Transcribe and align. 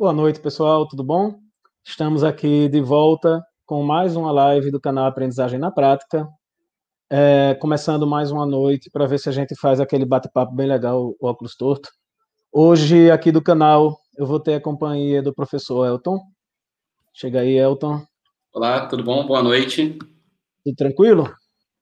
Boa 0.00 0.14
noite, 0.14 0.40
pessoal, 0.40 0.88
tudo 0.88 1.04
bom? 1.04 1.34
Estamos 1.84 2.24
aqui 2.24 2.70
de 2.70 2.80
volta 2.80 3.44
com 3.66 3.82
mais 3.82 4.16
uma 4.16 4.32
live 4.32 4.70
do 4.70 4.80
canal 4.80 5.04
Aprendizagem 5.04 5.58
na 5.58 5.70
Prática. 5.70 6.26
É, 7.10 7.54
começando 7.60 8.06
mais 8.06 8.30
uma 8.30 8.46
noite 8.46 8.88
para 8.90 9.06
ver 9.06 9.18
se 9.18 9.28
a 9.28 9.32
gente 9.32 9.54
faz 9.60 9.78
aquele 9.78 10.06
bate-papo 10.06 10.54
bem 10.54 10.66
legal, 10.66 11.14
o 11.20 11.28
óculos 11.28 11.54
torto. 11.54 11.90
Hoje, 12.50 13.10
aqui 13.10 13.30
do 13.30 13.42
canal, 13.42 13.98
eu 14.16 14.24
vou 14.24 14.40
ter 14.40 14.54
a 14.54 14.60
companhia 14.62 15.22
do 15.22 15.34
professor 15.34 15.84
Elton. 15.86 16.18
Chega 17.12 17.40
aí, 17.40 17.58
Elton. 17.58 18.02
Olá, 18.54 18.86
tudo 18.86 19.04
bom? 19.04 19.26
Boa 19.26 19.42
noite. 19.42 19.98
Tudo 20.64 20.76
tranquilo? 20.76 21.30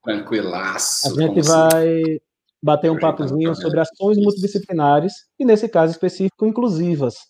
Tranquilaço. 0.03 1.07
A 1.07 1.21
gente 1.21 1.41
vai 1.47 2.01
assim? 2.01 2.19
bater 2.61 2.91
um 2.91 2.99
papozinho 2.99 3.55
sobre 3.55 3.79
ações 3.79 4.17
multidisciplinares 4.17 5.13
e, 5.39 5.45
nesse 5.45 5.69
caso 5.69 5.93
específico, 5.93 6.45
inclusivas, 6.45 7.28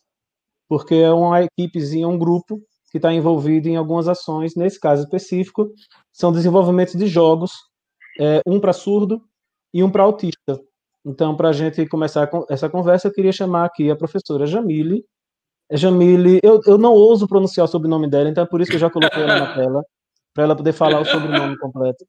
porque 0.70 0.94
é 0.94 1.12
uma 1.12 1.44
equipezinha, 1.44 2.08
um 2.08 2.18
grupo 2.18 2.62
que 2.92 3.00
está 3.00 3.12
envolvido 3.12 3.68
em 3.68 3.76
algumas 3.76 4.08
ações. 4.08 4.56
Nesse 4.56 4.80
caso 4.80 5.04
específico, 5.04 5.74
são 6.12 6.32
desenvolvimentos 6.32 6.96
de 6.96 7.08
jogos, 7.08 7.52
é, 8.20 8.40
um 8.46 8.60
para 8.60 8.72
surdo 8.72 9.22
e 9.74 9.84
um 9.84 9.90
para 9.90 10.04
autista. 10.04 10.62
Então, 11.04 11.36
para 11.36 11.50
a 11.50 11.54
gente 11.54 11.88
começar 11.88 12.30
essa 12.50 12.70
conversa, 12.70 13.08
eu 13.08 13.14
queria 13.14 13.32
chamar 13.32 13.66
aqui 13.66 13.90
a 13.90 13.96
professora 13.96 14.46
Jamile. 14.46 15.04
Jamile, 15.72 16.40
eu, 16.44 16.62
eu 16.66 16.78
não 16.78 16.94
ouso 16.94 17.28
pronunciar 17.28 17.66
o 17.66 17.70
sobrenome 17.70 18.08
dela, 18.08 18.30
então 18.30 18.44
é 18.44 18.48
por 18.48 18.62
isso 18.62 18.70
que 18.70 18.76
eu 18.76 18.82
já 18.82 18.90
coloquei 18.90 19.24
ela 19.24 19.40
na 19.40 19.54
tela, 19.56 19.84
para 20.34 20.44
ela 20.44 20.56
poder 20.56 20.74
falar 20.74 21.00
o 21.00 21.06
sobrenome 21.06 21.58
completo. 21.58 22.06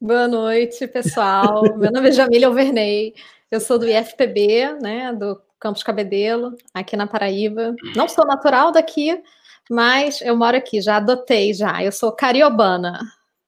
Boa 0.00 0.26
noite, 0.26 0.86
pessoal. 0.88 1.62
Meu 1.78 1.92
nome 1.92 2.08
é 2.08 2.12
Jamília 2.12 2.48
Alverney. 2.48 3.14
Eu 3.50 3.60
sou 3.60 3.78
do 3.78 3.86
IFPB, 3.86 4.78
né, 4.82 5.12
do 5.12 5.40
Campus 5.62 5.84
Cabedelo, 5.84 6.56
aqui 6.74 6.96
na 6.96 7.06
Paraíba. 7.06 7.72
Não 7.94 8.08
sou 8.08 8.26
natural 8.26 8.72
daqui, 8.72 9.22
mas 9.70 10.20
eu 10.20 10.36
moro 10.36 10.56
aqui, 10.56 10.80
já 10.80 10.96
adotei 10.96 11.54
já. 11.54 11.84
Eu 11.84 11.92
sou 11.92 12.10
cariobana. 12.10 12.98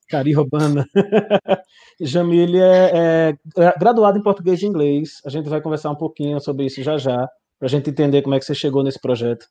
Cariobana. 0.08 0.86
Jamília 2.00 2.64
é, 2.64 3.36
é 3.58 3.78
graduada 3.78 4.16
em 4.16 4.22
português 4.22 4.62
e 4.62 4.66
inglês. 4.66 5.20
A 5.26 5.28
gente 5.28 5.48
vai 5.48 5.60
conversar 5.60 5.90
um 5.90 5.96
pouquinho 5.96 6.40
sobre 6.40 6.66
isso 6.66 6.80
já 6.84 6.96
já, 6.96 7.28
para 7.58 7.66
a 7.66 7.68
gente 7.68 7.90
entender 7.90 8.22
como 8.22 8.36
é 8.36 8.38
que 8.38 8.44
você 8.44 8.54
chegou 8.54 8.84
nesse 8.84 9.00
projeto. 9.00 9.46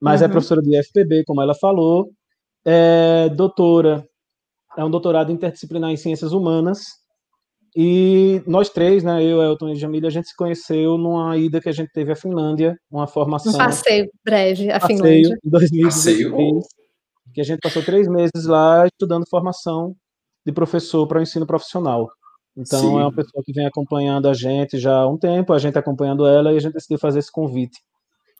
Mas 0.00 0.20
é 0.20 0.24
uhum. 0.24 0.30
é 0.30 0.32
professora 0.32 0.60
do 0.60 0.74
IFPB, 0.74 1.22
como 1.24 1.40
ela 1.40 1.54
falou, 1.54 2.10
é 2.64 3.28
doutora 3.28 4.04
é 4.76 4.84
um 4.84 4.90
doutorado 4.90 5.30
interdisciplinar 5.30 5.90
em 5.90 5.96
ciências 5.96 6.32
humanas. 6.32 7.03
E 7.76 8.40
nós 8.46 8.70
três, 8.70 9.02
né, 9.02 9.22
eu, 9.24 9.42
Elton 9.42 9.70
e 9.70 9.76
Jamília, 9.76 10.08
a 10.08 10.12
gente 10.12 10.28
se 10.28 10.36
conheceu 10.36 10.96
numa 10.96 11.36
ida 11.36 11.60
que 11.60 11.68
a 11.68 11.72
gente 11.72 11.90
teve 11.92 12.12
à 12.12 12.16
Finlândia, 12.16 12.78
uma 12.88 13.06
formação. 13.06 13.52
Um 13.52 13.58
passeio 13.58 14.08
breve 14.24 14.70
à 14.70 14.78
passeio 14.78 14.98
Finlândia. 14.98 15.38
Em 15.44 15.50
2016, 15.50 16.66
que 17.34 17.40
a 17.40 17.44
gente 17.44 17.58
passou 17.58 17.82
três 17.82 18.06
meses 18.06 18.46
lá 18.46 18.86
estudando 18.86 19.28
formação 19.28 19.96
de 20.46 20.52
professor 20.52 21.06
para 21.08 21.18
o 21.18 21.22
ensino 21.22 21.46
profissional. 21.46 22.08
Então 22.56 22.80
Sim. 22.80 22.98
é 22.98 23.02
uma 23.02 23.12
pessoa 23.12 23.42
que 23.44 23.52
vem 23.52 23.66
acompanhando 23.66 24.28
a 24.28 24.34
gente 24.34 24.78
já 24.78 24.98
há 24.98 25.08
um 25.08 25.18
tempo, 25.18 25.52
a 25.52 25.58
gente 25.58 25.76
acompanhando 25.76 26.24
ela 26.26 26.52
e 26.52 26.56
a 26.56 26.60
gente 26.60 26.74
decidiu 26.74 26.98
fazer 26.98 27.18
esse 27.18 27.32
convite. 27.32 27.80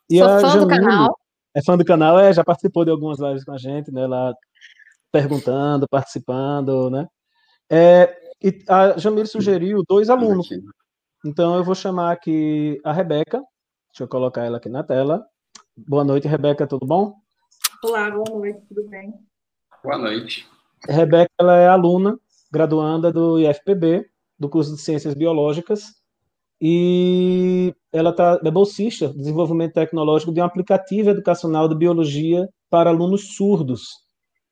E 0.09 0.19
Sou 0.19 0.27
fã 0.27 0.39
Jamile, 0.39 0.59
do 0.59 0.67
canal. 0.67 1.19
É 1.53 1.61
fã 1.61 1.77
do 1.77 1.83
canal, 1.83 2.19
é, 2.19 2.31
já 2.31 2.43
participou 2.43 2.85
de 2.85 2.91
algumas 2.91 3.19
lives 3.19 3.43
com 3.43 3.51
a 3.51 3.57
gente, 3.57 3.91
né? 3.91 4.07
Lá 4.07 4.33
perguntando, 5.11 5.87
participando, 5.89 6.89
né? 6.89 7.07
É, 7.69 8.24
e 8.45 8.63
a 8.69 8.95
Jamile 8.95 9.25
sugeriu 9.25 9.81
dois 9.89 10.07
alunos. 10.07 10.47
Então 11.25 11.55
eu 11.55 11.63
vou 11.63 11.73
chamar 11.73 12.11
aqui 12.11 12.79
a 12.83 12.93
Rebeca. 12.93 13.41
Deixa 13.91 14.03
eu 14.03 14.07
colocar 14.07 14.45
ela 14.45 14.57
aqui 14.57 14.69
na 14.69 14.83
tela. 14.83 15.25
Boa 15.75 16.03
noite, 16.03 16.27
Rebeca, 16.27 16.67
tudo 16.67 16.85
bom? 16.85 17.15
Olá, 17.83 18.11
boa 18.11 18.29
noite, 18.29 18.61
tudo 18.67 18.87
bem? 18.87 19.15
Boa 19.83 19.97
noite. 19.97 20.47
Rebeca 20.87 21.31
ela 21.39 21.57
é 21.57 21.67
aluna, 21.67 22.19
graduanda 22.51 23.11
do 23.11 23.39
IFPB, 23.39 24.05
do 24.37 24.47
curso 24.47 24.75
de 24.75 24.81
Ciências 24.81 25.15
Biológicas, 25.15 25.95
e 26.61 27.73
ela 27.91 28.13
tá, 28.13 28.39
é 28.43 28.51
bolsista 28.51 29.07
de 29.09 29.17
desenvolvimento 29.17 29.73
tecnológico 29.73 30.31
de 30.31 30.39
um 30.39 30.45
aplicativo 30.45 31.09
educacional 31.09 31.67
de 31.67 31.75
biologia 31.75 32.47
para 32.69 32.91
alunos 32.91 33.35
surdos. 33.35 33.87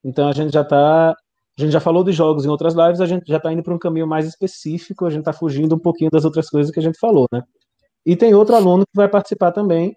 Então 0.03 0.27
a 0.27 0.33
gente 0.33 0.51
já 0.51 0.61
está, 0.61 1.15
a 1.57 1.61
gente 1.61 1.71
já 1.71 1.79
falou 1.79 2.03
de 2.03 2.11
jogos 2.11 2.45
em 2.45 2.49
outras 2.49 2.73
lives, 2.73 2.99
a 2.99 3.05
gente 3.05 3.27
já 3.27 3.37
está 3.37 3.53
indo 3.53 3.61
para 3.61 3.73
um 3.73 3.79
caminho 3.79 4.07
mais 4.07 4.27
específico, 4.27 5.05
a 5.05 5.09
gente 5.09 5.19
está 5.19 5.33
fugindo 5.33 5.75
um 5.75 5.79
pouquinho 5.79 6.09
das 6.09 6.25
outras 6.25 6.49
coisas 6.49 6.71
que 6.71 6.79
a 6.79 6.83
gente 6.83 6.97
falou, 6.97 7.27
né? 7.31 7.43
E 8.05 8.15
tem 8.15 8.33
outro 8.33 8.55
aluno 8.55 8.85
que 8.85 8.95
vai 8.95 9.07
participar 9.07 9.51
também, 9.51 9.95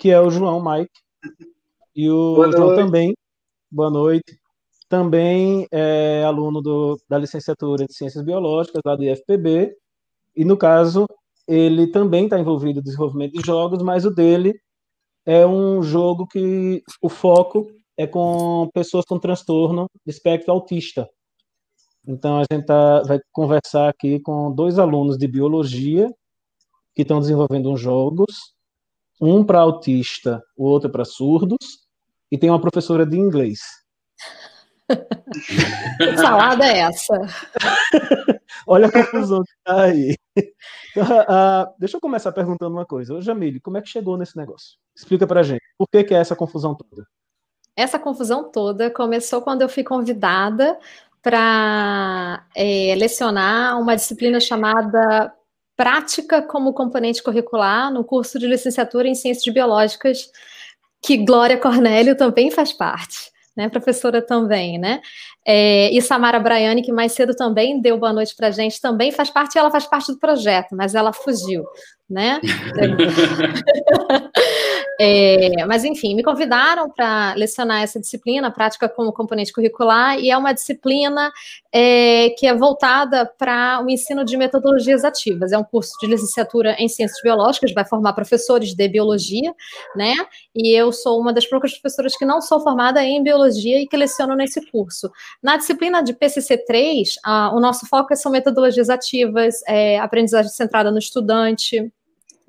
que 0.00 0.10
é 0.10 0.20
o 0.20 0.30
João 0.30 0.62
Mike. 0.62 0.90
E 1.94 2.10
o 2.10 2.34
boa 2.34 2.50
João 2.50 2.66
noite. 2.68 2.84
também, 2.84 3.14
boa 3.70 3.90
noite, 3.90 4.36
também 4.88 5.66
é 5.70 6.24
aluno 6.24 6.60
do, 6.60 6.98
da 7.08 7.16
licenciatura 7.16 7.86
de 7.86 7.94
Ciências 7.94 8.24
Biológicas, 8.24 8.82
lá 8.84 8.96
do 8.96 9.04
IFPB, 9.04 9.74
e 10.34 10.44
no 10.44 10.56
caso, 10.56 11.06
ele 11.46 11.86
também 11.86 12.24
está 12.24 12.38
envolvido 12.38 12.76
no 12.76 12.82
desenvolvimento 12.82 13.32
de 13.32 13.46
jogos, 13.46 13.82
mas 13.82 14.04
o 14.04 14.10
dele 14.10 14.52
é 15.24 15.46
um 15.46 15.82
jogo 15.82 16.26
que 16.26 16.82
o 17.00 17.08
foco 17.08 17.70
é 17.96 18.06
com 18.06 18.68
pessoas 18.72 19.04
com 19.04 19.18
transtorno 19.18 19.86
de 20.04 20.12
espectro 20.12 20.52
autista. 20.52 21.08
Então, 22.06 22.38
a 22.38 22.44
gente 22.52 22.66
tá, 22.66 23.02
vai 23.02 23.20
conversar 23.30 23.88
aqui 23.88 24.18
com 24.20 24.52
dois 24.52 24.78
alunos 24.78 25.16
de 25.16 25.28
biologia 25.28 26.12
que 26.94 27.02
estão 27.02 27.20
desenvolvendo 27.20 27.70
uns 27.70 27.80
jogos, 27.80 28.54
um 29.20 29.44
para 29.44 29.60
autista, 29.60 30.42
o 30.56 30.64
outro 30.64 30.90
para 30.90 31.04
surdos, 31.04 31.86
e 32.30 32.36
tem 32.36 32.50
uma 32.50 32.60
professora 32.60 33.06
de 33.06 33.16
inglês. 33.16 33.60
que 34.88 36.16
salada 36.16 36.66
é 36.66 36.80
essa? 36.80 37.14
Olha 38.66 38.88
a 38.88 38.92
confusão 38.92 39.42
que 39.42 39.52
está 39.52 39.82
aí. 39.82 40.16
Uh, 40.96 41.74
deixa 41.78 41.96
eu 41.96 42.00
começar 42.00 42.32
perguntando 42.32 42.74
uma 42.74 42.84
coisa. 42.84 43.14
Ô, 43.14 43.20
Jamile, 43.20 43.60
como 43.60 43.78
é 43.78 43.82
que 43.82 43.88
chegou 43.88 44.18
nesse 44.18 44.36
negócio? 44.36 44.76
Explica 44.94 45.26
para 45.26 45.42
gente. 45.42 45.62
Por 45.78 45.88
que, 45.88 46.04
que 46.04 46.14
é 46.14 46.18
essa 46.18 46.36
confusão 46.36 46.74
toda? 46.74 47.06
Essa 47.76 47.98
confusão 47.98 48.50
toda 48.50 48.90
começou 48.90 49.42
quando 49.42 49.62
eu 49.62 49.68
fui 49.68 49.82
convidada 49.82 50.78
para 51.22 52.44
é, 52.54 52.94
lecionar 52.96 53.80
uma 53.80 53.94
disciplina 53.94 54.40
chamada 54.40 55.32
Prática 55.76 56.42
como 56.42 56.74
Componente 56.74 57.22
Curricular 57.22 57.92
no 57.92 58.04
curso 58.04 58.38
de 58.38 58.46
licenciatura 58.46 59.08
em 59.08 59.14
Ciências 59.14 59.52
Biológicas, 59.52 60.30
que 61.00 61.16
Glória 61.16 61.56
Cornélio 61.56 62.16
também 62.16 62.50
faz 62.50 62.72
parte 62.72 63.32
né, 63.56 63.68
professora 63.68 64.22
também, 64.22 64.78
né? 64.78 65.00
É, 65.46 65.92
e 65.92 66.00
Samara 66.00 66.38
Braiani, 66.38 66.82
que 66.82 66.92
mais 66.92 67.12
cedo 67.12 67.34
também 67.34 67.80
deu 67.80 67.98
boa 67.98 68.12
noite 68.12 68.34
para 68.34 68.50
gente, 68.50 68.80
também 68.80 69.12
faz 69.12 69.28
parte, 69.28 69.58
ela 69.58 69.70
faz 69.70 69.86
parte 69.86 70.12
do 70.12 70.18
projeto, 70.18 70.74
mas 70.74 70.94
ela 70.94 71.12
fugiu, 71.12 71.64
né? 72.08 72.40
é, 75.00 75.64
mas 75.66 75.84
enfim, 75.84 76.14
me 76.14 76.22
convidaram 76.22 76.90
para 76.90 77.34
lecionar 77.34 77.82
essa 77.82 77.98
disciplina, 77.98 78.50
prática 78.50 78.88
como 78.88 79.12
componente 79.12 79.52
curricular, 79.52 80.18
e 80.18 80.30
é 80.30 80.36
uma 80.36 80.52
disciplina 80.52 81.32
é, 81.72 82.30
que 82.38 82.46
é 82.46 82.54
voltada 82.54 83.26
para 83.38 83.82
o 83.84 83.90
ensino 83.90 84.24
de 84.24 84.36
metodologias 84.36 85.04
ativas. 85.04 85.52
É 85.52 85.58
um 85.58 85.64
curso 85.64 85.92
de 86.00 86.06
licenciatura 86.06 86.76
em 86.78 86.88
ciências 86.88 87.20
biológicas, 87.22 87.72
vai 87.72 87.84
formar 87.84 88.12
professores 88.12 88.74
de 88.74 88.88
biologia, 88.88 89.54
né? 89.96 90.14
E 90.54 90.76
eu 90.78 90.92
sou 90.92 91.18
uma 91.18 91.32
das 91.32 91.46
poucas 91.46 91.72
professoras 91.72 92.16
que 92.16 92.24
não 92.24 92.40
sou 92.40 92.60
formada 92.60 93.02
em 93.02 93.22
biologia 93.22 93.80
e 93.80 93.86
que 93.86 93.96
leciono 93.96 94.34
nesse 94.36 94.64
curso. 94.70 95.10
Na 95.42 95.56
disciplina 95.56 96.02
de 96.02 96.12
PCC3, 96.12 97.16
o 97.52 97.60
nosso 97.60 97.86
foco 97.86 98.14
são 98.14 98.30
metodologias 98.30 98.90
ativas, 98.90 99.62
é, 99.66 99.98
aprendizagem 99.98 100.50
centrada 100.50 100.90
no 100.90 100.98
estudante, 100.98 101.90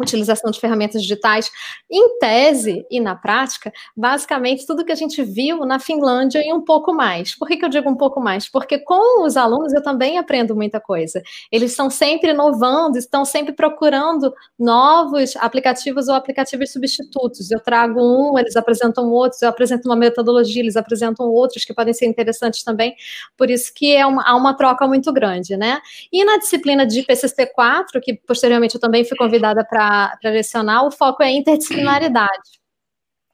utilização 0.03 0.51
de 0.51 0.59
ferramentas 0.59 1.01
digitais, 1.01 1.51
em 1.89 2.19
tese 2.19 2.85
e 2.89 2.99
na 2.99 3.15
prática, 3.15 3.71
basicamente 3.95 4.65
tudo 4.65 4.85
que 4.85 4.91
a 4.91 4.95
gente 4.95 5.23
viu 5.23 5.65
na 5.65 5.79
Finlândia 5.79 6.41
e 6.45 6.53
um 6.53 6.61
pouco 6.61 6.93
mais. 6.93 7.35
Por 7.35 7.47
que, 7.47 7.57
que 7.57 7.65
eu 7.65 7.69
digo 7.69 7.89
um 7.89 7.95
pouco 7.95 8.21
mais? 8.21 8.49
Porque 8.49 8.77
com 8.77 9.25
os 9.25 9.37
alunos 9.37 9.73
eu 9.73 9.81
também 9.81 10.17
aprendo 10.17 10.55
muita 10.55 10.79
coisa. 10.79 11.21
Eles 11.51 11.71
estão 11.71 11.89
sempre 11.89 12.31
inovando, 12.31 12.97
estão 12.97 13.25
sempre 13.25 13.53
procurando 13.53 14.33
novos 14.57 15.35
aplicativos 15.37 16.07
ou 16.07 16.15
aplicativos 16.15 16.71
substitutos. 16.71 17.51
Eu 17.51 17.59
trago 17.59 18.01
um, 18.01 18.37
eles 18.37 18.55
apresentam 18.55 19.09
outros, 19.09 19.41
eu 19.41 19.49
apresento 19.49 19.87
uma 19.87 19.95
metodologia, 19.95 20.61
eles 20.61 20.75
apresentam 20.75 21.27
outros 21.27 21.65
que 21.65 21.73
podem 21.73 21.93
ser 21.93 22.05
interessantes 22.05 22.63
também. 22.63 22.95
Por 23.37 23.49
isso 23.49 23.71
que 23.73 23.95
é 23.95 24.05
uma, 24.05 24.23
há 24.23 24.35
uma 24.35 24.53
troca 24.55 24.87
muito 24.87 25.11
grande, 25.11 25.55
né? 25.57 25.79
E 26.11 26.23
na 26.23 26.37
disciplina 26.37 26.85
de 26.85 27.03
PCC4, 27.03 27.99
que 28.01 28.13
posteriormente 28.13 28.75
eu 28.75 28.81
também 28.81 29.03
fui 29.05 29.17
convidada 29.17 29.65
para 29.65 29.92
para 30.21 30.31
lecionar, 30.31 30.85
o 30.85 30.91
foco 30.91 31.23
é 31.23 31.31
interdisciplinaridade. 31.31 32.63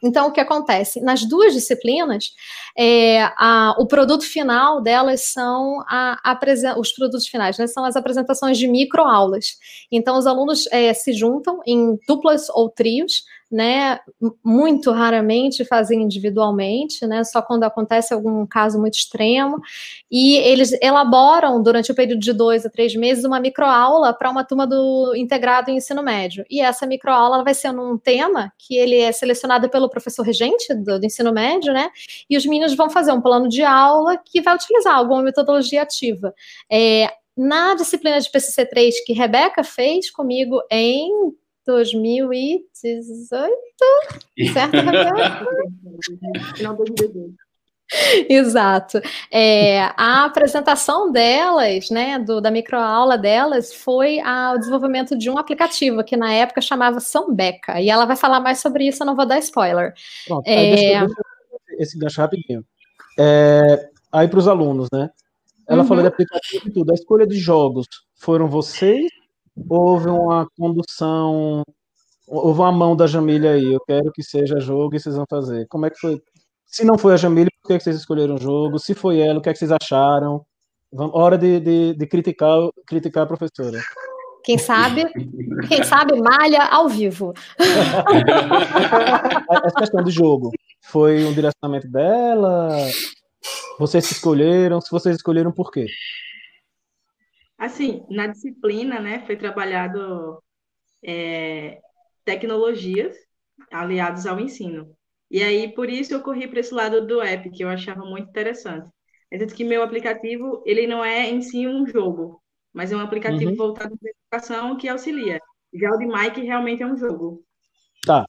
Então, 0.02 0.28
o 0.28 0.32
que 0.32 0.40
acontece? 0.40 1.02
Nas 1.02 1.26
duas 1.26 1.54
disciplinas, 1.54 2.32
é, 2.78 3.22
a, 3.38 3.76
o 3.78 3.86
produto 3.86 4.24
final 4.24 4.82
delas 4.82 5.32
são 5.34 5.82
a, 5.90 6.18
a, 6.24 6.80
os 6.80 6.94
produtos 6.94 7.28
finais, 7.28 7.58
né, 7.58 7.68
são 7.68 7.84
as 7.84 7.98
apresentações 7.98 8.58
de 8.58 8.68
microaulas. 8.68 9.58
Então, 9.92 10.18
os 10.18 10.26
alunos 10.26 10.68
é, 10.72 10.94
se 10.94 11.12
juntam 11.12 11.60
em 11.68 11.98
duplas 12.08 12.48
ou 12.50 12.70
trios, 12.70 13.24
né? 13.52 14.00
Muito 14.44 14.92
raramente 14.92 15.66
fazem 15.66 16.04
individualmente, 16.04 17.06
né? 17.08 17.24
Só 17.24 17.42
quando 17.42 17.64
acontece 17.64 18.14
algum 18.14 18.46
caso 18.46 18.80
muito 18.80 18.96
extremo. 18.96 19.60
E 20.12 20.38
eles 20.38 20.72
elaboram, 20.82 21.62
durante 21.62 21.92
o 21.92 21.96
período 21.96 22.20
de 22.20 22.34
dois 22.34 22.66
a 22.66 22.70
três 22.70 22.96
meses, 22.96 23.24
uma 23.24 23.40
microaula 23.40 24.14
para 24.14 24.30
uma 24.30 24.44
turma 24.44 24.68
do 24.68 25.14
integrado 25.16 25.72
em 25.72 25.78
ensino 25.78 26.04
médio. 26.04 26.46
E 26.50 26.62
essa 26.62 26.86
microaula 26.86 27.44
vai 27.44 27.54
ser 27.54 27.72
num 27.72 27.98
tema 27.98 28.54
que 28.58 28.78
ele 28.78 28.98
é 28.98 29.12
selecionado 29.12 29.70
pelo 29.70 29.90
professor 29.90 30.24
regente 30.24 30.74
do, 30.76 31.00
do 31.00 31.06
ensino 31.06 31.34
médio, 31.34 31.74
né? 31.74 31.90
E 32.30 32.38
os 32.38 32.46
meninos 32.46 32.76
vão 32.76 32.90
fazer 32.90 33.12
um 33.12 33.22
plano 33.22 33.50
de 33.50 33.64
aula 33.64 34.18
que 34.18 34.42
vai 34.42 34.56
utilizar 34.56 34.96
alguma 34.96 35.24
metodologia 35.24 35.82
ativa. 35.82 36.34
É, 36.72 37.10
na 37.36 37.74
disciplina 37.74 38.20
de 38.20 38.30
PCC3 38.30 38.92
que 39.06 39.14
Rebeca 39.14 39.64
fez 39.64 40.12
comigo 40.12 40.62
em 40.70 41.10
2018, 41.70 42.66
certo? 44.52 44.78
Final 46.56 46.76
2018. 46.76 47.36
Exato. 48.30 49.02
É, 49.32 49.82
a 49.98 50.26
apresentação 50.26 51.12
delas, 51.12 51.90
né, 51.90 52.20
do, 52.20 52.40
da 52.40 52.52
microaula 52.52 53.18
delas, 53.18 53.74
foi 53.74 54.20
o 54.20 54.58
desenvolvimento 54.58 55.18
de 55.18 55.30
um 55.30 55.38
aplicativo 55.38 56.04
que 56.04 56.16
na 56.16 56.32
época 56.34 56.62
chamava 56.62 57.00
Sambeca. 57.00 57.80
E 57.80 57.90
ela 57.90 58.06
vai 58.06 58.16
falar 58.16 58.40
mais 58.40 58.60
sobre 58.60 58.88
isso, 58.88 59.02
eu 59.04 59.08
não 59.08 59.16
vou 59.16 59.26
dar 59.26 59.40
spoiler. 59.40 59.94
Pronto, 60.28 60.48
é... 60.48 60.76
deixa, 60.76 61.00
deixa 61.00 61.22
esse 61.80 61.98
gancho 61.98 62.22
rapidinho. 62.22 62.64
É, 63.18 63.90
aí 64.12 64.28
para 64.28 64.40
os 64.40 64.48
alunos, 64.48 64.88
né? 64.92 65.10
Ela 65.68 65.82
uhum. 65.82 65.88
falou 65.88 66.04
de 66.04 66.10
aplicativo 66.10 66.68
e 66.68 66.72
tudo. 66.72 66.92
A 66.92 66.96
escolha 66.96 67.28
de 67.28 67.38
jogos 67.38 67.86
foram 68.16 68.48
vocês? 68.48 69.08
Ou 69.68 69.82
houve 69.82 70.10
uma 70.10 70.48
condução? 70.58 71.64
Houve 72.28 72.60
uma 72.60 72.72
mão 72.72 72.96
da 72.96 73.08
Jamília 73.08 73.54
aí? 73.54 73.74
Eu 73.74 73.80
quero 73.88 74.12
que 74.12 74.22
seja 74.22 74.60
jogo 74.60 74.96
e 74.96 75.00
vocês 75.00 75.16
vão 75.16 75.26
fazer. 75.30 75.68
Como 75.68 75.86
é 75.86 75.90
que 75.90 76.00
foi? 76.00 76.22
Se 76.66 76.86
não 76.86 76.98
foi 76.98 77.14
a 77.14 77.18
Jamília, 77.18 77.50
por 77.62 77.70
que 77.70 77.80
vocês 77.80 77.96
escolheram 77.96 78.36
o 78.36 78.42
jogo? 78.42 78.78
Se 78.78 78.94
foi 78.94 79.20
ela, 79.20 79.40
o 79.40 79.42
que, 79.42 79.50
é 79.50 79.54
que 79.54 79.60
vocês 79.60 79.72
acharam? 79.72 80.46
Hora 80.94 81.38
de, 81.38 81.60
de, 81.60 81.94
de 81.96 82.08
criticar, 82.08 82.60
criticar 82.86 83.24
a 83.24 83.28
professora. 83.28 83.80
Quem 84.44 84.58
sabe, 84.58 85.06
quem 85.68 85.84
sabe 85.84 86.20
malha 86.20 86.64
ao 86.66 86.88
vivo. 86.88 87.34
Essa 89.52 89.76
questão 89.78 90.04
de 90.04 90.12
jogo 90.12 90.52
foi 90.82 91.26
um 91.26 91.34
direcionamento 91.34 91.88
dela? 91.90 92.70
Vocês 93.78 94.08
que 94.08 94.14
escolheram? 94.14 94.82
Se 94.82 94.90
vocês 94.92 95.16
escolheram, 95.16 95.52
por 95.52 95.72
quê? 95.72 95.88
Assim, 97.60 98.06
na 98.10 98.28
disciplina, 98.28 99.02
né, 99.02 99.26
foi 99.26 99.36
trabalhado 99.36 100.42
é, 101.04 101.82
tecnologias 102.24 103.18
aliadas 103.70 104.26
ao 104.26 104.40
ensino. 104.40 104.96
E 105.30 105.44
aí, 105.44 105.72
por 105.74 105.90
isso, 105.90 106.14
eu 106.14 106.22
corri 106.22 106.48
para 106.48 106.62
esse 106.62 106.74
lado 106.74 107.06
do 107.06 107.22
app, 107.22 107.50
que 107.52 107.64
eu 107.64 107.70
achava 107.70 108.06
muito 108.06 108.30
interessante. 108.30 108.90
É 109.30 109.38
tanto 109.38 109.54
que 109.54 109.66
meu 109.66 109.84
aplicativo, 109.84 110.64
ele 110.66 110.88
não 110.88 111.04
é 111.04 111.30
em 111.30 111.42
si 111.42 111.68
um 111.68 111.86
jogo, 111.86 112.42
mas 112.74 112.92
é 112.92 112.96
um 112.96 113.02
aplicativo 113.02 113.52
uhum. 113.52 113.58
voltado 113.58 113.96
para 113.98 114.10
educação 114.10 114.78
que 114.78 114.88
auxilia. 114.88 115.40
Já 115.74 115.92
o 115.92 115.98
de 115.98 116.08
Mike 116.08 116.42
realmente 116.42 116.82
é 116.82 116.88
um 116.88 116.98
jogo. 116.98 117.44
Tá, 118.06 118.26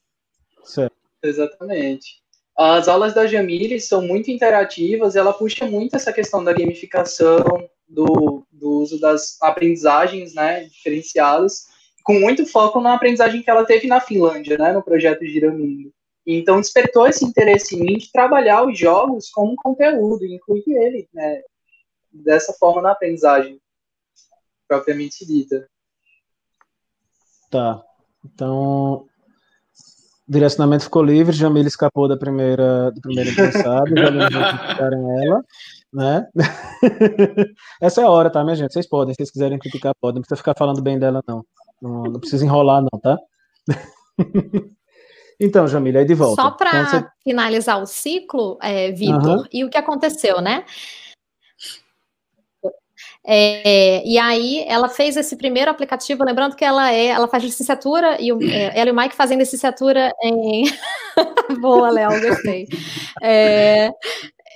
certo. 0.65 0.97
Exatamente. 1.23 2.21
As 2.57 2.89
aulas 2.89 3.15
da 3.15 3.27
Jamile 3.27 3.81
são 3.81 4.03
muito 4.03 4.31
interativas, 4.31 5.17
ela 5.17 5.33
puxa 5.33 5.67
muito 5.67 5.97
essa 5.97 6.13
questão 6.13 6.45
da 6.45 6.53
gamificação, 6.53 7.39
do, 7.89 8.40
do 8.61 8.71
uso 8.71 9.01
das 9.01 9.41
aprendizagens 9.41 10.35
né, 10.35 10.65
diferenciadas, 10.65 11.67
com 12.05 12.15
muito 12.15 12.47
foco 12.47 12.81
na 12.81 12.95
aprendizagem 12.95 13.43
que 13.43 13.51
ela 13.51 13.65
teve 13.65 13.87
na 13.87 14.01
Finlândia, 14.01 14.59
né, 14.59 14.73
no 14.73 14.83
projeto 14.83 15.25
Giramundo. 15.25 15.93
Então, 16.27 16.61
despertou 16.61 17.07
esse 17.07 17.25
interesse 17.25 17.75
em 17.75 17.81
mim 17.81 17.99
de 17.99 18.13
trabalhar 18.13 18.65
os 18.65 18.79
jogos 18.79 19.31
como 19.31 19.57
conteúdo, 19.57 20.25
incluir 20.25 20.65
ele 20.67 21.09
né, 21.13 21.43
dessa 22.13 22.53
forma 22.53 22.83
na 22.83 22.93
aprendizagem 22.93 23.61
propriamente 24.69 25.27
dita. 25.27 25.69
Tá. 27.51 27.83
Então, 28.25 29.09
direcionamento 30.31 30.85
ficou 30.85 31.03
livre, 31.03 31.35
Jamila 31.35 31.67
escapou 31.67 32.07
da 32.09 32.17
primeira, 32.17 32.93
do 32.93 33.01
primeiro 33.01 33.31
interessado, 33.31 33.89
já 33.97 34.07
ela, 34.79 35.45
né? 35.93 36.27
Essa 37.83 38.03
é 38.03 38.05
a 38.05 38.11
hora, 38.11 38.31
tá, 38.31 38.45
minha 38.45 38.55
gente? 38.55 38.73
Vocês 38.73 38.89
podem, 38.89 39.13
se 39.13 39.17
vocês 39.17 39.31
quiserem 39.33 39.59
criticar, 39.59 39.93
podem, 40.01 40.17
não 40.17 40.23
precisa 40.23 40.37
ficar 40.37 40.55
falando 40.57 40.81
bem 40.81 40.99
dela, 40.99 41.21
não. 41.27 41.45
Não, 41.83 42.03
não 42.05 42.21
precisa 42.21 42.45
enrolar, 42.45 42.81
não, 42.81 43.01
tá? 43.01 43.19
Então, 45.43 45.67
Jamila, 45.67 46.01
aí 46.01 46.05
de 46.05 46.13
volta. 46.13 46.43
Só 46.43 46.51
para 46.51 46.69
então, 46.69 47.01
você... 47.01 47.07
finalizar 47.25 47.83
o 47.83 47.87
ciclo, 47.87 48.59
é, 48.61 48.93
Vitor, 48.93 49.39
uhum. 49.39 49.45
e 49.51 49.65
o 49.65 49.71
que 49.71 49.79
aconteceu, 49.79 50.39
né? 50.43 50.67
É, 53.27 54.03
e 54.07 54.19
aí 54.19 54.65
ela 54.67 54.89
fez 54.89 55.17
esse 55.17 55.37
primeiro 55.37 55.71
aplicativo, 55.71 56.25
lembrando 56.25 56.57
que 56.57 56.65
ela 56.65 56.93
é, 56.93 57.07
ela 57.07 57.29
faz 57.29 57.45
licenciatura 57.45 58.21
e 58.21 58.33
o, 58.33 58.43
é, 58.43 58.79
ela 58.79 58.89
e 58.89 58.93
o 58.93 58.97
Mike 58.97 59.15
fazem 59.15 59.39
licenciatura 59.39 60.11
em 60.23 60.65
boa, 61.61 61.91
Léo, 61.91 62.21
gostei. 62.21 62.67
É, 63.23 63.91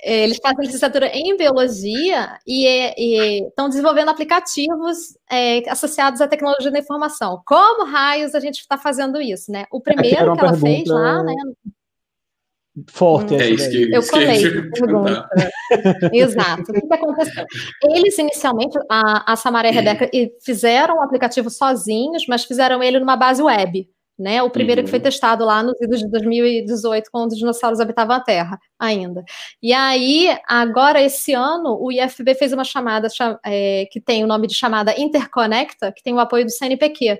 eles 0.03 0.37
fazem 0.41 0.65
licenciatura 0.65 1.07
em 1.07 1.35
biologia 1.37 2.37
e 2.45 3.43
estão 3.47 3.69
desenvolvendo 3.69 4.09
aplicativos 4.09 5.17
é, 5.31 5.67
associados 5.69 6.21
à 6.21 6.27
tecnologia 6.27 6.71
da 6.71 6.79
informação. 6.79 7.41
Como 7.45 7.85
raios 7.85 8.35
a 8.35 8.39
gente 8.39 8.59
está 8.59 8.77
fazendo 8.77 9.21
isso, 9.21 9.51
né? 9.51 9.65
O 9.71 9.81
primeiro 9.81 10.33
que 10.33 10.39
ela 10.39 10.51
pergunta... 10.51 10.59
fez 10.59 10.87
lá, 10.87 11.23
né? 11.23 11.33
Forte. 12.89 13.35
É 13.35 13.49
isso 13.49 13.69
que, 13.69 13.91
eu 13.93 14.05
colei 14.07 14.69
pergunta. 14.71 15.27
Exato. 16.11 16.71
O 16.71 16.87
que 16.87 16.93
aconteceu? 16.93 17.45
Eles, 17.83 18.17
inicialmente, 18.17 18.77
a, 18.89 19.33
a 19.33 19.35
Samara 19.35 19.67
e 19.67 19.71
a 19.71 19.73
Rebeca, 19.73 20.09
fizeram 20.43 20.97
o 20.97 21.01
aplicativo 21.01 21.49
sozinhos, 21.49 22.25
mas 22.27 22.43
fizeram 22.43 22.83
ele 22.83 22.99
numa 22.99 23.15
base 23.15 23.41
web. 23.41 23.89
Né, 24.17 24.41
o 24.41 24.49
primeiro 24.49 24.79
uhum. 24.79 24.85
que 24.85 24.91
foi 24.91 24.99
uhum. 24.99 25.03
testado 25.03 25.43
lá 25.43 25.61
nos 25.61 25.75
idos 25.81 25.99
de 25.99 26.09
2018, 26.09 27.11
quando 27.11 27.33
os 27.33 27.37
dinossauros 27.37 27.81
habitavam 27.81 28.15
a 28.15 28.21
Terra 28.21 28.57
ainda. 28.79 29.25
E 29.61 29.73
aí, 29.73 30.29
agora, 30.47 31.01
esse 31.01 31.33
ano, 31.33 31.77
o 31.77 31.91
IFB 31.91 32.33
fez 32.33 32.53
uma 32.53 32.63
chamada 32.63 33.09
é, 33.45 33.85
que 33.91 33.99
tem 33.99 34.23
o 34.23 34.27
nome 34.27 34.47
de 34.47 34.55
chamada 34.55 34.97
Interconecta, 34.97 35.91
que 35.91 36.01
tem 36.01 36.13
o 36.13 36.19
apoio 36.19 36.45
do 36.45 36.49
CNPq. 36.49 37.19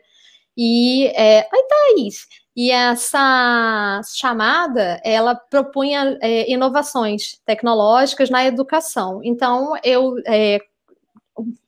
E, 0.55 1.07
é, 1.07 1.39
aí, 1.39 1.67
Thaís, 1.67 2.27
e 2.55 2.71
essa 2.71 4.01
chamada, 4.15 5.01
ela 5.03 5.35
propunha 5.35 6.17
é, 6.21 6.49
inovações 6.49 7.39
tecnológicas 7.45 8.29
na 8.29 8.45
educação. 8.45 9.19
Então, 9.23 9.73
eu 9.83 10.15
é, 10.25 10.59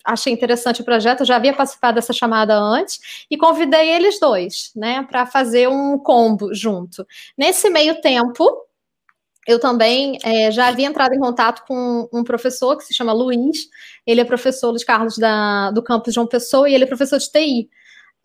achei 0.04 0.32
interessante 0.32 0.82
o 0.82 0.86
projeto, 0.86 1.26
já 1.26 1.36
havia 1.36 1.54
participado 1.54 1.96
dessa 1.96 2.14
chamada 2.14 2.58
antes, 2.58 3.26
e 3.30 3.38
convidei 3.38 3.90
eles 3.90 4.20
dois, 4.20 4.72
né, 4.76 5.06
para 5.10 5.26
fazer 5.26 5.68
um 5.68 5.98
combo 6.00 6.54
junto. 6.54 7.06
Nesse 7.38 7.70
meio 7.70 8.00
tempo, 8.00 8.50
eu 9.46 9.60
também 9.60 10.18
é, 10.24 10.52
já 10.52 10.68
havia 10.68 10.88
entrado 10.88 11.14
em 11.14 11.20
contato 11.20 11.66
com 11.68 12.08
um 12.14 12.24
professor 12.24 12.78
que 12.78 12.84
se 12.84 12.94
chama 12.94 13.12
Luiz, 13.12 13.68
ele 14.06 14.22
é 14.22 14.26
professor 14.26 14.70
Luiz 14.70 14.84
Carlos 14.84 15.18
da, 15.18 15.72
do 15.72 15.84
campus 15.84 16.14
João 16.14 16.28
Pessoa, 16.28 16.70
e 16.70 16.74
ele 16.74 16.86
é 16.86 16.88
professor 16.88 17.20
de 17.20 17.30
TI. 17.30 17.70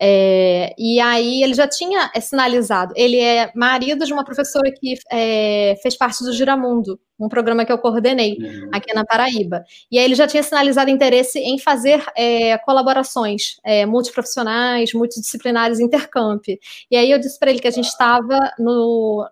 É, 0.05 0.75
e 0.77 0.99
aí 0.99 1.41
ele 1.41 1.53
já 1.53 1.65
tinha 1.65 2.11
é, 2.13 2.19
sinalizado. 2.19 2.93
Ele 2.97 3.17
é 3.17 3.49
marido 3.55 4.05
de 4.05 4.11
uma 4.11 4.25
professora 4.25 4.69
que 4.69 4.95
é, 5.09 5.75
fez 5.81 5.95
parte 5.95 6.25
do 6.25 6.33
Giramundo, 6.33 6.99
um 7.17 7.29
programa 7.29 7.63
que 7.63 7.71
eu 7.71 7.77
coordenei 7.77 8.37
uhum. 8.37 8.69
aqui 8.73 8.93
na 8.93 9.05
Paraíba. 9.05 9.63
E 9.89 9.97
aí 9.97 10.03
ele 10.03 10.15
já 10.15 10.27
tinha 10.27 10.43
sinalizado 10.43 10.89
interesse 10.89 11.39
em 11.39 11.57
fazer 11.57 12.03
é, 12.17 12.57
colaborações 12.57 13.55
é, 13.63 13.85
multiprofissionais, 13.85 14.93
multidisciplinares, 14.93 15.79
intercamp. 15.79 16.43
E 16.91 16.97
aí 16.97 17.09
eu 17.09 17.17
disse 17.17 17.39
para 17.39 17.51
ele 17.51 17.61
que 17.61 17.67
a 17.69 17.71
gente 17.71 17.87
estava 17.87 18.37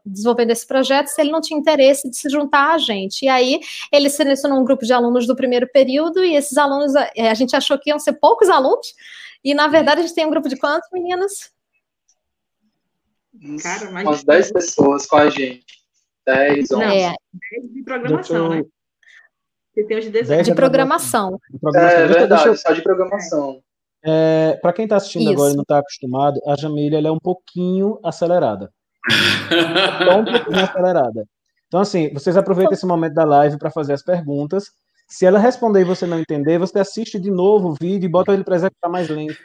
desenvolvendo 0.06 0.52
esse 0.52 0.66
projeto, 0.66 1.08
se 1.08 1.20
ele 1.20 1.32
não 1.32 1.42
tinha 1.42 1.60
interesse 1.60 2.10
de 2.10 2.16
se 2.16 2.30
juntar 2.30 2.76
a 2.76 2.78
gente. 2.78 3.26
E 3.26 3.28
aí 3.28 3.60
ele 3.92 4.10
selecionou 4.10 4.62
um 4.62 4.64
grupo 4.64 4.86
de 4.86 4.94
alunos 4.94 5.28
do 5.28 5.36
primeiro 5.36 5.68
período, 5.68 6.24
e 6.24 6.34
esses 6.34 6.58
alunos, 6.58 6.94
é, 7.14 7.30
a 7.30 7.34
gente 7.34 7.58
achou 7.58 7.78
que 7.78 7.90
iam 7.90 8.00
ser 8.00 8.14
poucos 8.14 8.48
alunos, 8.48 8.88
e, 9.44 9.54
na 9.54 9.68
verdade, 9.68 10.02
a 10.02 10.04
gente 10.04 10.16
tem 10.16 10.26
um 10.26 10.30
grupo 10.30 10.50
de 10.50 10.58
quantos, 10.58 10.90
meninas? 10.92 11.52
Cara, 13.62 13.92
mais 13.92 14.08
Umas 14.08 14.24
10 14.24 14.52
pessoas 14.52 15.06
com 15.06 15.18
a 15.18 15.30
gente. 15.30 15.66
10, 16.26 16.72
11. 16.72 16.84
É. 16.84 17.14
10 17.54 17.74
de 17.74 17.84
programação, 17.84 18.50
né? 18.50 18.64
Você 19.74 19.84
tem 19.86 19.98
os 19.98 20.06
de. 20.06 20.12
De 20.12 20.56
programação. 20.56 21.40
De 21.50 21.60
programação. 21.60 22.00
É, 22.00 22.08
verdade, 22.08 22.48
eu... 22.48 22.58
só 22.58 22.74
de 22.74 22.82
programação. 22.82 23.64
É, 24.04 24.60
Para 24.62 24.74
quem 24.74 24.86
está 24.86 24.98
assistindo 24.98 25.24
Isso. 25.24 25.34
agora 25.34 25.54
e 25.54 25.56
não 25.56 25.62
está 25.62 25.80
acostumado, 25.80 26.42
a 26.46 26.56
Jamília 26.56 27.00
é 27.00 27.12
um 27.12 27.20
pouquinho 27.20 28.00
acelerada. 28.04 28.72
Só 30.06 30.20
um 30.20 30.26
pouquinho 30.26 30.64
acelerada. 30.64 31.28
Então, 31.68 31.80
assim, 31.80 32.14
vocês 32.14 32.36
aproveitem 32.36 32.74
esse 32.74 32.86
momento 32.86 33.14
da 33.14 33.24
live 33.24 33.58
para 33.58 33.72
fazer 33.72 33.94
as 33.94 34.04
perguntas 34.04 34.72
se 35.12 35.26
ela 35.26 35.38
responder 35.40 35.82
e 35.82 35.84
você 35.84 36.06
não 36.08 36.18
entender, 36.20 36.58
você 36.58 36.80
assiste 36.80 37.20
de 37.20 37.30
novo 37.30 37.70
o 37.70 37.76
vídeo 37.80 38.08
e 38.08 38.10
bota 38.10 38.32
ele 38.34 38.46
para 38.46 38.56
executar 38.56 38.90
mais 38.90 39.10
lento. 39.10 39.36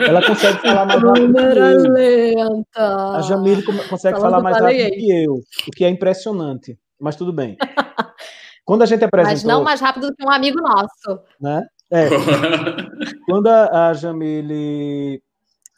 Ela 0.00 0.24
consegue 0.24 0.58
falar 0.62 0.86
mais 0.86 1.02
rápido 1.02 1.34
Câmera 1.34 1.76
que 1.76 1.86
eu. 1.86 1.92
lenta. 1.92 3.16
A 3.16 3.20
Jamile 3.20 3.62
consegue 3.62 4.16
Falando 4.18 4.20
falar 4.22 4.42
mais 4.42 4.56
rápido 4.56 4.80
aí. 4.80 4.90
que 4.92 5.24
eu, 5.24 5.34
o 5.34 5.70
que 5.76 5.84
é 5.84 5.90
impressionante. 5.90 6.78
Mas 6.98 7.16
tudo 7.16 7.34
bem. 7.34 7.54
Quando 8.64 8.80
a 8.80 8.86
gente 8.86 9.04
apresentou, 9.04 9.34
Mas 9.34 9.44
não 9.44 9.62
mais 9.62 9.80
rápido 9.82 10.08
do 10.08 10.16
que 10.16 10.26
um 10.26 10.30
amigo 10.30 10.58
nosso. 10.58 11.22
né? 11.38 11.66
É, 11.92 12.08
quando 13.28 13.46
a, 13.48 13.90
a 13.90 13.92
Jamile 13.92 15.22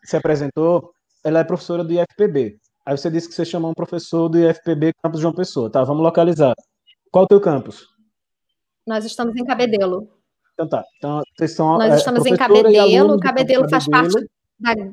se 0.05 0.17
apresentou, 0.17 0.93
ela 1.25 1.41
é 1.41 1.45
professora 1.45 1.83
do 1.83 1.93
IFPB. 1.93 2.59
Aí 2.87 2.97
você 2.97 3.11
disse 3.11 3.29
que 3.29 3.35
você 3.35 3.45
chamou 3.45 3.73
um 3.73 3.75
professor 3.75 4.29
do 4.29 4.39
IFPB 4.39 4.93
Campus 5.03 5.21
João 5.21 5.35
Pessoa, 5.35 5.69
tá? 5.69 5.83
Vamos 5.83 6.05
localizar. 6.05 6.55
Qual 7.11 7.25
o 7.25 7.29
teu 7.29 7.41
campus? 7.41 7.96
Nós 8.87 9.05
estamos 9.05 9.35
em 9.37 9.45
Cabedelo. 9.45 10.09
Então 10.55 10.69
tá. 10.69 10.85
Então, 10.97 11.21
vocês 11.37 11.53
são 11.55 11.79
Nós 11.79 11.93
é, 11.95 11.97
estamos 11.97 12.25
em 12.27 12.37
Cabedelo. 12.37 13.19
Cabedelo 13.21 13.63
campus 13.65 13.71
faz 13.71 13.85
Cabedelo, 13.87 14.27
parte 14.63 14.85
da 14.87 14.93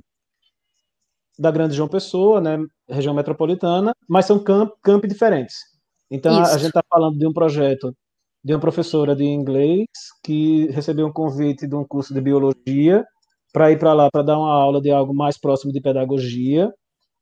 da 1.40 1.50
Grande 1.52 1.74
João 1.74 1.90
Pessoa, 1.90 2.40
né? 2.40 2.58
Região 2.88 3.14
metropolitana, 3.14 3.94
mas 4.08 4.26
são 4.26 4.38
camp, 4.44 4.72
campi 4.84 5.08
diferentes. 5.08 5.56
Então 6.12 6.36
a- 6.36 6.40
a 6.40 6.44
Isso. 6.44 6.60
gente 6.60 6.68
está 6.68 6.84
falando 6.88 7.18
de 7.18 7.26
um 7.28 7.34
projeto 7.34 7.94
de 8.44 8.54
uma 8.54 8.60
professora 8.60 9.16
de 9.16 9.24
inglês 9.24 9.88
que 10.24 10.68
recebeu 10.68 11.08
um 11.08 11.14
convite 11.14 11.66
de 11.66 11.74
um 11.76 11.86
curso 11.86 12.14
de 12.14 12.20
biologia 12.20 13.06
para 13.54 13.72
ir 13.72 13.80
para 13.80 13.94
lá 13.94 14.10
para 14.12 14.22
dar 14.22 14.38
uma 14.38 14.52
aula 14.54 14.82
de 14.82 14.92
algo 14.92 15.14
mais 15.14 15.38
próximo 15.40 15.72
de 15.72 15.80
pedagogia. 15.80 16.70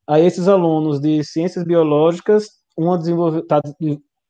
Aí 0.08 0.26
esses 0.26 0.48
alunos 0.48 1.00
de 1.00 1.24
ciências 1.24 1.64
biológicas, 1.64 2.50
uma 2.76 2.98
está 2.98 3.62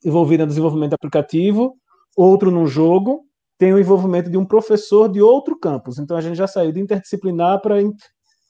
envolvida 0.04 0.44
no 0.44 0.50
desenvolvimento 0.50 0.94
aplicativo, 0.94 1.76
outro 2.16 2.50
no 2.52 2.66
jogo, 2.68 3.26
tem 3.58 3.74
o 3.74 3.80
envolvimento 3.80 4.30
de 4.30 4.38
um 4.38 4.46
professor 4.46 5.10
de 5.12 5.22
outro 5.22 5.58
campus. 5.60 5.98
Então 6.00 6.18
a 6.18 6.22
gente 6.22 6.36
já 6.36 6.48
saiu 6.48 6.72
de 6.72 6.80
interdisciplinar 6.80 7.62
para 7.62 7.82
in- 7.82 7.94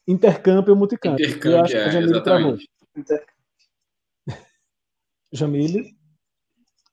intercampo 0.07 0.71
e 0.71 0.75
multicampo. 0.75 1.19
E 1.19 1.23
eu 1.23 1.29
Intercâmbio, 1.29 1.61
acho 1.61 1.71
que 1.73 1.77
a 1.77 1.81
é, 1.87 1.91
Jamile 1.91 2.23
travou. 2.23 2.57
exatamente. 2.57 2.69
Jamile, 5.33 5.95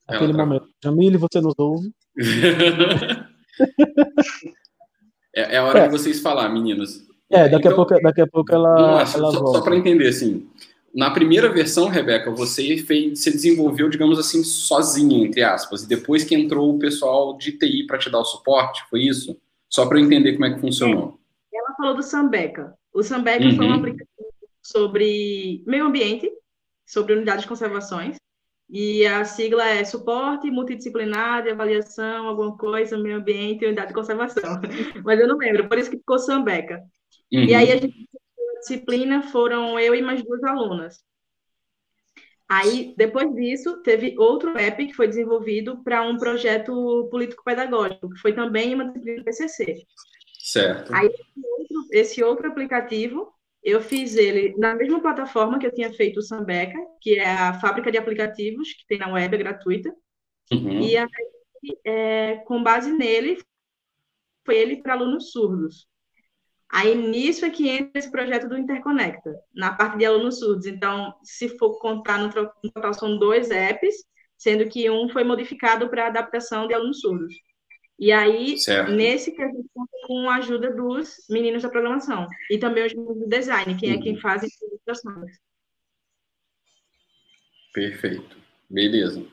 Ela 0.09 0.17
aquele 0.17 0.33
momento. 0.33 0.69
Jamile, 0.83 1.17
você 1.17 1.41
nos 1.41 1.55
ouve? 1.59 1.93
É, 5.35 5.55
é 5.55 5.59
a 5.59 5.65
hora 5.65 5.81
É. 5.81 5.87
de 5.87 5.91
vocês 5.93 6.21
falar, 6.21 6.49
meninos. 6.49 7.07
É, 7.31 7.49
daqui 7.49 7.69
a 7.69 7.71
Então, 7.73 7.75
pouco, 7.85 8.01
daqui 8.03 8.21
a 8.21 8.27
pouco 8.27 8.53
ela, 8.55 8.69
lá, 8.75 8.91
ela 9.01 9.07
só, 9.07 9.31
volta. 9.33 9.63
para 9.63 9.77
entender, 9.77 10.09
assim, 10.09 10.49
na 10.95 11.11
primeira 11.11 11.51
versão, 11.53 11.89
Rebeca, 11.89 12.31
você 12.31 12.79
fez, 12.79 13.21
você 13.21 13.31
desenvolveu, 13.31 13.89
digamos 13.89 14.19
assim, 14.19 14.43
sozinha, 14.43 15.25
entre 15.27 15.43
aspas, 15.43 15.83
e 15.83 15.89
depois 15.89 16.25
que 16.25 16.35
entrou 16.35 16.75
o 16.75 16.79
pessoal 16.79 17.37
de 17.37 17.53
TI 17.53 17.87
para 17.87 17.99
te 17.99 18.11
dar 18.11 18.21
o 18.21 18.25
suporte, 18.25 18.83
foi 18.89 19.03
isso? 19.03 19.37
Só 19.69 19.87
para 19.87 19.99
eu 19.99 20.05
entender 20.05 20.33
como 20.33 20.47
é 20.47 20.55
que 20.55 20.61
funcionou. 20.61 21.19
Ela 21.53 21.75
falou 21.77 21.95
do 21.95 22.03
Sambeca. 22.03 22.75
O 22.93 23.03
Sambeca 23.03 23.45
foi 23.55 23.67
um 23.67 23.69
Uhum. 23.69 23.75
aplicativo 23.75 24.29
sobre 24.63 25.63
meio 25.67 25.87
ambiente, 25.87 26.31
sobre 26.87 27.15
unidades 27.15 27.43
de 27.43 27.49
conservações. 27.49 28.17
E 28.71 29.07
a 29.07 29.25
sigla 29.25 29.67
é 29.67 29.83
Suporte 29.83 30.51
Multidisciplinar 30.51 31.43
de 31.43 31.51
Avaliação, 31.51 32.29
alguma 32.29 32.57
coisa, 32.57 32.99
Meio 32.99 33.17
Ambiente 33.17 33.63
e 33.63 33.67
Unidade 33.67 33.89
de 33.89 33.95
Conservação. 33.95 34.61
Mas 35.05 35.19
eu 35.19 35.27
não 35.27 35.39
lembro, 35.39 35.69
por 35.69 35.79
isso 35.79 35.91
que 35.91 35.97
ficou 35.97 36.19
Sambeca. 36.19 36.83
Uhum. 37.33 37.45
E 37.45 37.55
aí 37.55 37.73
a 37.73 37.77
gente 37.77 38.08
disciplina 38.59 39.23
foram 39.23 39.79
eu 39.79 39.95
e 39.95 40.03
mais 40.03 40.23
duas 40.23 40.43
alunas. 40.45 41.03
Aí, 42.49 42.95
depois 42.97 43.35
disso, 43.35 43.83
teve 43.83 44.19
outro 44.19 44.57
app 44.57 44.87
que 44.87 44.95
foi 44.95 45.07
desenvolvido 45.07 45.83
para 45.85 46.03
um 46.03 46.17
projeto 46.17 47.07
político-pedagógico, 47.11 48.09
que 48.09 48.21
foi 48.21 48.33
também 48.33 48.75
uma 48.75 48.87
disciplina 48.87 49.19
do 49.19 49.25
PCC. 49.25 49.85
Certo. 50.39 50.95
Aí, 50.95 51.11
esse 51.93 52.23
outro 52.25 52.49
aplicativo, 52.49 53.31
eu 53.63 53.83
fiz 53.83 54.17
ele 54.17 54.55
na 54.57 54.75
mesma 54.75 54.99
plataforma 55.01 55.59
que 55.59 55.67
eu 55.67 55.75
tinha 55.75 55.93
feito 55.93 56.21
o 56.21 56.23
Sambeca, 56.23 56.79
que 57.03 57.19
é 57.19 57.31
a 57.31 57.61
fábrica 57.61 57.93
de 57.93 57.99
aplicativos, 57.99 58.73
que 58.73 58.87
tem 58.87 58.99
na 58.99 59.13
web, 59.13 59.35
é 59.35 59.39
gratuita. 59.39 59.95
Uhum. 60.51 60.81
E 60.81 60.97
aí, 60.97 61.09
é, 61.85 62.37
com 62.47 62.63
base 62.63 62.91
nele, 62.91 63.39
foi 64.47 64.57
ele 64.57 64.83
para 64.83 64.95
alunos 64.95 65.33
surdos. 65.33 65.87
Aí, 66.71 66.95
nisso 66.95 67.45
é 67.47 67.51
que 67.51 67.67
entra 67.69 67.99
esse 67.99 68.11
projeto 68.11 68.47
do 68.49 68.57
Interconecta, 68.59 69.35
na 69.55 69.73
parte 69.73 69.97
de 69.99 70.05
alunos 70.05 70.39
surdos. 70.39 70.67
Então, 70.67 71.15
se 71.25 71.57
for 71.59 71.79
contar 71.79 72.19
no 72.19 72.31
total, 72.31 72.93
são 72.93 73.19
dois 73.19 73.51
apps, 73.51 73.95
sendo 74.37 74.69
que 74.69 74.89
um 74.91 75.09
foi 75.09 75.25
modificado 75.25 75.89
para 75.89 76.07
adaptação 76.09 76.67
de 76.69 76.75
alunos 76.75 77.01
surdos. 77.01 77.35
E 77.99 78.13
aí, 78.13 78.59
Certo. 78.59 78.93
nesse 78.93 79.33
que 79.33 79.43
a 79.43 79.47
gente 79.49 79.67
conta 79.75 79.91
com 80.07 80.29
a 80.29 80.37
ajuda 80.37 80.71
dos 80.73 81.17
meninos 81.31 81.63
da 81.63 81.69
programação. 81.71 82.27
E 82.51 82.59
também 82.59 82.85
os 82.87 82.93
meninos 82.95 83.19
do 83.19 83.27
design, 83.29 83.75
que 83.75 83.87
é 83.89 83.95
Uhum. 83.95 84.01
quem 84.03 84.21
faz 84.21 84.45
as 84.45 84.51
ilustrações. 84.63 85.33
Perfeito. 87.73 88.37
Beleza. 88.69 89.25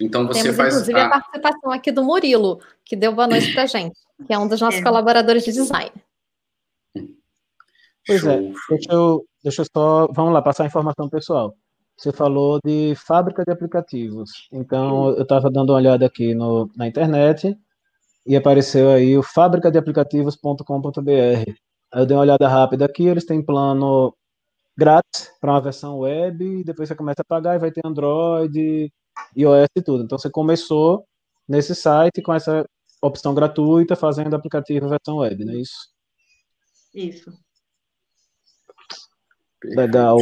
Então 0.00 0.26
você 0.26 0.42
Temos, 0.42 0.56
faz. 0.56 0.74
inclusive, 0.74 0.98
a 0.98 1.06
a- 1.06 1.10
participação 1.10 1.70
aqui 1.70 1.92
do 1.92 2.02
Murilo, 2.02 2.60
que 2.84 2.96
deu 2.96 3.12
boa 3.12 3.28
noite 3.28 3.52
pra 3.52 3.66
gente, 3.66 3.96
que 4.26 4.32
é 4.32 4.38
um 4.38 4.48
dos 4.48 4.60
nossos 4.60 4.80
É. 4.80 4.82
colaboradores 4.82 5.44
de 5.44 5.52
design. 5.52 5.92
Pois 8.06 8.24
é. 8.24 8.36
Show. 8.36 8.52
Deixa 8.70 8.92
eu, 8.92 9.24
deixa 9.42 9.62
eu 9.62 9.66
só. 9.74 10.08
Vamos 10.12 10.32
lá, 10.32 10.42
passar 10.42 10.64
a 10.64 10.66
informação 10.66 11.08
pessoal. 11.08 11.54
Você 11.96 12.12
falou 12.12 12.58
de 12.64 12.94
fábrica 12.96 13.44
de 13.44 13.52
aplicativos. 13.52 14.48
Então, 14.52 15.10
eu 15.10 15.22
estava 15.22 15.50
dando 15.50 15.70
uma 15.70 15.76
olhada 15.76 16.04
aqui 16.06 16.34
no, 16.34 16.68
na 16.76 16.88
internet 16.88 17.56
e 18.26 18.34
apareceu 18.36 18.90
aí 18.90 19.16
o 19.16 19.22
fabricadeaplicativos.com.br. 19.22 21.10
Aí 21.92 22.02
eu 22.02 22.06
dei 22.06 22.16
uma 22.16 22.22
olhada 22.22 22.48
rápida 22.48 22.86
aqui, 22.86 23.04
eles 23.04 23.24
têm 23.24 23.44
plano 23.44 24.14
grátis 24.76 25.30
para 25.40 25.52
uma 25.52 25.60
versão 25.60 25.98
web, 25.98 26.44
e 26.44 26.64
depois 26.64 26.88
você 26.88 26.94
começa 26.94 27.20
a 27.22 27.24
pagar 27.24 27.56
e 27.56 27.58
vai 27.58 27.70
ter 27.70 27.82
Android, 27.84 28.90
iOS 29.36 29.68
e 29.76 29.82
tudo. 29.82 30.02
Então, 30.04 30.18
você 30.18 30.30
começou 30.30 31.04
nesse 31.46 31.74
site 31.74 32.22
com 32.22 32.32
essa 32.32 32.64
opção 33.02 33.34
gratuita, 33.34 33.94
fazendo 33.94 34.34
aplicativo 34.34 34.88
versão 34.88 35.18
web, 35.18 35.44
não 35.44 35.52
é 35.52 35.56
isso? 35.56 35.92
Isso. 36.94 37.30
Legal. 39.64 40.18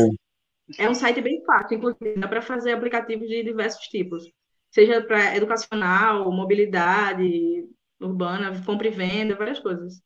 É 0.78 0.88
um 0.88 0.94
site 0.94 1.20
bem 1.20 1.42
fácil, 1.44 1.78
inclusive, 1.78 2.20
dá 2.20 2.28
para 2.28 2.42
fazer 2.42 2.72
aplicativos 2.72 3.28
de 3.28 3.42
diversos 3.42 3.86
tipos. 3.86 4.30
Seja 4.70 5.02
para 5.02 5.36
educacional, 5.36 6.30
mobilidade 6.30 7.66
urbana, 8.00 8.62
compra 8.64 8.88
e 8.88 8.90
venda, 8.90 9.34
várias 9.34 9.58
coisas. 9.58 10.00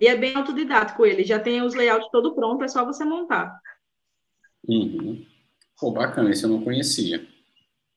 E 0.00 0.06
é 0.06 0.16
bem 0.16 0.34
autodidático 0.34 1.06
ele, 1.06 1.24
já 1.24 1.38
tem 1.38 1.62
os 1.62 1.74
layouts 1.74 2.08
todo 2.10 2.34
pronto, 2.34 2.64
é 2.64 2.68
só 2.68 2.84
você 2.84 3.04
montar. 3.04 3.58
Uhum. 4.68 5.24
Pô, 5.78 5.90
bacana, 5.90 6.30
esse 6.30 6.44
eu 6.44 6.50
não 6.50 6.62
conhecia. 6.62 7.26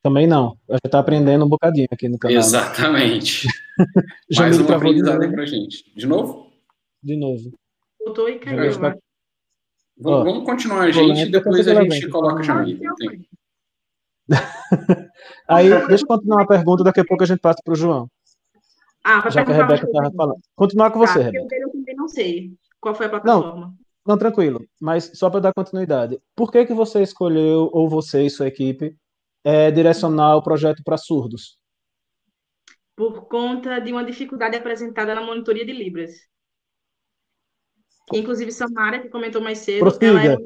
Também 0.02 0.28
não. 0.28 0.58
A 0.70 0.74
gente 0.74 0.86
está 0.86 1.00
aprendendo 1.00 1.46
um 1.46 1.50
bocadinho 1.50 1.88
aqui 1.92 2.08
no 2.08 2.18
canal. 2.18 2.38
Exatamente. 2.38 3.48
Mais 4.38 4.60
um 4.60 4.66
de 4.66 4.74
aprendizado 4.74 5.22
aí 5.22 5.32
pra 5.32 5.46
gente. 5.46 5.92
De 5.96 6.06
novo? 6.06 6.52
De 7.04 7.18
novo. 7.18 7.52
Voltou 8.00 8.30
e 8.30 8.40
caiu. 8.40 8.72
Vamos, 10.00 10.20
Ó, 10.20 10.24
vamos 10.24 10.46
continuar 10.46 10.90
gente 10.92 11.22
e 11.24 11.32
depois 11.32 11.68
a 11.68 11.84
gente 11.84 12.08
coloca 12.10 12.36
a 12.36 12.40
Ah, 12.40 12.44
Jamile. 12.44 12.80
não 12.84 12.96
tem- 12.96 13.28
Aí, 15.48 15.70
deixa 15.88 16.04
eu 16.04 16.08
continuar 16.08 16.44
a 16.44 16.48
pergunta, 16.48 16.84
daqui 16.84 17.00
a 17.00 17.06
pouco 17.06 17.24
a 17.24 17.26
gente 17.26 17.40
passa 17.40 17.60
para 17.64 17.74
o 17.74 17.76
João. 17.76 18.08
Ah, 19.04 19.28
Já 19.30 19.44
que 19.44 19.52
a 19.52 19.56
Rebeca 19.56 19.86
estava 19.86 20.12
falando. 20.12 20.40
Continuar 20.56 20.92
com 20.92 21.00
Tá, 21.00 21.08
você, 21.08 21.24
Rebeca. 21.24 21.56
eu 21.56 21.72
também 21.72 21.96
não 21.96 22.08
sei. 22.08 22.52
Qual 22.80 22.94
foi 22.94 23.08
a 23.08 23.10
plataforma? 23.10 23.74
Não, 24.06 24.18
tranquilo. 24.18 24.66
Mas 24.80 25.12
só 25.16 25.30
para 25.30 25.40
dar 25.40 25.54
continuidade. 25.54 26.20
Por 26.36 26.52
que, 26.52 26.66
que 26.66 26.74
você 26.74 27.02
escolheu, 27.02 27.70
ou 27.74 27.90
você 27.90 28.24
e 28.24 28.30
sua 28.30 28.48
equipe, 28.48 28.96
é, 29.44 29.72
direcionar 29.72 30.36
o 30.36 30.44
projeto 30.44 30.84
para 30.84 30.98
surdos? 30.98 31.58
Por 32.96 33.28
conta 33.28 33.80
de 33.80 33.92
uma 33.92 34.04
dificuldade 34.04 34.56
apresentada 34.58 35.16
na 35.16 35.22
monitoria 35.22 35.66
de 35.66 35.72
Libras. 35.74 36.12
Inclusive, 38.14 38.52
Samara, 38.52 39.00
que 39.00 39.10
comentou 39.10 39.42
mais 39.42 39.60
cedo, 39.60 39.80
Prossiga. 39.80 40.08
ela 40.08 40.24
é. 40.24 40.38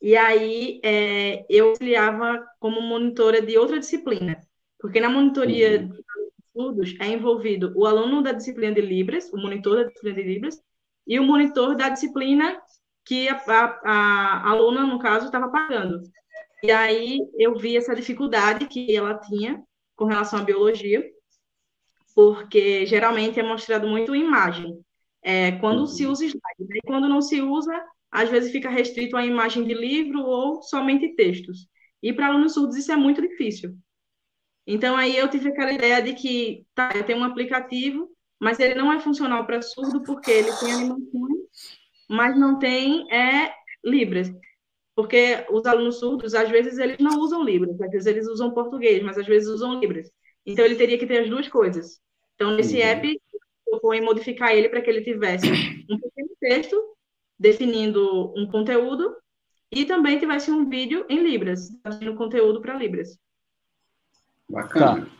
E 0.00 0.16
aí, 0.16 0.80
é, 0.84 1.44
eu 1.48 1.70
auxiliava 1.70 2.44
como 2.60 2.80
monitora 2.80 3.40
de 3.40 3.56
outra 3.56 3.78
disciplina. 3.78 4.40
Porque 4.78 5.00
na 5.00 5.08
monitoria 5.08 5.80
Uhum. 5.80 5.88
de 5.88 6.02
estudos 6.46 6.94
é 7.00 7.08
envolvido 7.08 7.72
o 7.74 7.86
aluno 7.86 8.22
da 8.22 8.32
disciplina 8.32 8.74
de 8.74 8.80
Libras, 8.80 9.32
o 9.32 9.36
monitor 9.36 9.76
da 9.76 9.84
disciplina 9.84 10.16
de 10.16 10.22
Libras, 10.22 10.60
e 11.06 11.18
o 11.18 11.24
monitor 11.24 11.74
da 11.76 11.88
disciplina 11.88 12.60
que 13.04 13.28
a, 13.28 13.36
a, 13.36 13.92
a 14.44 14.50
aluna, 14.50 14.84
no 14.84 14.98
caso, 14.98 15.26
estava 15.26 15.48
pagando. 15.48 16.00
E 16.62 16.70
aí 16.70 17.20
eu 17.38 17.56
vi 17.56 17.76
essa 17.76 17.94
dificuldade 17.94 18.66
que 18.66 18.94
ela 18.94 19.14
tinha 19.14 19.62
com 19.94 20.04
relação 20.04 20.40
à 20.40 20.42
biologia, 20.42 21.04
porque 22.14 22.84
geralmente 22.86 23.38
é 23.38 23.42
mostrado 23.42 23.86
muito 23.86 24.14
imagem. 24.14 24.78
É, 25.26 25.52
quando 25.60 25.80
Uhum. 25.80 25.86
se 25.86 26.06
usa 26.06 26.24
slide, 26.26 26.42
né? 26.68 26.76
E 26.78 26.86
quando 26.86 27.08
não 27.08 27.20
se 27.22 27.42
usa, 27.42 27.74
às 28.12 28.30
vezes 28.30 28.52
fica 28.52 28.70
restrito 28.70 29.16
a 29.16 29.26
imagem 29.26 29.64
de 29.66 29.74
livro 29.74 30.20
ou 30.22 30.62
somente 30.62 31.14
textos. 31.16 31.68
E 32.02 32.12
para 32.12 32.28
alunos 32.28 32.54
surdos 32.54 32.76
isso 32.76 32.92
é 32.92 32.96
muito 32.96 33.22
difícil. 33.22 33.76
Então 34.66 34.96
aí 34.96 35.16
eu 35.16 35.28
tive 35.28 35.48
aquela 35.50 35.72
ideia 35.72 36.02
de 36.02 36.14
que, 36.14 36.66
tá, 36.74 36.90
eu 36.94 37.04
tenho 37.04 37.18
um 37.20 37.24
aplicativo 37.24 38.10
mas 38.40 38.60
ele 38.60 38.74
não 38.74 38.92
é 38.92 39.00
funcional 39.00 39.46
para 39.46 39.62
surdo 39.62 40.02
porque 40.04 40.30
ele 40.30 40.52
tem 40.60 40.72
animações, 40.72 41.38
mas 42.08 42.38
não 42.38 42.58
tem 42.58 43.10
é, 43.12 43.54
Libras. 43.84 44.30
Porque 44.94 45.46
os 45.50 45.66
alunos 45.66 45.98
surdos, 46.00 46.34
às 46.34 46.50
vezes, 46.50 46.78
eles 46.78 46.98
não 46.98 47.20
usam 47.20 47.44
Libras, 47.44 47.80
às 47.80 47.90
vezes 47.90 48.06
eles 48.06 48.28
usam 48.28 48.52
português, 48.54 49.02
mas 49.02 49.18
às 49.18 49.26
vezes 49.26 49.48
usam 49.48 49.80
Libras. 49.80 50.10
Então, 50.46 50.64
ele 50.64 50.76
teria 50.76 50.98
que 50.98 51.06
ter 51.06 51.20
as 51.24 51.30
duas 51.30 51.48
coisas. 51.48 52.00
Então, 52.34 52.56
nesse 52.56 52.76
uhum. 52.76 52.82
app, 52.82 53.22
eu 53.76 53.80
vou 53.82 54.02
modificar 54.02 54.52
ele 54.52 54.68
para 54.68 54.80
que 54.80 54.90
ele 54.90 55.02
tivesse 55.02 55.46
um 55.90 55.98
pequeno 55.98 56.30
texto 56.40 56.76
definindo 57.38 58.32
um 58.36 58.46
conteúdo 58.46 59.14
e 59.70 59.84
também 59.84 60.18
tivesse 60.18 60.50
um 60.50 60.68
vídeo 60.68 61.04
em 61.08 61.22
Libras, 61.22 61.68
fazendo 61.82 62.14
conteúdo 62.14 62.60
para 62.60 62.74
Libras. 62.74 63.18
Bacana. 64.48 65.04
Tá. 65.04 65.10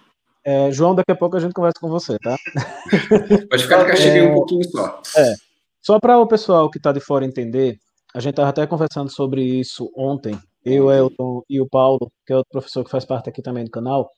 É, 0.45 0.71
João, 0.71 0.95
daqui 0.95 1.11
a 1.11 1.17
pouco 1.17 1.37
a 1.37 1.41
gente 1.41 1.53
conversa 1.53 1.81
com 1.81 1.89
você, 1.89 2.17
tá? 2.21 2.37
Pode 3.51 3.63
ficar 3.65 3.85
que 3.85 3.93
eu 3.93 3.97
cheguei 3.97 4.21
é, 4.21 4.31
um 4.31 4.35
pouquinho 4.35 4.65
só. 4.71 5.03
É, 5.17 5.35
só 5.83 5.99
para 5.99 6.19
o 6.19 6.27
pessoal 6.27 6.71
que 6.71 6.79
está 6.79 6.93
de 6.93 7.01
fora 7.01 7.25
entender, 7.25 7.79
a 8.15 8.21
gente 8.21 8.35
estava 8.35 8.51
até 8.51 8.65
conversando 8.67 9.11
sobre 9.11 9.43
isso 9.43 9.91
ontem, 9.97 10.39
eu, 10.65 10.91
Elton 10.91 11.43
e 11.51 11.61
o 11.61 11.69
Paulo, 11.69 12.11
que 12.25 12.33
é 12.33 12.37
outro 12.37 12.51
professor 12.51 12.85
que 12.85 12.91
faz 12.91 13.05
parte 13.05 13.29
aqui 13.29 13.43
também 13.43 13.65
do 13.65 13.71
canal, 13.71 14.09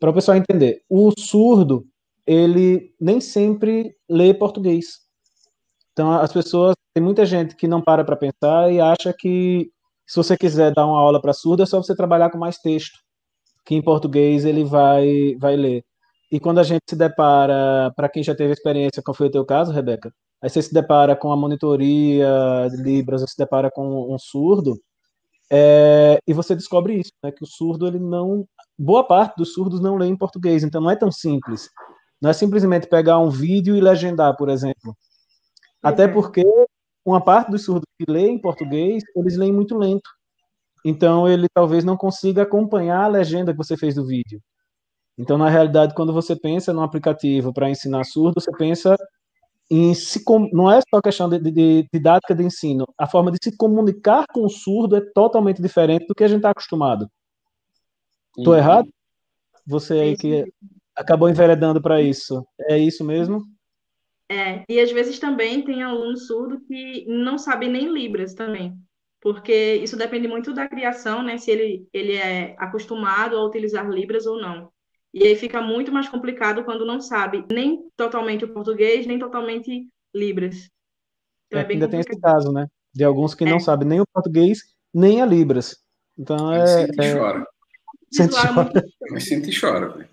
para 0.00 0.10
o 0.10 0.14
pessoal 0.14 0.36
entender. 0.36 0.82
O 0.88 1.12
surdo, 1.16 1.84
ele 2.28 2.94
nem 3.00 3.22
sempre 3.22 3.96
lê 4.08 4.34
português. 4.34 4.98
Então, 5.92 6.12
as 6.12 6.30
pessoas, 6.30 6.74
tem 6.94 7.02
muita 7.02 7.24
gente 7.24 7.56
que 7.56 7.66
não 7.66 7.80
para 7.80 8.04
para 8.04 8.16
pensar 8.16 8.70
e 8.70 8.78
acha 8.78 9.14
que 9.18 9.70
se 10.06 10.16
você 10.16 10.36
quiser 10.36 10.72
dar 10.74 10.86
uma 10.86 11.00
aula 11.00 11.22
para 11.22 11.32
surdo, 11.32 11.62
é 11.62 11.66
só 11.66 11.82
você 11.82 11.96
trabalhar 11.96 12.30
com 12.30 12.36
mais 12.36 12.58
texto, 12.58 12.98
que 13.64 13.74
em 13.74 13.82
português 13.82 14.44
ele 14.44 14.62
vai, 14.62 15.36
vai 15.40 15.56
ler. 15.56 15.82
E 16.30 16.38
quando 16.38 16.58
a 16.58 16.62
gente 16.62 16.82
se 16.88 16.96
depara, 16.96 17.90
para 17.96 18.10
quem 18.10 18.22
já 18.22 18.34
teve 18.34 18.52
experiência, 18.52 19.02
como 19.02 19.16
foi 19.16 19.28
o 19.28 19.30
teu 19.30 19.46
caso, 19.46 19.72
Rebeca, 19.72 20.12
aí 20.42 20.50
você 20.50 20.60
se 20.60 20.72
depara 20.72 21.16
com 21.16 21.32
a 21.32 21.36
monitoria 21.36 22.68
de 22.70 22.76
Libras, 22.82 23.22
você 23.22 23.28
se 23.28 23.38
depara 23.38 23.70
com 23.70 24.14
um 24.14 24.18
surdo, 24.18 24.78
é, 25.50 26.18
e 26.26 26.34
você 26.34 26.54
descobre 26.54 27.00
isso, 27.00 27.12
né, 27.24 27.32
que 27.32 27.42
o 27.42 27.46
surdo, 27.46 27.86
ele 27.86 27.98
não. 27.98 28.46
Boa 28.78 29.02
parte 29.02 29.36
dos 29.38 29.54
surdos 29.54 29.80
não 29.80 29.96
lê 29.96 30.06
em 30.06 30.16
português, 30.16 30.62
então 30.62 30.80
não 30.82 30.90
é 30.90 30.96
tão 30.96 31.10
simples. 31.10 31.70
Não 32.20 32.30
é 32.30 32.32
simplesmente 32.32 32.88
pegar 32.88 33.18
um 33.18 33.30
vídeo 33.30 33.76
e 33.76 33.80
legendar, 33.80 34.36
por 34.36 34.48
exemplo. 34.48 34.96
Até 35.82 36.06
uhum. 36.06 36.12
porque 36.14 36.42
uma 37.04 37.22
parte 37.22 37.50
dos 37.50 37.64
surdos 37.64 37.86
que 37.98 38.10
lê 38.10 38.28
em 38.28 38.38
português, 38.38 39.02
eles 39.16 39.36
leem 39.36 39.52
muito 39.52 39.76
lento. 39.76 40.10
Então, 40.84 41.28
ele 41.28 41.46
talvez 41.52 41.84
não 41.84 41.96
consiga 41.96 42.42
acompanhar 42.42 43.04
a 43.04 43.08
legenda 43.08 43.52
que 43.52 43.58
você 43.58 43.76
fez 43.76 43.94
do 43.94 44.06
vídeo. 44.06 44.40
Então, 45.16 45.36
na 45.36 45.48
realidade, 45.48 45.94
quando 45.94 46.12
você 46.12 46.36
pensa 46.36 46.72
num 46.72 46.82
aplicativo 46.82 47.52
para 47.52 47.70
ensinar 47.70 48.04
surdo, 48.04 48.40
você 48.40 48.52
pensa 48.52 48.96
em 49.70 49.92
se 49.92 50.22
não 50.52 50.70
é 50.70 50.80
só 50.88 51.00
questão 51.00 51.28
de, 51.28 51.38
de, 51.38 51.88
didática 51.92 52.34
de 52.34 52.42
ensino, 52.42 52.86
a 52.96 53.06
forma 53.06 53.30
de 53.30 53.38
se 53.42 53.54
comunicar 53.56 54.24
com 54.32 54.44
o 54.44 54.48
surdo 54.48 54.96
é 54.96 55.00
totalmente 55.12 55.60
diferente 55.60 56.06
do 56.06 56.14
que 56.14 56.24
a 56.24 56.28
gente 56.28 56.38
está 56.38 56.50
acostumado. 56.50 57.08
Estou 58.36 58.54
uhum. 58.54 58.58
errado? 58.58 58.88
Você 59.66 59.94
aí 59.94 60.16
que 60.16 60.50
acabou 60.98 61.30
enveredando 61.30 61.80
para 61.80 62.02
isso, 62.02 62.44
é 62.62 62.76
isso 62.76 63.04
mesmo? 63.04 63.44
É, 64.30 64.64
e 64.68 64.78
às 64.78 64.90
vezes 64.90 65.18
também 65.18 65.62
tem 65.62 65.82
aluno 65.82 66.16
surdo 66.16 66.60
que 66.66 67.06
não 67.06 67.38
sabe 67.38 67.68
nem 67.68 67.90
Libras 67.90 68.34
também, 68.34 68.74
porque 69.20 69.76
isso 69.76 69.96
depende 69.96 70.28
muito 70.28 70.52
da 70.52 70.68
criação, 70.68 71.22
né? 71.22 71.38
Se 71.38 71.50
ele, 71.50 71.88
ele 71.92 72.14
é 72.14 72.54
acostumado 72.58 73.36
a 73.36 73.44
utilizar 73.46 73.88
Libras 73.88 74.26
ou 74.26 74.38
não. 74.38 74.70
E 75.14 75.22
aí 75.22 75.34
fica 75.34 75.62
muito 75.62 75.90
mais 75.90 76.08
complicado 76.08 76.64
quando 76.64 76.84
não 76.84 77.00
sabe 77.00 77.44
nem 77.50 77.88
totalmente 77.96 78.44
o 78.44 78.52
português, 78.52 79.06
nem 79.06 79.18
totalmente 79.18 79.88
Libras. 80.14 80.68
Então 81.46 81.60
é, 81.60 81.62
é 81.62 81.66
bem 81.66 81.76
ainda 81.76 81.86
complicado. 81.86 81.90
tem 81.90 82.00
esse 82.00 82.20
caso, 82.20 82.52
né? 82.52 82.66
De 82.92 83.04
alguns 83.04 83.34
que 83.34 83.44
é. 83.44 83.50
não 83.50 83.60
sabem 83.60 83.88
nem 83.88 84.00
o 84.00 84.06
português, 84.12 84.58
nem 84.92 85.22
a 85.22 85.26
Libras. 85.26 85.76
Então 86.18 86.52
é. 86.52 86.66
Sente 86.66 87.00
é... 87.00 87.10
e 87.10 87.18
chora. 87.18 87.46
Sente 88.12 88.34
e 88.34 88.54
chora. 88.54 88.84
Mas 89.10 89.24
sente 89.24 89.50
e 89.50 89.58
chora, 89.58 90.08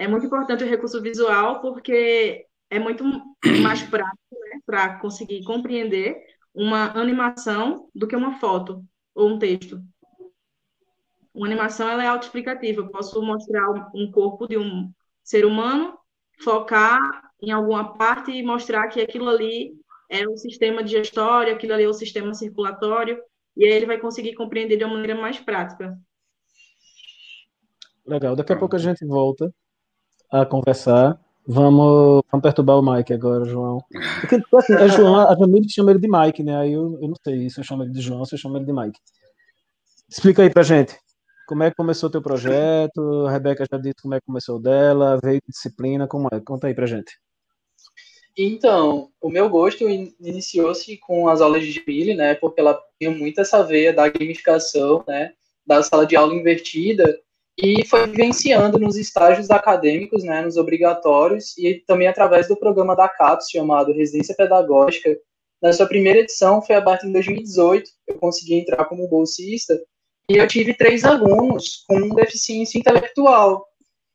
É 0.00 0.06
muito 0.06 0.26
importante 0.26 0.62
o 0.62 0.66
recurso 0.68 1.02
visual, 1.02 1.60
porque 1.60 2.46
é 2.70 2.78
muito 2.78 3.02
mais 3.64 3.82
prático 3.82 4.16
né, 4.30 4.60
para 4.64 4.96
conseguir 5.00 5.42
compreender 5.42 6.16
uma 6.54 6.96
animação 6.96 7.88
do 7.92 8.06
que 8.06 8.14
uma 8.14 8.38
foto 8.38 8.84
ou 9.12 9.28
um 9.28 9.40
texto. 9.40 9.82
Uma 11.34 11.48
animação 11.48 11.88
ela 11.88 12.04
é 12.04 12.06
autoexplicativa. 12.06 12.82
Eu 12.82 12.90
posso 12.90 13.20
mostrar 13.20 13.68
um 13.92 14.08
corpo 14.12 14.46
de 14.46 14.56
um 14.56 14.88
ser 15.24 15.44
humano, 15.44 15.98
focar 16.44 17.00
em 17.42 17.50
alguma 17.50 17.98
parte 17.98 18.30
e 18.30 18.40
mostrar 18.40 18.86
que 18.86 19.00
aquilo 19.00 19.28
ali 19.28 19.72
é 20.08 20.28
o 20.28 20.36
sistema 20.36 20.82
digestório, 20.82 21.52
aquilo 21.52 21.74
ali 21.74 21.82
é 21.82 21.88
o 21.88 21.92
sistema 21.92 22.32
circulatório, 22.34 23.20
e 23.56 23.64
aí 23.64 23.72
ele 23.72 23.86
vai 23.86 23.98
conseguir 23.98 24.34
compreender 24.34 24.76
de 24.76 24.84
uma 24.84 24.94
maneira 24.94 25.20
mais 25.20 25.40
prática. 25.40 25.98
Legal. 28.06 28.36
Daqui 28.36 28.52
a 28.52 28.58
pouco 28.58 28.76
a 28.76 28.78
gente 28.78 29.04
volta 29.04 29.52
a 30.30 30.44
conversar 30.44 31.18
Vamos, 31.50 32.22
vamos 32.30 32.42
perturbar 32.42 32.78
o 32.78 32.82
Mike 32.82 33.14
agora, 33.14 33.42
João. 33.46 33.82
Porque, 34.20 34.36
assim, 34.54 34.74
é 34.74 34.86
João, 34.86 35.16
a 35.16 35.34
Jamile 35.34 35.66
chama 35.66 35.92
ele 35.92 35.98
de 35.98 36.06
Mike, 36.06 36.42
né? 36.42 36.54
Aí 36.54 36.74
eu, 36.74 36.98
eu 37.00 37.08
não 37.08 37.16
sei 37.24 37.48
se 37.48 37.58
eu 37.58 37.64
chamo 37.64 37.84
ele 37.84 37.90
de 37.90 38.02
João 38.02 38.18
ou 38.18 38.26
se 38.26 38.34
eu 38.34 38.38
chamo 38.38 38.58
ele 38.58 38.66
de 38.66 38.72
Mike. 38.72 39.00
Explica 40.06 40.42
aí 40.42 40.50
pra 40.50 40.62
gente. 40.62 40.94
Como 41.46 41.62
é 41.62 41.70
que 41.70 41.76
começou 41.76 42.10
o 42.10 42.12
teu 42.12 42.20
projeto? 42.20 43.24
A 43.26 43.30
Rebeca 43.30 43.64
já 43.64 43.78
disse 43.78 44.02
como 44.02 44.14
é 44.14 44.20
que 44.20 44.26
começou 44.26 44.60
dela, 44.60 45.18
veio 45.24 45.40
de 45.40 45.50
disciplina, 45.50 46.06
como 46.06 46.28
é? 46.30 46.38
Conta 46.38 46.66
aí 46.66 46.74
pra 46.74 46.84
gente. 46.84 47.18
Então, 48.36 49.08
o 49.18 49.30
meu 49.30 49.48
gosto 49.48 49.88
iniciou-se 49.88 50.98
com 50.98 51.28
as 51.28 51.40
aulas 51.40 51.64
de 51.64 51.72
Jamile, 51.72 52.14
né? 52.14 52.34
Porque 52.34 52.60
ela 52.60 52.78
tinha 53.00 53.10
muito 53.10 53.40
essa 53.40 53.62
veia 53.62 53.90
da 53.90 54.06
gamificação, 54.06 55.02
né? 55.08 55.32
Da 55.66 55.82
sala 55.82 56.06
de 56.06 56.14
aula 56.14 56.34
invertida, 56.34 57.18
e 57.60 57.84
foi 57.84 58.06
vivenciando 58.06 58.78
nos 58.78 58.96
estágios 58.96 59.50
acadêmicos, 59.50 60.22
né, 60.22 60.42
nos 60.42 60.56
obrigatórios, 60.56 61.58
e 61.58 61.82
também 61.86 62.06
através 62.06 62.46
do 62.46 62.56
programa 62.56 62.94
da 62.94 63.08
CAPES, 63.08 63.50
chamado 63.50 63.92
Residência 63.92 64.34
Pedagógica. 64.36 65.18
Na 65.60 65.72
sua 65.72 65.88
primeira 65.88 66.20
edição, 66.20 66.62
foi 66.62 66.76
aberta 66.76 67.04
em 67.04 67.12
2018, 67.12 67.90
eu 68.06 68.14
consegui 68.14 68.54
entrar 68.54 68.84
como 68.84 69.08
bolsista, 69.08 69.76
e 70.30 70.36
eu 70.36 70.46
tive 70.46 70.72
três 70.72 71.04
alunos 71.04 71.82
com 71.88 72.14
deficiência 72.14 72.78
intelectual. 72.78 73.66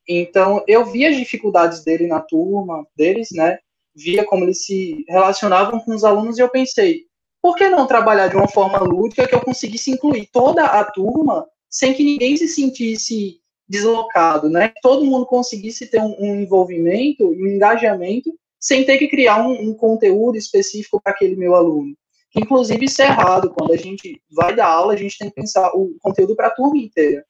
Então, 0.07 0.63
eu 0.65 0.85
via 0.85 1.09
as 1.09 1.17
dificuldades 1.17 1.83
dele 1.83 2.07
na 2.07 2.21
turma, 2.21 2.87
deles, 2.95 3.27
né, 3.33 3.57
via 3.93 4.23
como 4.23 4.45
eles 4.45 4.63
se 4.63 5.03
relacionavam 5.09 5.81
com 5.81 5.93
os 5.93 6.05
alunos, 6.05 6.37
e 6.37 6.41
eu 6.41 6.49
pensei, 6.49 7.01
por 7.41 7.57
que 7.57 7.67
não 7.67 7.85
trabalhar 7.85 8.29
de 8.29 8.37
uma 8.37 8.47
forma 8.47 8.79
lúdica 8.79 9.27
que 9.27 9.35
eu 9.35 9.41
conseguisse 9.41 9.91
incluir 9.91 10.29
toda 10.31 10.63
a 10.63 10.85
turma 10.85 11.45
sem 11.73 11.91
que 11.91 12.03
ninguém 12.03 12.37
se 12.37 12.47
sentisse 12.47 13.39
deslocado, 13.67 14.47
né? 14.47 14.71
Todo 14.83 15.03
mundo 15.03 15.25
conseguisse 15.25 15.87
ter 15.87 15.99
um, 15.99 16.15
um 16.19 16.41
envolvimento 16.41 17.33
e 17.33 17.43
um 17.43 17.47
engajamento 17.47 18.31
sem 18.59 18.85
ter 18.85 18.99
que 18.99 19.07
criar 19.07 19.43
um, 19.45 19.69
um 19.69 19.73
conteúdo 19.73 20.37
específico 20.37 21.01
para 21.01 21.11
aquele 21.11 21.35
meu 21.35 21.55
aluno. 21.55 21.97
Inclusive, 22.35 22.85
isso 22.85 23.01
é 23.01 23.05
errado. 23.05 23.49
Quando 23.49 23.73
a 23.73 23.77
gente 23.77 24.21
vai 24.31 24.55
dar 24.55 24.67
aula, 24.67 24.93
a 24.93 24.95
gente 24.95 25.17
tem 25.17 25.29
que 25.29 25.35
pensar 25.35 25.71
o 25.75 25.95
conteúdo 25.99 26.35
para 26.35 26.47
a 26.47 26.51
turma 26.51 26.77
inteira. 26.77 27.25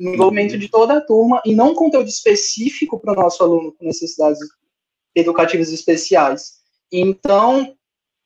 O 0.00 0.08
envolvimento 0.08 0.58
de 0.58 0.68
toda 0.68 0.98
a 0.98 1.00
turma 1.00 1.40
e 1.44 1.54
não 1.54 1.70
um 1.70 1.74
conteúdo 1.74 2.08
específico 2.08 2.98
para 2.98 3.12
o 3.12 3.16
nosso 3.16 3.44
aluno 3.44 3.72
com 3.72 3.84
necessidades 3.84 4.40
educativas 5.14 5.72
especiais. 5.72 6.54
Então, 6.90 7.76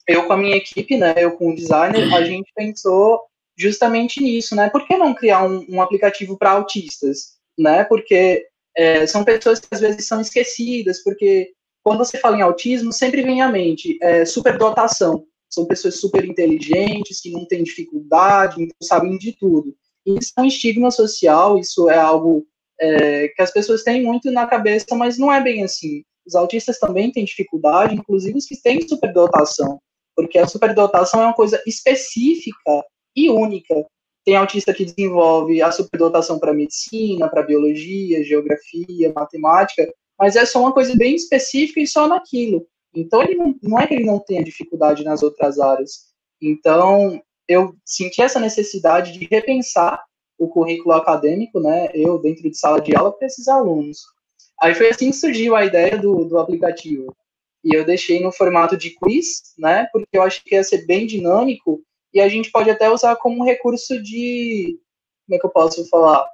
eu 0.07 0.27
com 0.27 0.33
a 0.33 0.37
minha 0.37 0.57
equipe, 0.57 0.97
né, 0.97 1.15
eu 1.19 1.37
com 1.37 1.51
o 1.51 1.55
designer, 1.55 2.15
a 2.15 2.25
gente 2.25 2.51
pensou 2.55 3.21
justamente 3.59 4.23
nisso, 4.23 4.55
né? 4.55 4.71
Por 4.71 4.87
que 4.87 4.97
não 4.97 5.13
criar 5.13 5.45
um, 5.45 5.67
um 5.69 5.83
aplicativo 5.83 6.39
para 6.39 6.53
autistas, 6.53 7.39
né? 7.59 7.83
Porque 7.85 8.47
é, 8.77 9.07
são 9.07 9.25
pessoas 9.25 9.59
que 9.59 9.67
às 9.71 9.81
vezes 9.81 10.07
são 10.07 10.21
esquecidas, 10.21 11.03
porque 11.03 11.51
quando 11.83 11.99
você 11.99 12.19
fala 12.19 12.37
em 12.37 12.43
autismo, 12.43 12.93
sempre 12.93 13.23
vem 13.23 13.43
à 13.43 13.49
mente 13.49 13.99
é, 14.01 14.25
superdotação. 14.25 15.25
São 15.51 15.65
pessoas 15.65 15.99
super 15.99 16.25
inteligentes, 16.25 17.21
que 17.21 17.31
não 17.31 17.47
têm 17.47 17.65
dificuldade, 17.65 18.61
não 18.61 18.69
sabem 18.83 19.19
de 19.19 19.33
tudo. 19.33 19.75
Isso 20.07 20.33
é 20.37 20.43
um 20.43 20.47
estigma 20.47 20.91
social, 20.91 21.59
isso 21.59 21.91
é 21.91 21.99
algo 21.99 22.47
é, 22.81 23.29
que 23.29 23.43
as 23.43 23.51
pessoas 23.51 23.83
têm 23.83 24.03
muito 24.03 24.31
na 24.31 24.47
cabeça, 24.47 24.95
mas 24.95 25.19
não 25.19 25.33
é 25.33 25.43
bem 25.43 25.65
assim. 25.65 26.05
Os 26.27 26.35
autistas 26.35 26.79
também 26.79 27.11
têm 27.11 27.25
dificuldade, 27.25 27.95
inclusive 27.95 28.39
os 28.39 28.47
que 28.47 28.61
têm 28.61 28.87
superdotação, 28.87 29.81
porque 30.15 30.39
a 30.39 30.47
superdotação 30.47 31.23
é 31.23 31.25
uma 31.25 31.35
coisa 31.35 31.61
específica 31.67 32.85
e 33.15 33.31
única. 33.31 33.87
Tem 34.25 34.37
autista 34.37 34.75
que 34.75 34.85
desenvolve 34.85 35.63
a 35.63 35.71
superdotação 35.71 36.39
para 36.39 36.53
medicina, 36.53 37.29
para 37.29 37.43
biologia, 37.43 38.23
geografia, 38.23 39.13
matemática, 39.15 39.91
mas 40.19 40.37
é 40.37 40.45
só 40.45 40.61
uma 40.61 40.73
coisa 40.73 40.95
bem 40.97 41.15
específica 41.15 41.81
e 41.81 41.87
só 41.87 42.07
naquilo. 42.07 42.67
Então, 42.95 43.23
ele 43.23 43.37
não, 43.37 43.55
não 43.63 43.79
é 43.79 43.87
que 43.87 43.95
ele 43.95 44.05
não 44.05 44.19
tenha 44.19 44.43
dificuldade 44.43 45.05
nas 45.05 45.23
outras 45.23 45.59
áreas. 45.59 46.09
Então, 46.41 47.23
eu 47.47 47.75
senti 47.85 48.21
essa 48.21 48.41
necessidade 48.41 49.13
de 49.13 49.27
repensar 49.31 50.05
o 50.39 50.49
currículo 50.49 50.95
acadêmico, 50.95 51.59
né, 51.59 51.89
eu 51.95 52.19
dentro 52.19 52.49
de 52.49 52.57
sala 52.57 52.81
de 52.81 52.95
aula 52.95 53.13
para 53.13 53.27
esses 53.27 53.49
alunos. 53.49 53.99
Aí 54.61 54.75
foi 54.75 54.91
assim 54.91 55.11
que 55.11 55.17
surgiu 55.17 55.57
a 55.57 55.65
ideia 55.65 55.97
do, 55.99 56.25
do 56.25 56.39
aplicativo. 56.39 57.15
E 57.65 57.75
eu 57.75 57.85
deixei 57.85 58.21
no 58.21 58.33
formato 58.33 58.77
de 58.77 58.91
quiz, 58.91 59.55
né? 59.59 59.89
Porque 59.93 60.07
eu 60.13 60.23
achei 60.23 60.43
que 60.45 60.55
ia 60.55 60.65
ser 60.65 60.87
bem 60.87 61.07
dinâmico 61.07 61.83
e 62.13 62.21
a 62.21 62.29
gente 62.29 62.51
pode 62.51 62.71
até 62.71 62.91
usar 62.91 63.17
como 63.17 63.41
um 63.41 63.45
recurso 63.45 64.01
de. 64.03 64.79
Como 65.27 65.37
é 65.37 65.39
que 65.39 65.47
eu 65.47 65.51
posso 65.51 65.87
falar? 65.89 66.27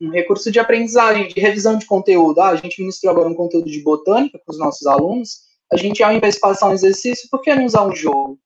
Um 0.00 0.10
recurso 0.10 0.50
de 0.50 0.58
aprendizagem, 0.58 1.28
de 1.28 1.40
revisão 1.40 1.76
de 1.76 1.86
conteúdo. 1.86 2.40
Ah, 2.40 2.48
a 2.48 2.56
gente 2.56 2.80
ministrou 2.80 3.12
agora 3.12 3.28
um 3.28 3.34
conteúdo 3.34 3.70
de 3.70 3.82
botânica 3.82 4.38
para 4.38 4.52
os 4.52 4.58
nossos 4.58 4.86
alunos. 4.86 5.42
A 5.72 5.76
gente, 5.76 6.02
ao 6.02 6.12
invés 6.12 6.34
de 6.34 6.40
passar 6.40 6.68
um 6.68 6.72
exercício, 6.72 7.28
por 7.30 7.40
que 7.40 7.54
não 7.54 7.64
usar 7.64 7.86
um 7.86 7.94
jogo? 7.94 8.38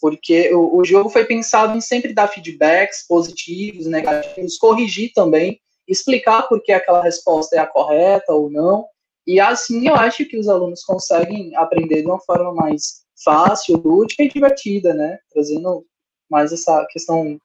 Porque 0.00 0.52
o, 0.54 0.78
o 0.78 0.84
jogo 0.84 1.08
foi 1.08 1.24
pensado 1.24 1.76
em 1.76 1.80
sempre 1.80 2.12
dar 2.12 2.28
feedbacks 2.28 3.06
positivos, 3.06 3.86
negativos, 3.86 4.58
corrigir 4.58 5.12
também, 5.14 5.60
explicar 5.88 6.42
por 6.48 6.62
que 6.62 6.72
aquela 6.72 7.02
resposta 7.02 7.56
é 7.56 7.58
a 7.58 7.66
correta 7.66 8.32
ou 8.32 8.50
não. 8.50 8.86
E 9.26 9.40
assim 9.40 9.88
eu 9.88 9.94
acho 9.94 10.24
que 10.24 10.38
os 10.38 10.48
alunos 10.48 10.84
conseguem 10.84 11.54
aprender 11.56 12.02
de 12.02 12.06
uma 12.06 12.20
forma 12.20 12.52
mais 12.52 13.02
fácil, 13.24 13.80
lúdica 13.84 14.22
e 14.22 14.28
divertida, 14.28 14.94
né? 14.94 15.18
Trazendo 15.32 15.84
mais 16.32 16.52
essa 16.52 16.84
questão 16.90 17.38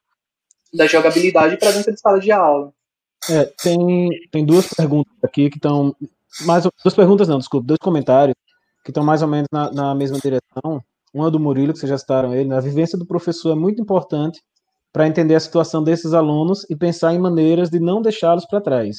da 0.74 0.88
jogabilidade 0.88 1.58
para 1.58 1.72
dentro 1.72 1.94
de 1.94 2.00
sala 2.00 2.20
de 2.20 2.32
aula. 2.32 2.72
É, 3.30 3.46
tem, 3.62 4.10
tem 4.32 4.46
duas 4.46 4.74
perguntas 4.74 5.14
aqui 5.24 5.50
que 5.50 5.58
estão. 5.58 5.96
Mais, 6.42 6.64
duas 6.84 6.96
perguntas 6.96 7.28
não, 7.28 7.40
desculpa, 7.40 7.68
dois 7.68 7.80
comentários 7.80 8.36
que 8.84 8.92
estão 8.92 9.04
mais 9.04 9.22
ou 9.22 9.28
menos 9.28 9.48
na, 9.52 9.72
na 9.72 9.96
mesma 9.96 10.18
direção. 10.18 10.82
Um 11.14 11.26
é 11.26 11.32
do 11.32 11.40
Murilo, 11.40 11.74
que 11.74 11.80
vocês 11.80 11.90
já 11.90 11.98
citaram 11.98 12.34
ele. 12.34 12.50
Né? 12.50 12.58
A 12.58 12.62
vivência 12.62 12.98
do 12.98 13.06
professor 13.06 13.52
é 13.52 13.56
muito 13.56 13.82
importante 13.82 14.42
para 14.94 15.08
entender 15.08 15.36
a 15.36 15.40
situação 15.40 15.84
desses 15.84 16.14
alunos 16.14 16.66
e 16.70 16.76
pensar 16.76 17.14
em 17.14 17.20
maneiras 17.20 17.70
de 17.70 17.80
não 17.80 18.02
deixá-los 18.02 18.46
para 18.46 18.62
trás. 18.62 18.98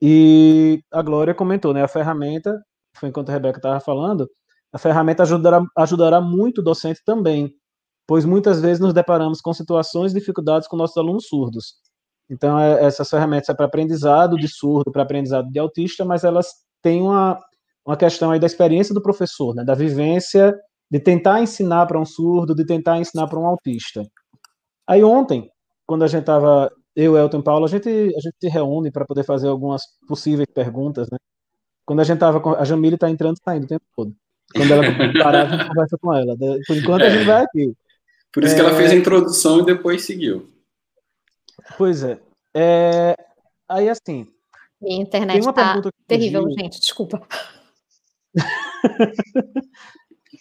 E 0.00 0.82
a 0.92 1.02
Glória 1.02 1.34
comentou, 1.34 1.74
né? 1.74 1.82
A 1.82 1.88
ferramenta, 1.88 2.58
foi 2.96 3.08
enquanto 3.08 3.30
a 3.30 3.32
Rebeca 3.32 3.58
estava 3.58 3.80
falando, 3.80 4.28
a 4.72 4.78
ferramenta 4.78 5.22
ajudará, 5.24 5.62
ajudará 5.76 6.20
muito 6.20 6.60
o 6.60 6.64
docente 6.64 7.00
também, 7.04 7.52
pois 8.10 8.24
muitas 8.24 8.60
vezes 8.60 8.80
nos 8.80 8.92
deparamos 8.92 9.40
com 9.40 9.52
situações 9.52 10.10
e 10.10 10.16
dificuldades 10.16 10.66
com 10.66 10.76
nossos 10.76 10.96
alunos 10.96 11.28
surdos. 11.28 11.74
Então, 12.28 12.58
é, 12.58 12.84
essas 12.84 13.08
ferramentas 13.08 13.48
é 13.48 13.54
para 13.54 13.66
aprendizado 13.66 14.36
de 14.36 14.48
surdo, 14.48 14.90
para 14.90 15.04
aprendizado 15.04 15.48
de 15.48 15.60
autista, 15.60 16.04
mas 16.04 16.24
elas 16.24 16.48
têm 16.82 17.02
uma, 17.02 17.38
uma 17.86 17.96
questão 17.96 18.32
aí 18.32 18.40
da 18.40 18.48
experiência 18.48 18.92
do 18.92 19.00
professor, 19.00 19.54
né? 19.54 19.62
Da 19.62 19.76
vivência 19.76 20.52
de 20.90 20.98
tentar 20.98 21.40
ensinar 21.40 21.86
para 21.86 22.00
um 22.00 22.04
surdo, 22.04 22.52
de 22.52 22.66
tentar 22.66 22.98
ensinar 22.98 23.28
para 23.28 23.38
um 23.38 23.46
autista. 23.46 24.02
Aí 24.88 25.04
ontem, 25.04 25.48
quando 25.86 26.02
a 26.02 26.08
gente 26.08 26.22
estava 26.22 26.68
eu, 26.96 27.16
Elton 27.16 27.38
e 27.38 27.44
Paulo, 27.44 27.64
a 27.64 27.68
gente, 27.68 27.88
a 27.88 28.20
gente 28.20 28.34
se 28.40 28.48
reúne 28.48 28.90
para 28.90 29.06
poder 29.06 29.22
fazer 29.22 29.46
algumas 29.46 29.82
possíveis 30.08 30.48
perguntas, 30.52 31.08
né? 31.12 31.18
Quando 31.86 32.00
a 32.00 32.04
gente 32.04 32.18
tava 32.18 32.40
com. 32.40 32.56
A 32.56 32.64
Jamile 32.64 32.96
está 32.96 33.08
entrando 33.08 33.36
e 33.36 33.44
saindo 33.44 33.66
o 33.66 33.68
tempo 33.68 33.84
todo. 33.94 34.12
Quando 34.52 34.72
ela 34.72 34.82
parar, 35.22 35.46
a 35.46 35.56
gente 35.56 35.68
conversa 35.68 35.96
com 35.96 36.12
ela. 36.12 36.36
Por 36.66 36.76
enquanto, 36.76 37.02
a 37.04 37.10
gente 37.10 37.24
vai 37.24 37.44
aqui. 37.44 37.72
Por 38.32 38.44
isso 38.44 38.54
é... 38.54 38.56
que 38.56 38.62
ela 38.62 38.74
fez 38.74 38.92
a 38.92 38.96
introdução 38.96 39.60
e 39.60 39.66
depois 39.66 40.04
seguiu. 40.04 40.50
Pois 41.76 42.02
é. 42.02 42.18
é... 42.54 43.14
Aí, 43.68 43.88
assim. 43.88 44.26
Minha 44.80 45.02
internet 45.02 45.40
está 45.40 45.80
terrível, 46.06 46.48
gente, 46.50 46.80
desculpa. 46.80 47.20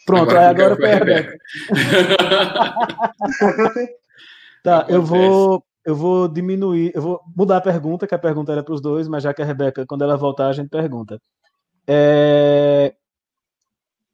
Pronto, 0.05 0.31
agora, 0.31 0.49
agora 0.49 0.75
foi 0.75 0.89
a 0.91 0.97
Rebeca. 0.97 1.37
tá, 4.63 4.85
eu 4.89 5.03
vou, 5.03 5.63
eu 5.85 5.95
vou 5.95 6.27
diminuir, 6.27 6.91
eu 6.95 7.01
vou 7.01 7.21
mudar 7.35 7.57
a 7.57 7.61
pergunta, 7.61 8.07
que 8.07 8.15
a 8.15 8.19
pergunta 8.19 8.51
era 8.51 8.63
para 8.63 8.73
os 8.73 8.81
dois, 8.81 9.07
mas 9.07 9.23
já 9.23 9.33
que 9.33 9.41
a 9.41 9.45
Rebeca, 9.45 9.85
quando 9.85 10.03
ela 10.03 10.17
voltar, 10.17 10.47
a 10.47 10.53
gente 10.53 10.69
pergunta. 10.69 11.21
É... 11.87 12.95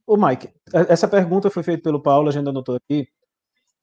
O 0.08 0.18
Mike, 0.18 0.50
essa 0.90 1.08
pergunta 1.08 1.50
foi 1.50 1.64
feita 1.64 1.84
pelo 1.84 2.02
Paulo, 2.02 2.30
a 2.30 2.32
gente 2.32 2.48
anotou 2.48 2.76
aqui, 2.76 3.08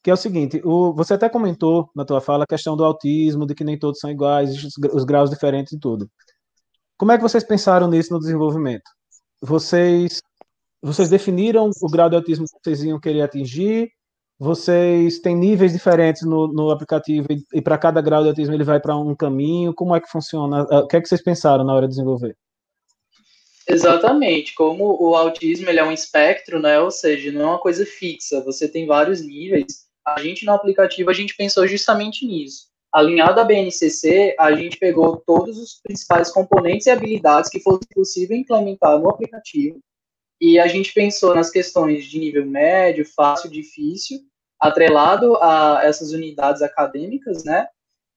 que 0.03 0.11
é 0.11 0.15
o 0.15 0.17
seguinte, 0.17 0.61
o, 0.65 0.93
você 0.93 1.15
até 1.15 1.29
comentou 1.29 1.88
na 1.95 2.05
tua 2.05 2.21
fala 2.21 2.45
a 2.45 2.47
questão 2.47 2.77
do 2.77 2.85
autismo, 2.85 3.47
de 3.47 3.55
que 3.55 3.62
nem 3.62 3.79
todos 3.79 4.01
são 4.01 4.11
iguais, 4.11 4.51
os, 4.93 5.05
graus 5.05 5.31
diferentes 5.31 5.73
e 5.73 5.79
tudo. 5.79 6.11
Como 6.99 7.12
é 7.12 7.17
que 7.17 7.23
vocês 7.23 7.45
pensaram 7.45 7.88
nisso 7.88 8.12
no 8.12 8.19
desenvolvimento? 8.19 8.91
Vocês 9.41 10.21
vocês 10.83 11.09
definiram 11.09 11.71
o 11.81 11.88
grau 11.88 12.11
de 12.11 12.17
autismo 12.17 12.45
que 12.45 12.59
vocês 12.65 12.83
iam 12.83 12.99
querer 12.99 13.23
atingir? 13.23 13.88
Vocês 14.37 15.21
têm 15.21 15.37
níveis 15.37 15.73
diferentes 15.73 16.23
no, 16.23 16.49
no 16.49 16.71
aplicativo 16.73 17.29
e, 17.31 17.45
e 17.55 17.62
para 17.62 17.79
cada 17.79 18.01
grau 18.01 18.23
de 18.25 18.31
autismo 18.31 18.55
ele 18.55 18.65
vai 18.65 18.81
para 18.81 18.97
um 18.97 19.15
caminho? 19.15 19.73
Como 19.73 19.95
é 19.95 20.01
que 20.01 20.11
funciona? 20.11 20.62
O 20.62 20.88
que 20.88 20.97
é 20.97 21.01
que 21.01 21.09
vocês 21.09 21.23
pensaram 21.23 21.62
na 21.62 21.73
hora 21.73 21.87
de 21.87 21.95
desenvolver? 21.95 22.37
Exatamente, 23.69 24.55
como 24.55 25.01
o 25.01 25.15
autismo 25.15 25.69
ele 25.69 25.79
é 25.79 25.85
um 25.85 25.93
espectro, 25.93 26.61
né? 26.61 26.81
Ou 26.81 26.91
seja, 26.91 27.31
não 27.31 27.43
é 27.43 27.47
uma 27.47 27.61
coisa 27.61 27.87
fixa, 27.87 28.43
você 28.43 28.69
tem 28.69 28.87
vários 28.87 29.21
níveis. 29.21 29.87
A 30.07 30.21
gente 30.21 30.45
no 30.45 30.53
aplicativo 30.53 31.11
a 31.11 31.15
gente 31.15 31.37
pensou 31.37 31.67
justamente 31.67 32.27
nisso. 32.27 32.67
Alinhado 32.93 33.41
à 33.41 33.45
BNCC, 33.45 34.37
a 34.38 34.53
gente 34.55 34.77
pegou 34.77 35.17
todos 35.17 35.59
os 35.59 35.81
principais 35.83 36.31
componentes 36.31 36.87
e 36.87 36.91
habilidades 36.91 37.49
que 37.49 37.61
fosse 37.61 37.87
possível 37.95 38.37
implementar 38.37 38.99
no 38.99 39.09
aplicativo 39.09 39.81
e 40.43 40.59
a 40.59 40.67
gente 40.67 40.93
pensou 40.93 41.37
nas 41.37 41.51
questões 41.51 42.05
de 42.05 42.19
nível 42.19 42.45
médio, 42.45 43.07
fácil, 43.07 43.49
difícil, 43.49 44.19
atrelado 44.59 45.37
a 45.37 45.83
essas 45.85 46.11
unidades 46.11 46.62
acadêmicas, 46.62 47.45
né? 47.45 47.69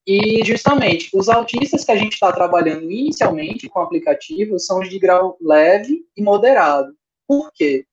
E 0.08 0.43
justamente 0.43 1.08
os 1.13 1.30
autistas 1.30 1.84
que 1.84 1.91
a 1.91 1.95
gente 1.95 2.13
está 2.13 2.32
trabalhando 2.32 2.89
inicialmente 2.89 3.69
com 3.69 3.80
o 3.80 3.84
aplicativo 3.84 4.58
são 4.58 4.80
os 4.80 4.89
de 4.89 4.98
grau 4.98 5.38
leve 5.39 6.04
e 6.17 6.24
moderado. 6.24 6.95
Por 7.28 7.52
quê? 7.54 7.86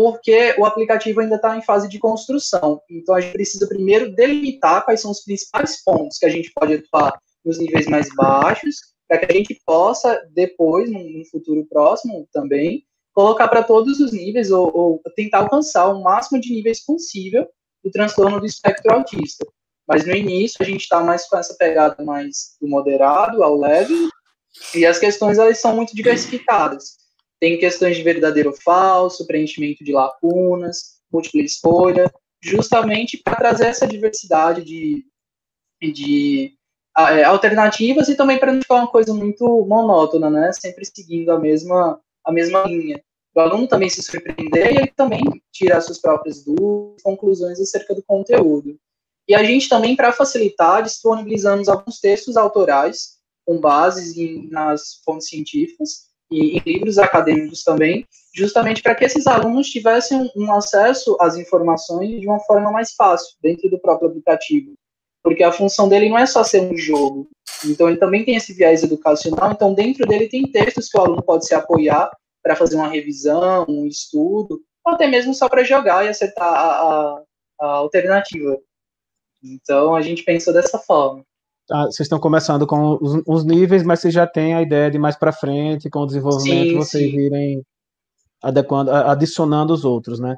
Porque 0.00 0.54
o 0.56 0.64
aplicativo 0.64 1.20
ainda 1.20 1.34
está 1.34 1.58
em 1.58 1.62
fase 1.62 1.88
de 1.88 1.98
construção. 1.98 2.80
Então 2.88 3.16
a 3.16 3.20
gente 3.20 3.32
precisa 3.32 3.66
primeiro 3.66 4.14
delimitar 4.14 4.84
quais 4.84 5.00
são 5.00 5.10
os 5.10 5.24
principais 5.24 5.82
pontos 5.82 6.18
que 6.18 6.26
a 6.26 6.28
gente 6.28 6.52
pode 6.54 6.74
atuar 6.74 7.20
nos 7.44 7.58
níveis 7.58 7.86
mais 7.86 8.06
baixos, 8.14 8.76
para 9.08 9.18
que 9.18 9.32
a 9.32 9.34
gente 9.34 9.60
possa 9.66 10.24
depois, 10.32 10.88
num 10.88 11.24
futuro 11.28 11.66
próximo 11.68 12.28
também, 12.32 12.84
colocar 13.12 13.48
para 13.48 13.64
todos 13.64 13.98
os 13.98 14.12
níveis 14.12 14.52
ou, 14.52 14.70
ou, 14.72 15.02
tentar 15.16 15.38
alcançar 15.38 15.88
o 15.88 16.00
máximo 16.00 16.40
de 16.40 16.52
níveis 16.52 16.78
possível 16.84 17.48
do 17.82 17.90
transtorno 17.90 18.38
do 18.38 18.46
espectro 18.46 18.94
autista. 18.94 19.44
Mas 19.84 20.06
no 20.06 20.14
início 20.14 20.58
a 20.60 20.64
gente 20.64 20.82
está 20.82 21.00
mais 21.00 21.26
com 21.26 21.36
essa 21.36 21.56
pegada 21.58 22.04
mais 22.04 22.56
do 22.60 22.68
moderado 22.68 23.42
ao 23.42 23.58
leve 23.58 23.96
e 24.76 24.86
as 24.86 25.00
questões 25.00 25.38
elas 25.38 25.58
são 25.58 25.74
muito 25.74 25.92
diversificadas. 25.92 27.07
Tem 27.40 27.58
questões 27.58 27.96
de 27.96 28.02
verdadeiro 28.02 28.50
ou 28.50 28.56
falso, 28.56 29.26
preenchimento 29.26 29.84
de 29.84 29.92
lacunas, 29.92 30.98
múltipla 31.12 31.42
escolha, 31.42 32.12
justamente 32.42 33.16
para 33.18 33.36
trazer 33.36 33.66
essa 33.66 33.86
diversidade 33.86 34.64
de, 34.64 35.04
de 35.80 36.54
é, 36.96 37.24
alternativas 37.24 38.08
e 38.08 38.16
também 38.16 38.38
para 38.38 38.52
não 38.52 38.60
ficar 38.60 38.76
uma 38.76 38.90
coisa 38.90 39.14
muito 39.14 39.64
monótona, 39.66 40.28
né? 40.28 40.52
Sempre 40.52 40.84
seguindo 40.84 41.30
a 41.30 41.38
mesma, 41.38 42.00
a 42.24 42.32
mesma 42.32 42.64
linha 42.64 43.02
o 43.38 43.40
aluno 43.40 43.68
também 43.68 43.88
se 43.88 44.02
surpreender 44.02 44.72
e 44.72 44.78
ele 44.78 44.88
também 44.88 45.22
tirar 45.52 45.80
suas 45.80 45.98
próprias 45.98 46.42
dúvidas, 46.42 47.02
conclusões 47.02 47.60
acerca 47.60 47.94
do 47.94 48.02
conteúdo. 48.02 48.76
E 49.28 49.34
a 49.34 49.44
gente 49.44 49.68
também, 49.68 49.94
para 49.94 50.12
facilitar, 50.12 50.82
disponibilizamos 50.82 51.68
alguns 51.68 52.00
textos 52.00 52.36
autorais 52.36 53.18
com 53.46 53.60
bases 53.60 54.16
em, 54.16 54.48
nas 54.50 55.00
fontes 55.04 55.28
científicas 55.28 56.08
e 56.30 56.58
em 56.58 56.62
livros 56.64 56.98
acadêmicos 56.98 57.62
também, 57.62 58.06
justamente 58.34 58.82
para 58.82 58.94
que 58.94 59.04
esses 59.04 59.26
alunos 59.26 59.68
tivessem 59.68 60.30
um 60.36 60.52
acesso 60.52 61.16
às 61.20 61.36
informações 61.36 62.20
de 62.20 62.26
uma 62.26 62.40
forma 62.40 62.70
mais 62.70 62.92
fácil 62.92 63.36
dentro 63.42 63.68
do 63.70 63.78
próprio 63.78 64.08
aplicativo. 64.08 64.74
Porque 65.22 65.42
a 65.42 65.52
função 65.52 65.88
dele 65.88 66.08
não 66.08 66.18
é 66.18 66.26
só 66.26 66.44
ser 66.44 66.60
um 66.60 66.76
jogo, 66.76 67.28
então 67.64 67.88
ele 67.88 67.98
também 67.98 68.24
tem 68.24 68.36
esse 68.36 68.52
viés 68.52 68.82
educacional, 68.82 69.52
então 69.52 69.74
dentro 69.74 70.06
dele 70.06 70.28
tem 70.28 70.50
textos 70.50 70.88
que 70.88 70.96
o 70.96 71.00
aluno 71.00 71.22
pode 71.22 71.46
se 71.46 71.54
apoiar 71.54 72.10
para 72.42 72.54
fazer 72.56 72.76
uma 72.76 72.88
revisão, 72.88 73.66
um 73.68 73.86
estudo, 73.86 74.62
ou 74.84 74.94
até 74.94 75.06
mesmo 75.06 75.34
só 75.34 75.48
para 75.48 75.64
jogar 75.64 76.04
e 76.04 76.08
acertar 76.08 76.46
a, 76.46 76.82
a, 76.82 77.22
a, 77.60 77.66
alternativa. 77.66 78.58
Então 79.42 79.94
a 79.94 80.02
gente 80.02 80.22
pensou 80.22 80.52
dessa 80.52 80.78
forma. 80.78 81.24
Ah, 81.70 81.84
vocês 81.84 82.00
estão 82.00 82.18
começando 82.18 82.66
com 82.66 82.98
os, 83.00 83.22
os, 83.26 83.44
níveis, 83.44 83.82
mas 83.82 84.00
vocês 84.00 84.14
já 84.14 84.26
têm 84.26 84.54
a 84.54 84.62
ideia 84.62 84.90
de 84.90 84.98
mais 84.98 85.16
para 85.16 85.32
frente, 85.32 85.90
com 85.90 86.00
o 86.00 86.06
desenvolvimento, 86.06 86.70
sim, 86.70 86.76
vocês 86.76 87.10
sim. 87.10 87.18
irem 87.18 87.62
adequando, 88.42 88.90
adicionando 88.90 89.72
os 89.72 89.84
outros, 89.84 90.18
né? 90.18 90.36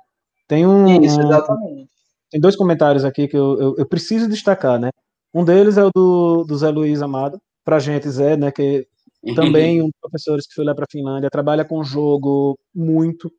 Tem 0.48 0.66
um. 0.66 1.00
Isso, 1.02 1.20
exatamente. 1.20 1.88
Tem 2.30 2.40
dois 2.40 2.56
comentários 2.56 3.04
aqui 3.04 3.28
que 3.28 3.36
eu, 3.36 3.60
eu, 3.60 3.74
eu 3.78 3.86
preciso 3.86 4.28
destacar, 4.28 4.78
né? 4.78 4.90
Um 5.32 5.44
deles 5.44 5.78
é 5.78 5.84
o 5.84 5.90
do, 5.94 6.44
do 6.44 6.56
Zé 6.56 6.70
Luiz 6.70 7.02
Amado, 7.02 7.40
para 7.64 7.78
gente, 7.78 8.08
Zé, 8.08 8.36
né? 8.36 8.50
Que 8.50 8.86
também 9.34 9.82
um 9.82 9.86
dos 9.86 10.00
professores 10.00 10.46
que 10.46 10.54
foi 10.54 10.64
lá 10.64 10.74
para 10.74 10.84
a 10.84 10.90
Finlândia, 10.90 11.30
trabalha 11.30 11.64
com 11.64 11.84
jogo 11.84 12.58
muito. 12.74 13.30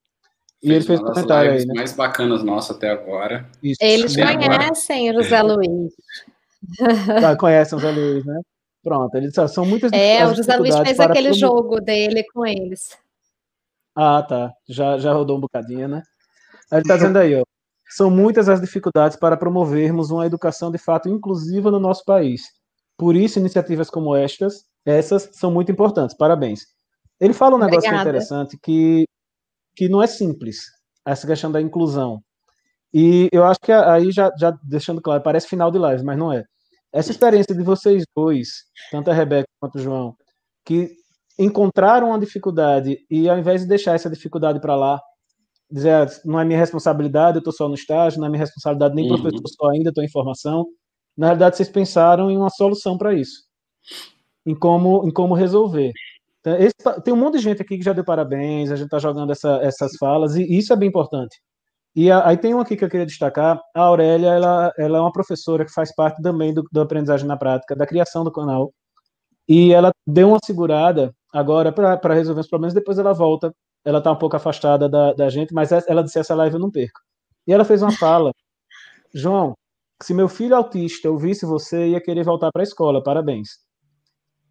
E 0.62 0.67
fez 0.67 0.77
ele 0.77 0.86
fez 0.86 0.99
comentário 0.99 1.51
aí, 1.51 1.65
né? 1.65 1.73
mais 1.75 1.93
bacanas 1.93 2.43
nossas 2.43 2.77
até 2.77 2.91
agora. 2.91 3.49
Isso. 3.63 3.80
Eles 3.82 4.15
conhecem 4.15 5.10
agora. 5.10 5.19
o 5.19 5.23
José 5.23 5.41
Luiz. 5.41 5.93
Ah, 7.24 7.36
conhecem 7.38 7.78
o 7.78 7.82
José 7.82 7.93
Luiz, 7.93 8.26
né? 8.26 8.39
Pronto, 8.84 9.13
ele 9.15 9.28
disse, 9.28 9.47
são 9.50 9.65
muitas 9.65 9.91
É, 9.93 10.26
o 10.26 10.34
José 10.34 10.58
Luiz 10.58 10.76
fez 10.78 11.00
aquele 11.00 11.30
promover... 11.30 11.34
jogo 11.34 11.80
dele 11.80 12.24
com 12.34 12.45
eles. 12.45 12.97
Ah, 13.95 14.24
tá. 14.24 14.54
Já, 14.67 14.97
já 14.97 15.13
rodou 15.13 15.38
um 15.38 15.41
bocadinho, 15.41 15.88
né? 15.88 16.02
Ele 16.71 16.82
está 16.82 16.95
dizendo 16.95 17.17
aí, 17.17 17.36
ó. 17.36 17.43
São 17.89 18.10
muitas 18.10 18.47
as 18.47 18.62
dificuldades 18.62 19.17
para 19.17 19.36
promovermos 19.36 20.12
uma 20.12 20.26
educação 20.26 20.71
de 20.71 20.78
fato 20.78 21.10
inclusiva 21.10 21.69
no 21.69 21.80
nosso 21.80 22.06
país. 22.06 22.41
Por 22.97 23.15
isso, 23.15 23.38
iniciativas 23.38 23.89
como 23.89 24.15
estas, 24.15 24.63
essas 24.86 25.30
são 25.34 25.52
muito 25.52 25.71
importantes. 25.71 26.15
Parabéns. 26.15 26.62
Ele 27.19 27.34
fala 27.34 27.56
um 27.56 27.60
negócio 27.60 27.89
que 27.89 27.95
é 27.95 28.00
interessante, 28.00 28.58
que, 28.62 29.06
que 29.76 29.89
não 29.89 30.02
é 30.02 30.08
simples, 30.08 30.65
essa 31.06 31.28
questão 31.28 31.52
da 31.52 31.62
inclusão. 31.62 32.24
E 32.93 33.30
eu 33.32 33.43
acho 33.43 33.60
que 33.60 33.71
aí, 33.71 34.12
já, 34.12 34.32
já 34.38 34.52
deixando 34.63 35.02
claro, 35.02 35.21
parece 35.21 35.47
final 35.47 35.69
de 35.69 35.78
live, 35.78 36.04
mas 36.04 36.17
não 36.17 36.32
é. 36.32 36.45
Essa 36.93 37.12
experiência 37.12 37.56
de 37.56 37.63
vocês 37.63 38.04
dois, 38.15 38.49
tanto 38.91 39.10
a 39.10 39.13
Rebeca 39.13 39.47
quanto 39.60 39.75
o 39.75 39.82
João, 39.82 40.15
que 40.65 40.91
encontraram 41.39 42.10
uma 42.10 42.19
dificuldade 42.19 42.97
e 43.10 43.30
ao 43.30 43.38
invés 43.38 43.62
de 43.62 43.67
deixar 43.67 43.95
essa 43.95 44.10
dificuldade 44.10 44.60
para 44.60 44.75
lá, 44.75 45.01
dizer, 45.71 45.91
ah, 45.91 46.06
não 46.25 46.39
é 46.39 46.45
minha 46.45 46.60
responsabilidade, 46.60 47.38
eu 47.38 47.39
estou 47.39 47.54
só 47.54 47.67
no 47.67 47.75
estágio, 47.75 48.19
não 48.19 48.27
é 48.27 48.30
minha 48.30 48.41
responsabilidade 48.41 48.93
nem 48.93 49.10
uhum. 49.10 49.21
professor 49.21 49.47
só 49.47 49.69
ainda, 49.69 49.89
estou 49.89 50.04
em 50.04 50.10
formação. 50.10 50.65
Na 51.17 51.27
realidade, 51.27 51.58
vocês 51.58 51.69
pensaram 51.69 52.30
em 52.30 52.38
uma 52.38 52.49
solução 52.49 52.97
para 52.97 53.13
isso, 53.13 53.43
em 54.45 54.54
como, 54.54 55.08
em 55.08 55.12
como 55.12 55.34
resolver. 55.34 55.91
Então, 56.41 56.58
esse, 56.58 57.01
tem 57.04 57.13
um 57.13 57.17
monte 57.17 57.38
de 57.38 57.43
gente 57.43 57.62
aqui 57.62 57.77
que 57.77 57.84
já 57.84 57.93
deu 57.93 58.04
parabéns, 58.04 58.71
a 58.71 58.75
gente 58.75 58.86
está 58.86 58.99
jogando 58.99 59.32
essa, 59.32 59.60
essas 59.62 59.91
falas, 59.97 60.36
e 60.36 60.43
isso 60.58 60.73
é 60.73 60.75
bem 60.75 60.89
importante. 60.89 61.39
E 61.95 62.10
a, 62.10 62.27
aí 62.27 62.38
tem 62.38 62.54
um 62.54 62.60
aqui 62.60 62.77
que 62.77 62.86
eu 62.86 62.89
queria 62.89 63.06
destacar, 63.06 63.60
a 63.75 63.82
Aurélia, 63.82 64.30
ela, 64.30 64.73
ela 64.77 64.97
é 64.97 65.01
uma 65.01 65.12
professora 65.12 65.65
que 65.65 65.73
faz 65.73 65.93
parte 65.93 66.21
também 66.21 66.54
do, 66.54 66.63
do 66.71 66.82
aprendizagem 66.82 67.27
na 67.27 67.36
prática, 67.36 67.75
da 67.75 67.86
criação 67.86 68.23
do 68.23 68.32
canal, 68.32 68.73
e 69.47 69.73
ela 69.73 69.91
deu 70.08 70.30
uma 70.30 70.39
segurada 70.43 71.13
agora 71.34 71.71
para 71.71 72.13
resolver 72.13 72.41
os 72.41 72.47
problemas, 72.47 72.73
depois 72.73 72.97
ela 72.97 73.13
volta, 73.13 73.54
ela 73.84 73.97
está 73.97 74.12
um 74.12 74.15
pouco 74.15 74.36
afastada 74.36 74.88
da, 74.88 75.13
da 75.13 75.30
gente, 75.30 75.54
mas 75.54 75.71
ela 75.71 76.04
disse, 76.04 76.19
essa 76.19 76.36
live 76.36 76.56
eu 76.56 76.60
não 76.60 76.71
perco. 76.71 76.99
E 77.45 77.54
ela 77.54 77.65
fez 77.65 77.82
uma 77.82 77.91
fala, 77.91 78.32
João, 79.13 79.54
se 80.01 80.13
meu 80.13 80.30
filho 80.30 80.56
autista 80.56 81.10
ouvisse 81.10 81.45
você, 81.45 81.89
ia 81.89 82.01
querer 82.01 82.23
voltar 82.23 82.51
para 82.51 82.62
a 82.62 82.63
escola, 82.63 83.04
parabéns. 83.04 83.49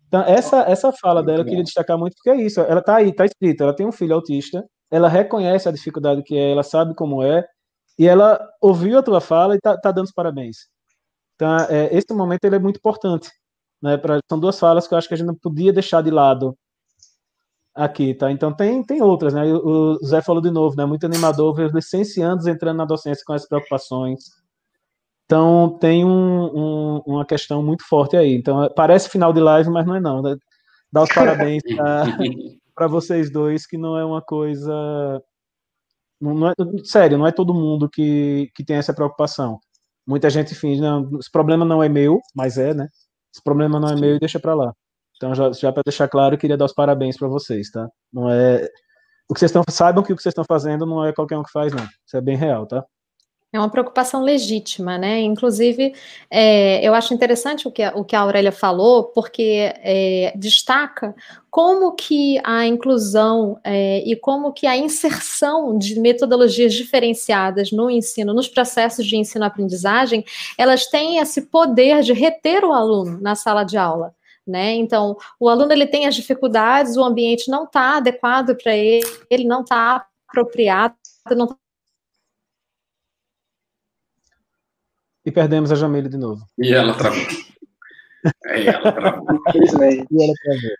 Então, 0.09 0.23
essa, 0.23 0.63
essa 0.63 0.93
fala 0.93 1.23
dela 1.23 1.41
eu 1.41 1.45
queria 1.45 1.63
destacar 1.63 1.97
muito, 1.97 2.15
porque 2.17 2.31
é 2.31 2.37
isso, 2.37 2.61
ela 2.61 2.81
está 2.81 2.97
aí, 2.97 3.11
está 3.11 3.25
escrito, 3.25 3.63
ela 3.63 3.75
tem 3.75 3.87
um 3.87 3.93
filho 3.93 4.15
autista, 4.15 4.65
ela 4.91 5.09
reconhece 5.09 5.69
a 5.69 5.73
dificuldade 5.73 6.23
que 6.23 6.37
é, 6.37 6.51
ela 6.51 6.63
sabe 6.63 6.95
como 6.95 7.23
é, 7.23 7.47
e 7.99 8.07
ela 8.07 8.41
ouviu 8.61 8.99
a 8.99 9.03
tua 9.03 9.21
fala 9.21 9.55
e 9.57 9.61
tá, 9.61 9.77
tá 9.77 9.93
dando 9.93 10.07
os 10.07 10.13
parabéns. 10.13 10.69
Então, 11.37 11.57
é, 11.69 11.95
esse 11.97 12.13
momento 12.13 12.45
ele 12.45 12.57
é 12.57 12.59
muito 12.59 12.79
importante. 12.79 13.31
Né, 13.83 13.97
pra, 13.97 14.21
são 14.29 14.39
duas 14.39 14.59
falas 14.59 14.87
que 14.87 14.93
eu 14.93 14.99
acho 14.99 15.09
que 15.09 15.15
a 15.15 15.17
gente 15.17 15.27
não 15.27 15.35
podia 15.35 15.73
deixar 15.73 16.03
de 16.03 16.11
lado 16.11 16.55
aqui, 17.75 18.15
tá? 18.15 18.31
Então 18.31 18.53
tem, 18.53 18.83
tem 18.83 19.01
outras, 19.03 19.33
né? 19.33 19.45
O, 19.53 19.99
Zé 20.05 20.21
falou 20.21 20.43
de 20.43 20.51
novo, 20.51 20.77
né? 20.77 20.85
Muito 20.85 21.07
animador 21.07 21.55
ver 21.55 21.67
os 21.67 21.73
licenciandos 21.73 22.47
entrando 22.47 22.77
na 22.77 22.85
docência 22.85 23.23
com 23.27 23.33
as 23.33 23.47
preocupações. 23.47 24.21
Então 25.25 25.79
tem 25.81 26.05
um, 26.05 26.45
um, 26.45 27.03
uma 27.07 27.25
questão 27.25 27.63
muito 27.63 27.87
forte 27.89 28.17
aí. 28.17 28.35
Então 28.35 28.69
parece 28.75 29.09
final 29.09 29.33
de 29.33 29.41
live, 29.41 29.71
mas 29.71 29.87
não 29.87 29.95
é 29.95 30.01
não. 30.01 30.21
Né? 30.21 30.37
Dá 30.93 31.03
os 31.03 31.15
parabéns 31.15 31.63
para 31.63 32.05
vocês 32.89 33.31
dois, 33.31 33.67
que 33.67 33.79
não 33.79 33.97
é 33.97 34.05
uma 34.05 34.23
coisa. 34.23 35.23
Não 36.21 36.49
é, 36.49 36.55
sério, 36.85 37.17
não 37.19 37.27
é 37.27 37.33
todo 37.33 37.55
mundo 37.55 37.89
que, 37.89 38.51
que 38.55 38.65
tem 38.65 38.77
essa 38.77 38.95
preocupação. 38.95 39.59
Muita 40.07 40.29
gente 40.31 40.55
finge, 40.55 40.81
não, 40.81 41.19
esse 41.19 41.31
problema 41.31 41.65
não 41.65 41.83
é 41.83 41.89
meu, 41.89 42.21
mas 42.35 42.59
é, 42.59 42.75
né? 42.75 42.89
Esse 43.33 43.43
problema 43.43 43.81
não 43.81 43.89
é 43.89 43.97
meu 43.97 44.17
e 44.17 44.21
deixa 44.21 44.41
para 44.41 44.55
lá. 44.55 44.75
Então, 45.17 45.35
já, 45.35 45.53
já 45.53 45.73
para 45.73 45.83
deixar 45.85 46.09
claro, 46.09 46.35
eu 46.35 46.39
queria 46.39 46.57
dar 46.57 46.65
os 46.65 46.75
parabéns 46.75 47.17
para 47.17 47.29
vocês, 47.29 47.71
tá? 47.71 47.89
Não 48.13 48.31
é. 48.31 48.67
O 49.29 49.35
que 49.35 49.41
vocês 49.41 49.51
estão. 49.51 49.63
Saibam 49.69 50.03
que 50.03 50.13
o 50.13 50.17
que 50.17 50.23
vocês 50.23 50.33
estão 50.33 50.45
fazendo 50.45 50.87
não 50.87 51.05
é 51.05 51.13
qualquer 51.13 51.39
um 51.39 51.43
que 51.43 51.53
faz, 51.53 51.73
não. 51.73 51.85
Isso 51.85 52.17
é 52.17 52.21
bem 52.21 52.37
real, 52.37 52.67
tá? 52.67 52.85
É 53.53 53.59
uma 53.59 53.69
preocupação 53.69 54.23
legítima, 54.23 54.97
né? 54.97 55.19
Inclusive, 55.21 55.93
é, 56.31 56.87
eu 56.87 56.95
acho 56.95 57.13
interessante 57.13 57.67
o 57.67 57.73
que, 57.73 57.83
a, 57.83 57.93
o 57.97 58.05
que 58.05 58.15
a 58.15 58.21
Aurélia 58.21 58.53
falou, 58.53 59.05
porque 59.05 59.73
é, 59.83 60.33
destaca 60.37 61.13
como 61.51 61.93
que 61.97 62.41
a 62.45 62.65
inclusão 62.65 63.59
é, 63.65 64.05
e 64.09 64.15
como 64.15 64.53
que 64.53 64.69
a 64.69 64.77
inserção 64.77 65.77
de 65.77 65.99
metodologias 65.99 66.73
diferenciadas 66.73 67.73
no 67.73 67.91
ensino, 67.91 68.33
nos 68.33 68.47
processos 68.47 69.05
de 69.05 69.17
ensino-aprendizagem, 69.17 70.25
elas 70.57 70.87
têm 70.87 71.19
esse 71.19 71.43
poder 71.43 72.03
de 72.03 72.13
reter 72.13 72.65
o 72.65 72.73
aluno 72.73 73.21
na 73.21 73.35
sala 73.35 73.65
de 73.65 73.77
aula. 73.77 74.15
Né? 74.47 74.75
Então, 74.75 75.17
o 75.41 75.49
aluno 75.49 75.73
ele 75.73 75.89
tem 75.89 76.07
as 76.07 76.15
dificuldades, 76.15 76.97
o 76.97 77.03
ambiente 77.03 77.51
não 77.51 77.65
está 77.65 77.97
adequado 77.97 78.55
para 78.55 78.77
ele, 78.77 79.07
ele 79.29 79.45
não 79.45 79.63
está 79.63 80.07
apropriado, 80.29 80.95
não 81.37 81.49
tá 81.49 81.60
E 85.25 85.31
perdemos 85.31 85.71
a 85.71 85.75
Jamile 85.75 86.09
de 86.09 86.17
novo. 86.17 86.45
E 86.59 86.73
ela 86.73 86.95
travou. 86.95 87.21
É, 88.47 88.67
ela 88.67 88.93
travou. 88.93 89.27
e 89.55 90.23
ela 90.23 90.35
travou. 90.43 90.71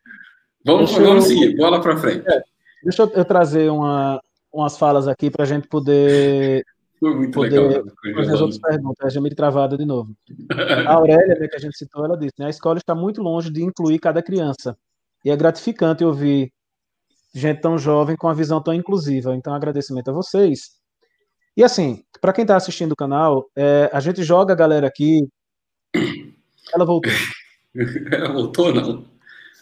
Vamos, 0.65 0.91
deixa 0.91 1.05
vamos 1.05 1.25
eu... 1.25 1.31
seguir, 1.31 1.57
bola 1.57 1.81
para 1.81 1.97
frente. 1.97 2.29
É, 2.29 2.43
deixa 2.83 3.03
eu, 3.03 3.25
trazer 3.25 3.71
uma, 3.71 4.21
umas 4.53 4.79
falas 4.79 5.09
aqui 5.09 5.31
para 5.31 5.45
a 5.45 5.47
gente 5.47 5.69
poder. 5.69 6.65
Foi 6.99 7.15
muito 7.15 7.33
poder 7.33 7.61
legal. 7.61 7.85
Fazer 8.15 8.35
as 8.35 8.41
outras 8.41 8.61
perguntas. 8.61 9.07
A 9.07 9.09
Jamile 9.09 9.35
travada 9.35 9.77
de 9.77 9.87
novo. 9.87 10.15
A 10.87 10.95
Aurélia, 10.95 11.35
né, 11.39 11.49
que 11.49 11.57
a 11.57 11.61
gente 11.61 11.77
citou, 11.77 12.05
ela 12.05 12.17
disse: 12.17 12.35
né, 12.39 12.47
a 12.47 12.51
escola 12.51 12.79
está 12.79 12.95
muito 12.95 13.23
longe 13.23 13.51
de 13.51 13.63
incluir 13.63 13.99
cada 13.99 14.23
criança. 14.23 14.77
E 15.25 15.31
é 15.31 15.37
gratificante 15.37 16.05
ouvir 16.05 16.53
gente 17.35 17.61
tão 17.61 17.79
jovem 17.79 18.17
com 18.17 18.29
a 18.29 18.35
visão 18.35 18.63
tão 18.63 18.75
inclusiva. 18.75 19.35
Então, 19.35 19.55
agradecimento 19.55 20.11
a 20.11 20.13
vocês. 20.13 20.80
E 21.57 21.65
assim, 21.65 22.03
para 22.21 22.33
quem 22.33 22.43
está 22.43 22.57
assistindo 22.57 22.93
o 22.93 22.97
canal, 22.97 23.49
é, 23.57 23.91
a 23.93 24.01
gente 24.01 24.23
joga 24.23 24.53
a 24.53 24.57
galera 24.57 24.87
aqui. 24.87 25.29
Ela 26.73 26.85
voltou. 26.85 27.13
Ela 28.13 28.33
voltou, 28.33 28.75
não? 28.75 29.05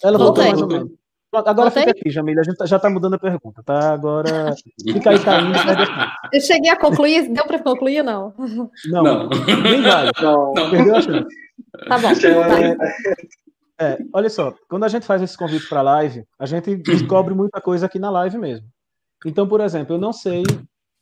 Ela 0.03 0.19
voltou 0.19 0.45
mais 0.45 0.63
ou 0.63 0.69
menos. 0.69 0.99
Agora 1.31 1.69
Voltei? 1.69 1.83
fica 1.83 1.91
aqui, 1.91 2.11
Jamília. 2.11 2.41
A 2.41 2.45
gente 2.45 2.57
tá, 2.57 2.65
já 2.65 2.77
está 2.77 2.89
mudando 2.89 3.15
a 3.15 3.19
pergunta, 3.19 3.63
tá? 3.63 3.93
Agora 3.93 4.55
fica 4.83 5.11
aí 5.11 5.23
caindo. 5.23 5.53
Eu 6.33 6.41
cheguei 6.41 6.71
a 6.71 6.77
concluir, 6.77 7.29
deu 7.29 7.45
para 7.45 7.63
concluir 7.63 8.03
não? 8.03 8.33
Não, 8.87 9.03
não. 9.03 9.29
nem 9.63 9.83
vale. 9.83 10.11
Não. 10.23 10.71
Perdeu 10.71 10.97
a 10.97 11.03
chance. 11.03 11.27
Tá 11.87 11.99
bom. 11.99 12.09
É, 13.79 13.93
é, 13.93 13.99
olha 14.13 14.31
só, 14.31 14.55
quando 14.69 14.85
a 14.85 14.89
gente 14.89 15.05
faz 15.05 15.21
esse 15.21 15.37
convite 15.37 15.69
para 15.69 15.83
live, 15.83 16.25
a 16.39 16.47
gente 16.47 16.77
descobre 16.77 17.35
muita 17.35 17.61
coisa 17.61 17.87
aqui 17.87 17.99
na 17.99 18.11
live 18.11 18.39
mesmo. 18.39 18.67
Então, 19.27 19.47
por 19.47 19.61
exemplo, 19.61 19.97
eu 19.97 20.01
não 20.01 20.13
sei 20.13 20.45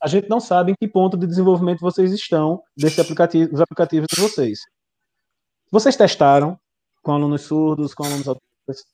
a 0.07 0.09
gente 0.09 0.29
não 0.29 0.39
sabe 0.39 0.71
em 0.71 0.75
que 0.77 0.87
ponto 0.87 1.17
de 1.17 1.27
desenvolvimento 1.27 1.81
vocês 1.81 2.13
estão 2.13 2.63
desse 2.77 3.01
aplicativo, 3.01 3.51
dos 3.51 3.61
aplicativos 3.61 4.07
de 4.09 4.21
vocês. 4.21 4.61
Vocês 5.69 5.97
testaram 5.97 6.57
com 7.03 7.11
alunos 7.11 7.43
surdos, 7.43 7.93
com 7.93 8.05
alunos 8.05 8.29
autistas? 8.29 8.87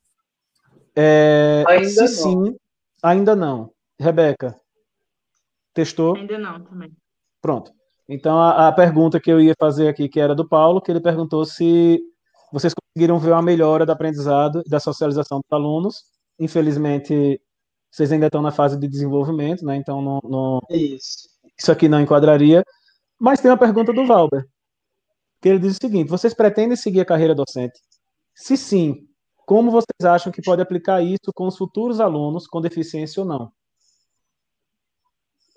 É, 0.97 1.65
ainda 1.69 2.09
se 2.09 2.25
não. 2.25 2.47
sim, 2.47 2.57
ainda 3.03 3.37
não. 3.37 3.71
Rebeca, 4.01 4.57
testou? 5.75 6.17
Ainda 6.17 6.39
não, 6.39 6.65
também. 6.65 6.91
Pronto. 7.43 7.71
Então, 8.09 8.41
a, 8.41 8.69
a, 8.69 8.73
pergunta 8.73 9.21
que 9.21 9.31
eu 9.31 9.39
ia 9.39 9.53
fazer 9.61 9.89
aqui, 9.89 10.09
que 10.09 10.19
era 10.19 10.35
do 10.35 10.49
Paulo, 10.49 10.81
que 10.81 10.91
ele 10.91 11.01
perguntou 11.01 11.45
se 11.45 12.01
vocês 12.51 12.73
conseguiram 12.73 13.19
ver 13.19 13.33
uma 13.33 13.43
melhora 13.43 13.85
do 13.85 13.93
aprendizado 13.93 14.63
e 14.65 14.71
da 14.71 14.81
socialização 14.81 15.41
dos 15.41 15.53
alunos. 15.53 16.05
Infelizmente, 16.41 17.39
vocês 17.93 18.11
ainda 18.11 18.27
estão 18.27 18.41
na 18.41 18.51
fase 18.51 18.79
de 18.79 18.89
desenvolvimento, 18.89 19.65
né? 19.67 19.77
Então 19.77 20.01
não, 20.01 20.21
não... 20.25 20.61
Isso. 20.71 21.29
isso 21.59 21.71
aqui 21.71 21.89
não 21.89 22.01
enquadraria. 22.01 22.65
Mas 23.21 23.41
tem 23.41 23.51
uma 23.51 23.59
pergunta 23.59 23.93
do 23.93 24.07
Valber, 24.07 24.47
que 25.41 25.49
ele 25.51 25.59
diz 25.59 25.77
o 25.77 25.81
seguinte: 25.81 26.09
vocês 26.09 26.33
pretendem 26.33 26.75
seguir 26.75 27.01
a 27.01 27.05
carreira 27.05 27.35
docente? 27.35 27.79
Se 28.35 28.57
sim, 28.57 29.07
como 29.45 29.71
vocês 29.71 30.05
acham 30.05 30.33
que 30.33 30.41
pode 30.41 30.63
aplicar 30.63 31.03
isso 31.03 31.31
com 31.35 31.47
os 31.47 31.57
futuros 31.57 32.01
alunos 32.01 32.47
com 32.47 32.63
deficiência 32.63 33.23
ou 33.23 33.29
não? 33.29 33.53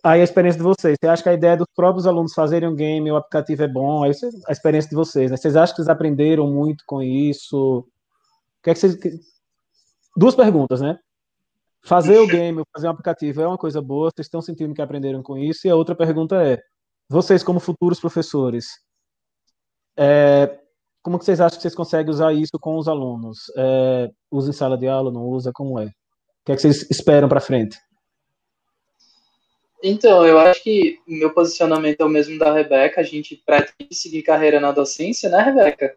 Aí 0.03 0.19
a 0.19 0.23
experiência 0.23 0.57
de 0.59 0.63
vocês. 0.63 0.97
Você 0.99 1.07
acha 1.07 1.23
que 1.23 1.29
a 1.29 1.33
ideia 1.33 1.57
dos 1.57 1.67
próprios 1.73 2.05
alunos 2.05 2.33
fazerem 2.33 2.69
um 2.69 2.75
game, 2.75 3.11
o 3.11 3.15
aplicativo 3.15 3.63
é 3.63 3.67
bom? 3.67 4.03
Aí 4.03 4.11
a 4.45 4.51
experiência 4.51 4.89
de 4.89 4.95
vocês, 4.95 5.31
né? 5.31 5.37
Vocês 5.37 5.55
acham 5.55 5.73
que 5.73 5.81
eles 5.81 5.89
aprenderam 5.89 6.51
muito 6.51 6.83
com 6.85 7.01
isso? 7.01 7.79
O 7.79 8.63
que 8.63 8.69
é 8.71 8.73
que 8.73 8.79
vocês... 8.79 8.97
Duas 10.15 10.35
perguntas, 10.35 10.81
né? 10.81 10.99
Fazer 11.85 12.17
o 12.17 12.25
game, 12.25 12.63
fazer 12.73 12.87
um 12.87 12.91
aplicativo 12.91 13.41
é 13.41 13.47
uma 13.47 13.59
coisa 13.59 13.79
boa, 13.79 14.09
vocês 14.09 14.25
estão 14.25 14.41
sentindo 14.41 14.73
que 14.73 14.81
aprenderam 14.81 15.21
com 15.21 15.37
isso? 15.37 15.67
E 15.67 15.69
a 15.69 15.75
outra 15.75 15.93
pergunta 15.95 16.43
é: 16.43 16.59
vocês, 17.07 17.43
como 17.43 17.59
futuros 17.59 17.99
professores, 17.99 18.65
é, 19.95 20.59
como 21.03 21.19
que 21.19 21.25
vocês 21.25 21.39
acham 21.39 21.57
que 21.57 21.61
vocês 21.61 21.75
conseguem 21.75 22.09
usar 22.09 22.33
isso 22.33 22.57
com 22.59 22.77
os 22.77 22.87
alunos? 22.87 23.37
É, 23.55 24.09
usa 24.31 24.49
em 24.49 24.53
sala 24.53 24.75
de 24.75 24.87
aula, 24.87 25.11
não 25.11 25.21
usa? 25.25 25.51
Como 25.53 25.79
é? 25.79 25.85
O 25.85 25.91
que 26.45 26.51
é 26.53 26.55
que 26.55 26.61
vocês 26.63 26.89
esperam 26.89 27.29
para 27.29 27.39
frente? 27.39 27.77
Então, 29.83 30.25
eu 30.25 30.39
acho 30.39 30.63
que 30.63 30.97
meu 31.07 31.31
posicionamento 31.31 32.01
é 32.01 32.05
o 32.05 32.09
mesmo 32.09 32.39
da 32.39 32.51
Rebeca. 32.51 32.99
A 32.99 33.03
gente 33.03 33.35
pretende 33.45 33.93
seguir 33.93 34.23
carreira 34.23 34.59
na 34.59 34.71
docência, 34.71 35.29
né, 35.29 35.39
Rebeca? 35.39 35.95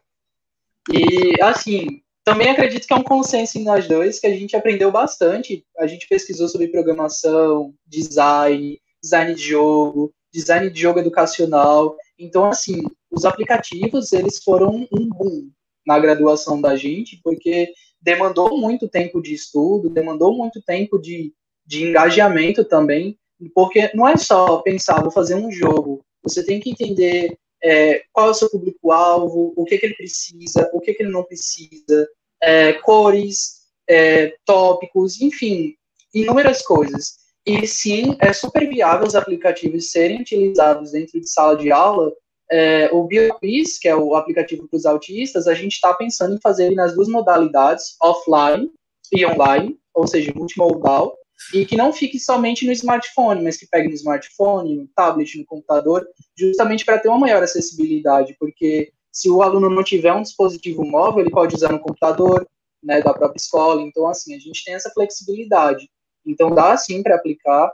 E, 0.92 1.42
assim, 1.42 2.02
também 2.28 2.50
acredito 2.50 2.86
que 2.86 2.92
é 2.92 2.96
um 2.96 3.02
consenso 3.02 3.58
em 3.58 3.64
nós 3.64 3.88
dois, 3.88 4.20
que 4.20 4.26
a 4.26 4.36
gente 4.36 4.54
aprendeu 4.54 4.92
bastante. 4.92 5.64
A 5.78 5.86
gente 5.86 6.06
pesquisou 6.06 6.46
sobre 6.46 6.68
programação, 6.68 7.72
design, 7.86 8.78
design 9.02 9.34
de 9.34 9.42
jogo, 9.42 10.12
design 10.30 10.68
de 10.68 10.78
jogo 10.78 10.98
educacional. 10.98 11.96
Então, 12.18 12.44
assim, 12.44 12.82
os 13.10 13.24
aplicativos, 13.24 14.12
eles 14.12 14.42
foram 14.44 14.86
um 14.92 15.08
boom 15.08 15.48
na 15.86 15.98
graduação 15.98 16.60
da 16.60 16.76
gente, 16.76 17.18
porque 17.24 17.72
demandou 17.98 18.58
muito 18.58 18.90
tempo 18.90 19.22
de 19.22 19.32
estudo, 19.32 19.88
demandou 19.88 20.36
muito 20.36 20.60
tempo 20.60 20.98
de, 20.98 21.32
de 21.64 21.86
engajamento 21.86 22.62
também, 22.62 23.18
porque 23.54 23.90
não 23.94 24.06
é 24.06 24.18
só 24.18 24.58
pensar, 24.58 25.00
vou 25.00 25.10
fazer 25.10 25.34
um 25.34 25.50
jogo, 25.50 26.04
você 26.22 26.44
tem 26.44 26.60
que 26.60 26.68
entender 26.68 27.38
é, 27.64 28.02
qual 28.12 28.28
é 28.28 28.30
o 28.30 28.34
seu 28.34 28.50
público-alvo, 28.50 29.54
o 29.56 29.64
que, 29.64 29.78
que 29.78 29.86
ele 29.86 29.94
precisa, 29.94 30.68
o 30.74 30.80
que, 30.80 30.92
que 30.92 31.02
ele 31.02 31.10
não 31.10 31.24
precisa, 31.24 32.06
é, 32.42 32.74
cores, 32.74 33.58
é, 33.88 34.34
tópicos, 34.44 35.20
enfim, 35.20 35.74
inúmeras 36.14 36.62
coisas. 36.62 37.16
E 37.46 37.66
sim, 37.66 38.16
é 38.20 38.32
super 38.32 38.68
viável 38.68 39.06
os 39.06 39.14
aplicativos 39.14 39.90
serem 39.90 40.20
utilizados 40.20 40.92
dentro 40.92 41.18
de 41.20 41.28
sala 41.28 41.56
de 41.56 41.72
aula. 41.72 42.12
É, 42.50 42.90
o 42.92 43.04
BioQuiz, 43.04 43.78
que 43.78 43.88
é 43.88 43.96
o 43.96 44.14
aplicativo 44.14 44.68
para 44.68 44.76
os 44.76 44.86
autistas, 44.86 45.46
a 45.46 45.54
gente 45.54 45.72
está 45.72 45.94
pensando 45.94 46.34
em 46.34 46.40
fazer 46.40 46.70
nas 46.72 46.94
duas 46.94 47.08
modalidades, 47.08 47.96
offline 48.02 48.70
e 49.12 49.24
online, 49.24 49.78
ou 49.94 50.06
seja, 50.06 50.32
multimodal, 50.34 51.16
e 51.54 51.64
que 51.64 51.76
não 51.76 51.92
fique 51.92 52.18
somente 52.18 52.66
no 52.66 52.72
smartphone, 52.72 53.42
mas 53.42 53.56
que 53.56 53.66
pegue 53.66 53.88
no 53.88 53.94
smartphone, 53.94 54.76
no 54.76 54.88
tablet, 54.88 55.38
no 55.38 55.46
computador, 55.46 56.06
justamente 56.36 56.84
para 56.84 56.98
ter 56.98 57.08
uma 57.08 57.18
maior 57.18 57.42
acessibilidade, 57.42 58.36
porque 58.38 58.92
se 59.12 59.30
o 59.30 59.42
aluno 59.42 59.68
não 59.68 59.82
tiver 59.82 60.12
um 60.12 60.22
dispositivo 60.22 60.84
móvel, 60.84 61.20
ele 61.20 61.30
pode 61.30 61.54
usar 61.54 61.72
no 61.72 61.80
computador, 61.80 62.46
né, 62.82 63.00
da 63.00 63.12
própria 63.12 63.38
escola. 63.38 63.82
Então, 63.82 64.06
assim, 64.06 64.34
a 64.34 64.38
gente 64.38 64.64
tem 64.64 64.74
essa 64.74 64.90
flexibilidade. 64.90 65.88
Então, 66.26 66.54
dá 66.54 66.76
sim 66.76 67.02
para 67.02 67.16
aplicar. 67.16 67.72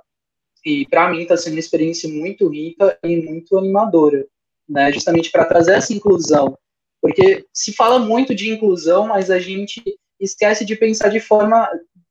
E 0.65 0.87
para 0.89 1.11
mim 1.11 1.23
está 1.23 1.37
sendo 1.37 1.55
uma 1.55 1.61
experiência 1.61 2.09
muito 2.09 2.49
rica 2.49 2.99
e 3.05 3.17
muito 3.23 3.59
animadora, 3.59 4.27
né? 4.67 4.91
Justamente 4.91 5.31
para 5.31 5.45
trazer 5.45 5.75
essa 5.75 5.93
inclusão, 5.93 6.57
porque 7.03 7.45
se 7.53 7.75
fala 7.75 7.99
muito 7.99 8.35
de 8.35 8.51
inclusão, 8.51 9.07
mas 9.07 9.31
a 9.31 9.39
gente 9.39 9.83
esquece 10.19 10.65
de 10.65 10.75
pensar 10.75 11.11
de 11.11 11.21
forma 11.21 11.69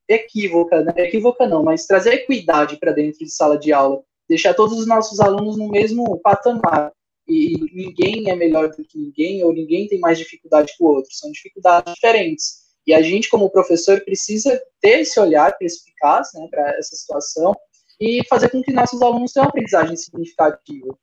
equívoca, 0.08 0.84
né? 0.84 0.94
Equívoca 0.98 1.48
não, 1.48 1.64
mas 1.64 1.88
trazer 1.88 2.14
equidade 2.14 2.78
para 2.78 2.92
dentro 2.92 3.26
de 3.26 3.32
sala 3.32 3.58
de 3.58 3.74
aula, 3.74 4.04
deixar 4.30 4.54
todos 4.54 4.78
os 4.78 4.86
nossos 4.86 5.20
alunos 5.20 5.58
no 5.58 5.68
mesmo 5.68 6.20
patamar. 6.20 6.92
E 7.28 7.58
ninguém 7.74 8.30
é 8.30 8.36
melhor 8.36 8.70
do 8.70 8.84
que 8.84 8.98
ninguém, 8.98 9.44
ou 9.44 9.54
ninguém 9.54 9.88
tem 9.88 10.00
mais 10.00 10.18
dificuldade 10.18 10.74
que 10.76 10.84
o 10.84 10.88
outro, 10.88 11.12
são 11.14 11.32
dificuldades 11.32 11.94
diferentes. 11.94 12.64
E 12.86 12.94
a 12.94 13.02
gente, 13.02 13.30
como 13.30 13.50
professor, 13.50 14.02
precisa 14.02 14.62
ter 14.82 15.02
esse 15.02 15.20
olhar 15.20 15.58
perspicaz 15.58 16.30
né, 16.34 16.48
para 16.50 16.78
essa 16.78 16.96
situação 16.96 17.56
e 18.00 18.22
fazer 18.28 18.50
com 18.50 18.62
que 18.62 18.74
nossos 18.74 19.02
alunos 19.02 19.32
tenham 19.32 19.46
uma 19.46 19.50
aprendizagem 19.50 19.96
significativa. 19.96 20.98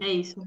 É 0.00 0.08
isso 0.08 0.40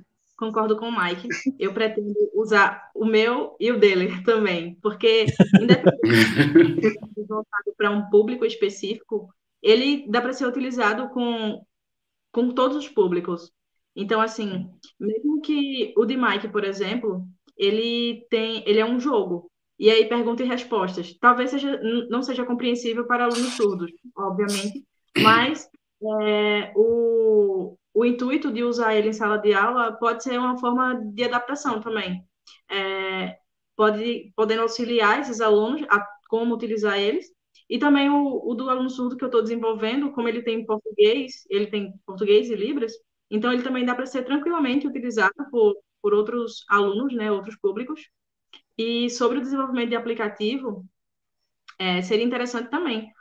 concordo 0.44 0.78
com 0.78 0.90
o 0.90 1.04
Mike. 1.04 1.28
Eu 1.58 1.74
pretendo 1.74 2.14
usar 2.34 2.92
o 2.94 3.06
meu 3.06 3.56
e 3.60 3.72
o 3.72 3.80
dele 3.80 4.22
também, 4.24 4.76
porque 4.82 5.26
independente 5.62 6.02
de 7.16 7.24
voltado 7.24 7.74
para 7.78 7.92
um 7.92 8.10
público 8.10 8.46
específico, 8.46 9.34
ele 9.62 10.06
dá 10.10 10.22
para 10.22 10.34
ser 10.34 10.46
utilizado 10.46 11.10
com, 11.10 11.66
com 12.34 12.50
todos 12.50 12.76
os 12.76 12.90
públicos. 12.90 13.54
Então, 13.96 14.20
assim, 14.20 14.70
mesmo 15.00 15.40
que 15.42 15.94
o 15.96 16.04
de 16.04 16.18
Mike, 16.18 16.50
por 16.50 16.66
exemplo, 16.66 17.26
ele 17.56 18.26
tem, 18.30 18.68
ele 18.68 18.80
é 18.80 18.86
um 18.86 19.00
jogo. 19.00 19.50
E 19.80 19.90
aí 19.90 20.06
perguntas 20.06 20.46
e 20.46 20.50
respostas. 20.50 21.18
Talvez 21.20 21.52
seja, 21.52 21.80
não 22.10 22.22
seja 22.22 22.46
compreensível 22.46 23.06
para 23.06 23.26
alunos 23.26 23.54
surdos, 23.54 23.92
obviamente, 24.18 24.84
mas 25.20 25.70
é, 26.22 26.74
o, 26.76 27.78
o 27.94 28.06
intuito 28.06 28.52
de 28.52 28.64
usar 28.64 28.96
ele 28.96 29.10
em 29.10 29.14
sala 29.14 29.38
de 29.38 29.54
aula 29.54 29.94
pode 29.94 30.24
ser 30.24 30.38
uma 30.40 30.58
forma 30.58 30.96
de 30.96 31.24
adaptação 31.24 31.80
também. 31.82 32.24
É, 32.70 33.38
pode, 33.76 34.32
podendo 34.36 34.64
auxiliar 34.64 35.20
esses 35.20 35.40
alunos 35.40 35.84
a 35.90 36.06
como 36.28 36.56
utilizar 36.56 36.98
eles. 36.98 37.28
E 37.70 37.80
também 37.80 38.10
o, 38.10 38.42
o 38.50 38.54
do 38.54 38.70
aluno 38.70 38.90
surdo 38.90 39.18
que 39.18 39.24
eu 39.24 39.28
estou 39.28 39.42
desenvolvendo, 39.42 40.12
como 40.12 40.28
ele 40.28 40.44
tem 40.44 40.66
português, 40.66 41.46
ele 41.50 41.68
tem 41.68 41.94
português 42.06 42.50
e 42.50 42.56
Libras, 42.56 42.94
então 43.30 43.52
ele 43.52 43.64
também 43.64 43.86
dá 43.86 43.96
para 43.96 44.06
ser 44.06 44.24
tranquilamente 44.24 44.88
utilizado 44.88 45.34
por, 45.52 45.76
por 46.02 46.14
outros 46.14 46.66
alunos, 46.70 47.14
né, 47.14 47.32
outros 47.32 47.58
públicos. 47.58 48.02
E 48.78 49.10
sobre 49.10 49.40
o 49.40 49.42
desenvolvimento 49.42 49.90
de 49.90 49.96
aplicativo, 49.96 50.86
é, 51.80 52.02
seria 52.02 52.26
interessante 52.26 52.70
também 52.70 53.12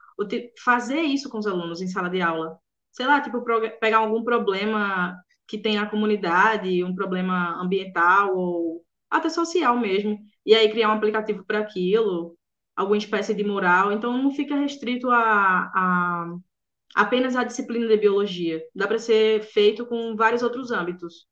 fazer 0.63 1.01
isso 1.01 1.29
com 1.29 1.39
os 1.39 1.47
alunos 1.47 1.81
em 1.81 1.89
sala 1.89 2.09
de 2.09 2.21
aula, 2.21 2.59
sei 2.91 3.07
lá, 3.07 3.21
tipo, 3.21 3.43
pegar 3.81 3.99
algum 3.99 4.23
problema 4.23 5.17
que 5.47 5.59
tem 5.59 5.77
na 5.77 5.89
comunidade, 5.89 6.85
um 6.85 6.95
problema 6.95 7.61
ambiental 7.61 8.37
ou 8.37 8.85
até 9.11 9.29
social 9.29 9.79
mesmo, 9.79 10.19
e 10.47 10.55
aí 10.55 10.71
criar 10.71 10.89
um 10.89 10.93
aplicativo 10.93 11.45
para 11.45 11.59
aquilo, 11.59 12.37
alguma 12.77 12.97
espécie 12.97 13.35
de 13.35 13.45
mural, 13.45 13.93
então 13.93 14.17
não 14.17 14.31
fica 14.31 14.57
restrito 14.57 15.11
a, 15.11 15.71
a 15.75 16.37
apenas 16.95 17.37
a 17.37 17.45
disciplina 17.45 17.87
de 17.87 17.97
biologia, 17.97 18.63
dá 18.75 18.87
para 18.87 18.99
ser 18.99 19.43
feito 19.43 19.87
com 19.87 20.15
vários 20.17 20.43
outros 20.43 20.71
âmbitos. 20.71 21.27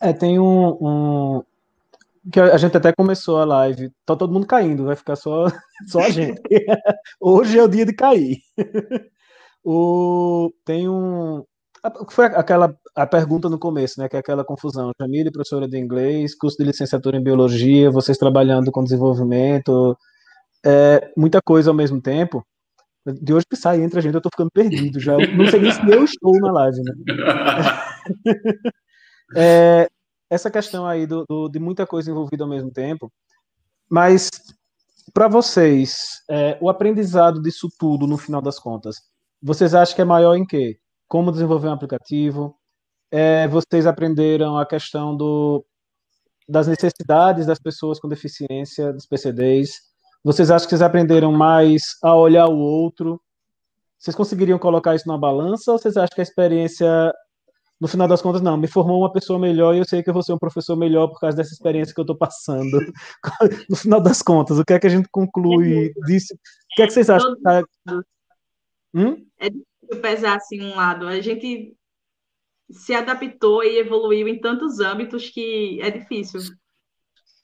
É, 0.00 0.12
tem 0.12 0.38
um, 0.38 0.68
um, 0.80 1.42
que 2.32 2.40
a 2.40 2.56
gente 2.56 2.76
até 2.76 2.92
começou 2.92 3.38
a 3.38 3.44
live, 3.44 3.90
tá 4.04 4.16
todo 4.16 4.32
mundo 4.32 4.46
caindo, 4.46 4.84
vai 4.84 4.96
ficar 4.96 5.16
só, 5.16 5.46
só 5.86 6.00
a 6.00 6.10
gente. 6.10 6.40
Hoje 7.20 7.58
é 7.58 7.62
o 7.62 7.68
dia 7.68 7.84
de 7.84 7.94
cair. 7.94 8.38
O, 9.62 10.50
tem 10.64 10.88
um. 10.88 11.44
Foi 12.10 12.26
aquela 12.26 12.74
a 12.94 13.06
pergunta 13.06 13.48
no 13.48 13.58
começo, 13.58 14.00
né? 14.00 14.08
Que 14.08 14.16
é 14.16 14.18
aquela 14.18 14.44
confusão. 14.44 14.92
Jamile, 15.00 15.30
professora 15.30 15.68
de 15.68 15.78
inglês, 15.78 16.34
curso 16.34 16.56
de 16.58 16.64
licenciatura 16.64 17.16
em 17.16 17.22
biologia, 17.22 17.90
vocês 17.90 18.18
trabalhando 18.18 18.70
com 18.70 18.84
desenvolvimento, 18.84 19.96
é, 20.64 21.10
muita 21.16 21.40
coisa 21.42 21.70
ao 21.70 21.74
mesmo 21.74 22.00
tempo. 22.00 22.44
De 23.06 23.32
hoje 23.32 23.46
que 23.48 23.56
sai, 23.56 23.82
entra 23.82 23.98
a 23.98 24.02
gente, 24.02 24.14
eu 24.14 24.20
tô 24.20 24.28
ficando 24.30 24.50
perdido 24.50 25.00
já. 25.00 25.16
Não 25.16 25.46
sei 25.46 25.60
nem 25.60 25.72
se 25.72 25.80
eu 25.90 26.04
estou 26.04 26.38
na 26.40 26.52
live, 26.52 26.82
né? 26.82 26.92
É, 29.36 29.88
essa 30.28 30.50
questão 30.50 30.84
aí 30.84 31.06
do, 31.06 31.24
do, 31.28 31.48
de 31.48 31.60
muita 31.60 31.86
coisa 31.86 32.10
envolvida 32.10 32.42
ao 32.42 32.50
mesmo 32.50 32.68
tempo. 32.72 33.12
Mas, 33.88 34.28
para 35.14 35.28
vocês, 35.28 35.94
é, 36.28 36.58
o 36.60 36.68
aprendizado 36.68 37.40
disso 37.40 37.68
tudo, 37.78 38.08
no 38.08 38.18
final 38.18 38.42
das 38.42 38.58
contas, 38.58 38.96
vocês 39.40 39.72
acham 39.72 39.94
que 39.94 40.02
é 40.02 40.04
maior 40.04 40.34
em 40.34 40.44
quê? 40.44 40.79
Como 41.10 41.32
desenvolver 41.32 41.66
um 41.66 41.72
aplicativo? 41.72 42.56
É, 43.10 43.48
vocês 43.48 43.84
aprenderam 43.84 44.56
a 44.56 44.64
questão 44.64 45.16
do, 45.16 45.66
das 46.48 46.68
necessidades 46.68 47.46
das 47.46 47.58
pessoas 47.58 47.98
com 47.98 48.08
deficiência, 48.08 48.92
dos 48.92 49.06
PCDs? 49.06 49.72
Vocês 50.22 50.52
acham 50.52 50.66
que 50.66 50.70
vocês 50.70 50.82
aprenderam 50.82 51.32
mais 51.32 51.96
a 52.00 52.14
olhar 52.14 52.46
o 52.46 52.56
outro? 52.56 53.20
Vocês 53.98 54.14
conseguiriam 54.14 54.56
colocar 54.56 54.94
isso 54.94 55.08
na 55.08 55.18
balança 55.18 55.72
ou 55.72 55.78
vocês 55.78 55.96
acham 55.96 56.14
que 56.14 56.20
a 56.20 56.22
experiência, 56.22 57.12
no 57.80 57.88
final 57.88 58.06
das 58.06 58.22
contas, 58.22 58.40
não, 58.40 58.56
me 58.56 58.68
formou 58.68 59.00
uma 59.00 59.12
pessoa 59.12 59.36
melhor 59.36 59.74
e 59.74 59.78
eu 59.78 59.84
sei 59.84 60.04
que 60.04 60.10
eu 60.10 60.14
vou 60.14 60.22
ser 60.22 60.32
um 60.32 60.38
professor 60.38 60.76
melhor 60.76 61.08
por 61.08 61.18
causa 61.18 61.36
dessa 61.36 61.52
experiência 61.52 61.92
que 61.92 61.98
eu 62.00 62.04
estou 62.04 62.16
passando? 62.16 62.78
no 63.68 63.74
final 63.74 64.00
das 64.00 64.22
contas, 64.22 64.60
o 64.60 64.64
que 64.64 64.74
é 64.74 64.78
que 64.78 64.86
a 64.86 64.90
gente 64.90 65.08
conclui 65.10 65.92
disso? 66.06 66.34
O 66.34 66.76
que 66.76 66.82
é 66.82 66.86
que 66.86 66.92
vocês 66.92 67.10
acham? 67.10 67.34
Hum? 68.94 69.26
É 69.40 69.50
difícil 69.50 69.69
pesar 69.96 70.36
assim 70.36 70.62
um 70.62 70.76
lado. 70.76 71.06
A 71.06 71.20
gente 71.20 71.76
se 72.70 72.94
adaptou 72.94 73.64
e 73.64 73.78
evoluiu 73.78 74.28
em 74.28 74.40
tantos 74.40 74.80
âmbitos 74.80 75.28
que 75.30 75.80
é 75.82 75.90
difícil. 75.90 76.40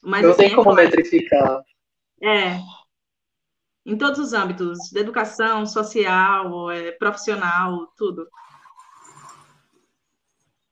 Mas, 0.01 0.23
Não 0.23 0.31
assim, 0.31 0.43
tem 0.43 0.51
é 0.51 0.55
como 0.55 0.73
metrificar. 0.73 1.61
É. 2.21 2.59
Em 3.85 3.97
todos 3.97 4.19
os 4.19 4.33
âmbitos, 4.33 4.77
de 4.91 4.99
educação, 4.99 5.65
social, 5.65 6.71
é, 6.71 6.91
profissional, 6.91 7.87
tudo. 7.97 8.27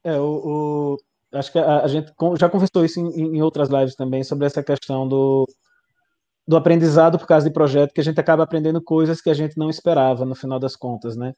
É, 0.04 0.20
o, 0.20 0.96
o 0.96 0.98
acho 1.38 1.52
que 1.52 1.60
a, 1.60 1.84
a, 1.84 1.88
gente 1.88 2.14
já 2.38 2.50
conversou 2.50 2.86
isso 2.86 3.00
em, 3.00 3.38
em 3.38 3.42
outras 3.42 3.70
lives 3.70 3.96
também, 3.96 4.24
sobre 4.24 4.46
essa 4.46 4.64
questão 4.64 5.08
do, 5.08 5.48
do 6.48 6.56
aprendizado 6.56 7.18
por 7.18 7.28
causa 7.28 7.48
de 7.48 7.54
projeto, 7.54 7.94
que 7.94 8.02
a 8.02 8.04
gente 8.04 8.20
acaba 8.20 8.44
aprendendo 8.44 8.82
coisas 8.82 9.22
que 9.22 9.30
a 9.30 9.34
gente 9.34 9.58
não 9.58 9.70
esperava, 9.70 10.26
no 10.26 10.36
final 10.36 10.60
das 10.60 10.76
contas, 10.76 11.16
né? 11.16 11.34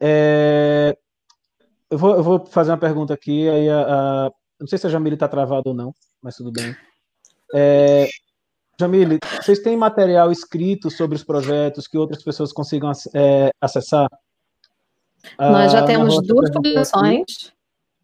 É... 0.00 0.96
Eu, 1.90 1.98
vou, 1.98 2.16
eu 2.16 2.22
vou 2.22 2.46
fazer 2.46 2.70
uma 2.72 2.78
pergunta 2.78 3.14
aqui, 3.14 3.48
aí 3.48 3.68
a, 3.68 4.26
a... 4.26 4.30
não 4.60 4.66
sei 4.66 4.78
se 4.78 4.86
a 4.86 4.90
Jamile 4.90 5.14
está 5.14 5.28
travada 5.28 5.68
ou 5.68 5.74
não, 5.74 5.94
mas 6.22 6.36
tudo 6.36 6.50
bem. 6.52 6.76
É... 7.54 8.08
Jamile, 8.78 9.18
vocês 9.40 9.60
têm 9.60 9.76
material 9.76 10.30
escrito 10.30 10.90
sobre 10.90 11.16
os 11.16 11.24
projetos 11.24 11.88
que 11.88 11.96
outras 11.96 12.22
pessoas 12.22 12.52
consigam 12.52 12.92
é, 13.14 13.50
acessar? 13.58 14.08
Nós 15.38 15.72
já 15.72 15.84
temos 15.84 16.22
duas 16.26 16.50
publicações. 16.50 17.52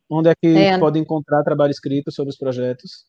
Onde 0.09 0.31
é 0.31 0.35
que 0.35 0.47
é. 0.47 0.79
pode 0.79 0.99
encontrar 0.99 1.43
trabalho 1.43 1.71
escrito 1.71 2.11
sobre 2.11 2.31
os 2.31 2.39
projetos? 2.39 3.05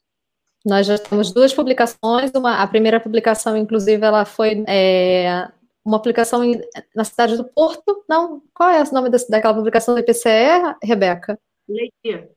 Nós 0.66 0.88
já 0.88 0.98
temos 0.98 1.32
duas 1.32 1.54
publicações. 1.54 2.32
Uma, 2.36 2.62
a 2.62 2.68
primeira 2.68 3.00
publicação, 3.00 3.58
inclusive, 3.58 4.06
ela 4.06 4.24
foi 4.24 4.64
é, 4.68 5.50
uma 5.86 6.00
publicação 6.00 6.44
em, 6.44 6.62
na 6.96 7.04
cidade 7.04 7.38
do 7.38 7.44
Porto. 7.44 8.04
Não, 8.08 8.42
qual 8.54 8.70
é 8.70 8.82
o 8.82 8.94
nome 8.94 9.10
desse, 9.10 9.30
daquela 9.30 9.54
publicação 9.54 9.94
do 9.94 10.00
IPCE, 10.00 10.76
Rebeca? 10.82 11.40
Leiria. 11.68 12.30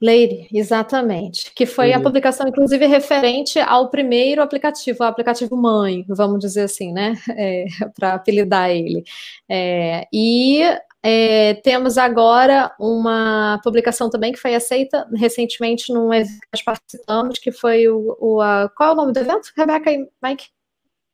Leire, 0.00 0.48
exatamente. 0.52 1.52
Que 1.54 1.64
foi 1.64 1.92
a 1.92 2.00
publicação, 2.00 2.48
inclusive, 2.48 2.86
referente 2.86 3.60
ao 3.60 3.88
primeiro 3.88 4.42
aplicativo, 4.42 5.04
o 5.04 5.06
aplicativo 5.06 5.56
mãe, 5.56 6.04
vamos 6.08 6.40
dizer 6.40 6.62
assim, 6.62 6.92
né? 6.92 7.14
É, 7.38 7.66
Para 7.94 8.14
apelidar 8.14 8.70
ele. 8.70 9.04
É, 9.48 10.06
e 10.12 10.60
é, 11.02 11.54
temos 11.54 11.98
agora 11.98 12.74
uma 12.80 13.60
publicação 13.62 14.10
também 14.10 14.32
que 14.32 14.38
foi 14.38 14.54
aceita 14.54 15.08
recentemente 15.14 15.92
num 15.92 16.12
evento 16.12 16.40
que 16.40 16.48
nós 16.52 16.62
participamos, 16.62 17.38
que 17.38 17.52
foi 17.52 17.88
o. 17.88 18.16
o 18.20 18.40
a, 18.40 18.68
qual 18.76 18.90
é 18.90 18.92
o 18.92 18.96
nome 18.96 19.12
do 19.12 19.20
evento? 19.20 19.52
Rebeca 19.56 19.90
e 19.92 20.08
Mike? 20.22 20.48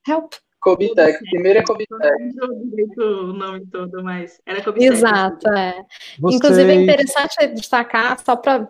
Help. 0.06 0.32
Cobitec, 0.60 1.18
primeiro 1.30 1.60
é 1.60 1.62
Cobitec. 1.62 2.34
Não 2.34 3.06
o 3.06 3.32
nome 3.32 3.66
todo, 3.66 4.02
mas 4.02 4.40
era 4.44 4.62
Cobitec. 4.62 4.92
Exato, 4.92 5.48
é. 5.50 5.84
Vocês... 6.18 6.36
Inclusive 6.36 6.70
é 6.70 6.74
interessante 6.74 7.46
destacar, 7.48 8.18
só 8.24 8.36
para 8.36 8.68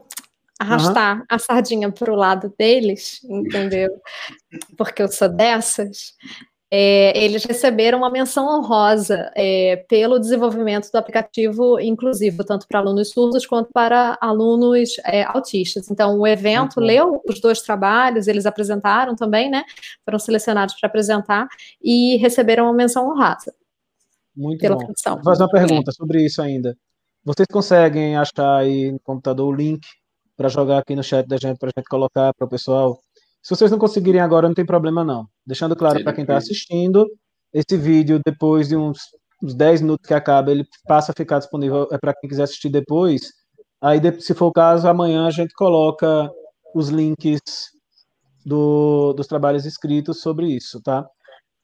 arrastar 0.59 1.19
uhum. 1.19 1.25
a 1.29 1.39
sardinha 1.39 1.91
para 1.91 2.13
o 2.13 2.17
lado 2.17 2.53
deles, 2.59 3.21
entendeu? 3.25 3.91
Porque 4.77 5.03
eu 5.03 5.09
sou 5.09 5.29
dessas 5.29 6.15
é, 6.71 7.25
eles 7.25 7.45
receberam 7.45 7.99
uma 7.99 8.11
menção 8.11 8.47
honrosa 8.47 9.31
é, 9.35 9.77
pelo 9.89 10.19
desenvolvimento 10.19 10.91
do 10.91 10.97
aplicativo 10.97 11.81
inclusivo, 11.81 12.45
tanto 12.45 12.67
para 12.69 12.81
alunos 12.81 13.11
surdos 13.11 13.47
quanto 13.47 13.71
para 13.73 14.19
alunos 14.21 14.91
é, 15.05 15.23
autistas. 15.23 15.91
Então, 15.91 16.19
o 16.19 16.27
evento 16.27 16.79
uhum. 16.79 16.87
leu 16.87 17.23
os 17.27 17.41
dois 17.41 17.63
trabalhos, 17.63 18.29
eles 18.29 18.45
apresentaram 18.45 19.17
também, 19.17 19.51
né? 19.51 19.65
Foram 20.05 20.19
selecionados 20.19 20.75
para 20.79 20.89
apresentar 20.89 21.49
e 21.83 22.17
receberam 22.17 22.65
uma 22.65 22.75
menção 22.75 23.09
honrosa. 23.09 23.55
Muito 24.37 24.61
pela 24.61 24.77
bom. 24.77 24.87
Vou 24.87 25.25
fazer 25.25 25.43
uma 25.43 25.51
pergunta 25.51 25.91
sobre 25.93 26.25
isso 26.25 26.43
ainda. 26.43 26.77
Vocês 27.25 27.47
conseguem 27.51 28.17
achar 28.17 28.59
aí 28.59 28.93
no 28.93 29.01
computador 29.01 29.53
o 29.53 29.57
link 29.57 29.87
para 30.37 30.49
jogar 30.49 30.79
aqui 30.79 30.95
no 30.95 31.03
chat 31.03 31.27
da 31.27 31.37
gente, 31.37 31.59
para 31.59 31.71
a 31.75 31.81
gente 31.81 31.89
colocar 31.89 32.33
para 32.35 32.47
o 32.47 32.49
pessoal? 32.49 33.01
Se 33.43 33.55
vocês 33.55 33.71
não 33.71 33.79
conseguirem 33.79 34.21
agora, 34.21 34.49
não 34.49 34.55
tem 34.55 34.67
problema 34.67 35.05
não. 35.05 35.27
Deixando 35.47 35.77
claro 35.77 36.03
para 36.03 36.13
quem 36.13 36.23
está 36.23 36.37
assistindo, 36.37 37.07
esse 37.53 37.77
vídeo, 37.77 38.21
depois 38.25 38.69
de 38.69 38.77
uns, 38.77 38.99
uns 39.43 39.55
10 39.55 39.83
minutos 39.83 40.07
que 40.07 40.15
acaba, 40.15 40.51
ele 40.51 40.67
passa 40.87 41.13
a 41.13 41.15
ficar 41.15 41.39
disponível 41.39 41.89
é 41.91 41.99
para 41.99 42.15
quem 42.15 42.29
quiser 42.29 42.43
assistir 42.43 42.69
depois. 42.69 43.33
Aí, 43.81 44.01
se 44.21 44.35
for 44.35 44.47
o 44.47 44.53
caso, 44.53 44.89
amanhã 44.89 45.27
a 45.27 45.31
gente 45.31 45.55
coloca 45.55 46.31
os 46.75 46.89
links 46.89 47.71
do, 48.45 49.13
dos 49.13 49.27
trabalhos 49.27 49.65
escritos 49.65 50.21
sobre 50.21 50.47
isso, 50.49 50.81
tá? 50.83 51.09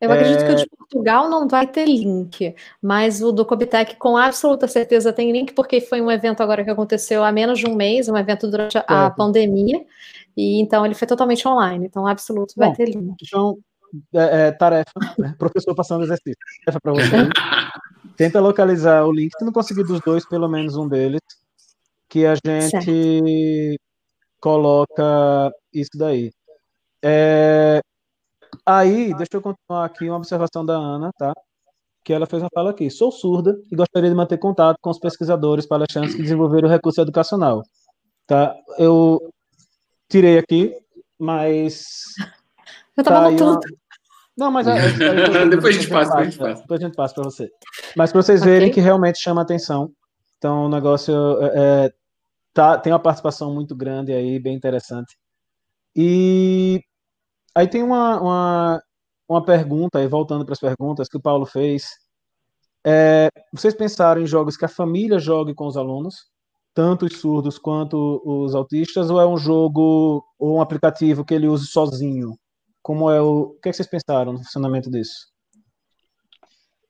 Eu 0.00 0.12
acredito 0.12 0.42
é... 0.42 0.46
que 0.46 0.52
o 0.52 0.56
de 0.56 0.66
Portugal 0.66 1.28
não 1.30 1.48
vai 1.48 1.66
ter 1.66 1.86
link, 1.86 2.54
mas 2.82 3.22
o 3.22 3.32
do 3.32 3.44
Cobitec 3.44 3.96
com 3.96 4.16
absoluta 4.16 4.68
certeza 4.68 5.12
tem 5.12 5.32
link, 5.32 5.52
porque 5.54 5.80
foi 5.80 6.00
um 6.00 6.10
evento 6.10 6.42
agora 6.42 6.64
que 6.64 6.70
aconteceu 6.70 7.24
há 7.24 7.32
menos 7.32 7.58
de 7.58 7.66
um 7.66 7.74
mês, 7.74 8.08
um 8.08 8.16
evento 8.16 8.50
durante 8.50 8.76
a, 8.76 9.06
a 9.06 9.10
pandemia, 9.10 9.84
e 10.36 10.60
então 10.60 10.84
ele 10.84 10.94
foi 10.94 11.06
totalmente 11.06 11.46
online, 11.46 11.86
então 11.86 12.06
absoluto 12.06 12.54
vai 12.56 12.68
Bom, 12.68 12.74
ter 12.74 12.86
link. 12.86 13.16
Então, 13.22 13.58
é, 14.12 14.48
é, 14.48 14.52
tarefa, 14.52 14.92
né? 15.18 15.34
professor 15.38 15.74
passando 15.74 16.04
exercício. 16.04 16.38
Tarefa 16.64 16.80
para 16.80 16.92
você. 16.92 17.10
Tenta 18.16 18.40
localizar 18.40 19.04
o 19.04 19.12
link, 19.12 19.30
se 19.36 19.44
não 19.44 19.52
conseguir 19.52 19.84
dos 19.84 20.00
dois, 20.00 20.26
pelo 20.28 20.48
menos 20.48 20.76
um 20.76 20.88
deles, 20.88 21.20
que 22.08 22.24
a 22.26 22.34
gente 22.34 22.70
certo. 22.70 23.80
coloca 24.40 25.52
isso 25.72 25.90
daí. 25.96 26.30
É, 27.02 27.80
aí, 28.64 29.12
deixa 29.14 29.34
eu 29.34 29.42
continuar 29.42 29.84
aqui 29.84 30.08
uma 30.08 30.18
observação 30.18 30.64
da 30.64 30.74
Ana, 30.74 31.10
tá? 31.18 31.32
Que 32.04 32.12
ela 32.12 32.26
fez 32.26 32.42
uma 32.42 32.50
fala 32.54 32.70
aqui. 32.70 32.88
Sou 32.88 33.10
surda 33.10 33.58
e 33.70 33.74
gostaria 33.74 34.10
de 34.10 34.14
manter 34.16 34.38
contato 34.38 34.76
com 34.80 34.90
os 34.90 34.98
pesquisadores 34.98 35.66
palestrantes 35.66 36.14
que 36.14 36.22
desenvolveram 36.22 36.68
o 36.68 36.70
recurso 36.70 37.00
educacional. 37.00 37.62
Tá? 38.26 38.54
Eu 38.78 39.33
tirei 40.08 40.38
aqui, 40.38 40.74
mas. 41.18 41.84
Eu 42.96 43.02
tava 43.02 43.30
tá 43.30 43.36
tudo. 43.36 43.60
Não, 44.36 44.50
mas 44.50 44.66
depois 45.50 45.76
a 45.76 45.80
gente 45.80 45.88
passa, 45.88 46.16
depois 46.16 46.20
a 46.20 46.24
gente 46.24 46.38
passa. 46.38 46.60
Depois 46.62 46.80
a 46.80 46.86
gente 46.86 46.96
passa 46.96 47.14
para 47.14 47.24
você. 47.24 47.50
Mas 47.96 48.12
para 48.12 48.22
vocês 48.22 48.42
verem 48.42 48.68
okay. 48.68 48.74
que 48.74 48.80
realmente 48.80 49.20
chama 49.20 49.42
atenção. 49.42 49.92
Então 50.38 50.66
o 50.66 50.68
negócio 50.68 51.14
é, 51.42 51.86
é, 51.86 51.92
tá, 52.52 52.78
tem 52.78 52.92
uma 52.92 52.98
participação 52.98 53.54
muito 53.54 53.74
grande 53.74 54.12
aí, 54.12 54.38
bem 54.38 54.56
interessante. 54.56 55.16
E 55.96 56.80
aí 57.54 57.68
tem 57.68 57.82
uma, 57.82 58.20
uma, 58.20 58.82
uma 59.28 59.44
pergunta, 59.44 59.98
aí 59.98 60.08
voltando 60.08 60.44
para 60.44 60.52
as 60.52 60.60
perguntas 60.60 61.08
que 61.08 61.16
o 61.16 61.22
Paulo 61.22 61.46
fez. 61.46 61.86
É, 62.84 63.28
vocês 63.52 63.74
pensaram 63.74 64.20
em 64.20 64.26
jogos 64.26 64.56
que 64.56 64.64
a 64.64 64.68
família 64.68 65.18
jogue 65.18 65.54
com 65.54 65.66
os 65.66 65.76
alunos? 65.76 66.26
Tanto 66.74 67.06
os 67.06 67.18
surdos 67.20 67.56
quanto 67.56 68.20
os 68.24 68.54
autistas, 68.54 69.08
ou 69.08 69.20
é 69.20 69.26
um 69.26 69.36
jogo 69.36 70.24
ou 70.38 70.56
um 70.56 70.60
aplicativo 70.60 71.24
que 71.24 71.32
ele 71.32 71.46
use 71.46 71.68
sozinho? 71.68 72.36
Como 72.82 73.08
é 73.08 73.22
o, 73.22 73.42
o 73.42 73.60
que, 73.60 73.68
é 73.68 73.70
que 73.70 73.76
vocês 73.76 73.88
pensaram 73.88 74.32
no 74.32 74.38
funcionamento 74.38 74.90
disso? 74.90 75.32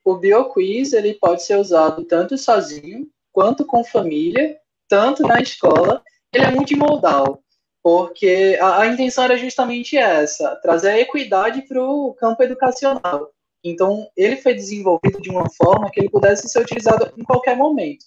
O 0.03 0.17
BioQuiz 0.17 0.91
ele 0.91 1.13
pode 1.13 1.43
ser 1.43 1.57
usado 1.57 2.03
tanto 2.03 2.37
sozinho 2.37 3.07
quanto 3.31 3.65
com 3.65 3.83
família, 3.83 4.57
tanto 4.89 5.23
na 5.23 5.39
escola. 5.39 6.03
Ele 6.33 6.45
é 6.45 6.51
multimodal, 6.51 7.41
porque 7.81 8.57
a, 8.59 8.81
a 8.81 8.87
intenção 8.87 9.23
era 9.23 9.37
justamente 9.37 9.95
essa, 9.95 10.55
trazer 10.57 10.89
a 10.89 10.99
equidade 10.99 11.61
para 11.61 11.81
o 11.81 12.13
campo 12.13 12.43
educacional. 12.43 13.31
Então, 13.63 14.07
ele 14.15 14.37
foi 14.37 14.53
desenvolvido 14.53 15.21
de 15.21 15.29
uma 15.29 15.49
forma 15.49 15.89
que 15.89 15.99
ele 15.99 16.09
pudesse 16.09 16.47
ser 16.49 16.61
utilizado 16.61 17.11
em 17.17 17.23
qualquer 17.23 17.55
momento 17.55 18.05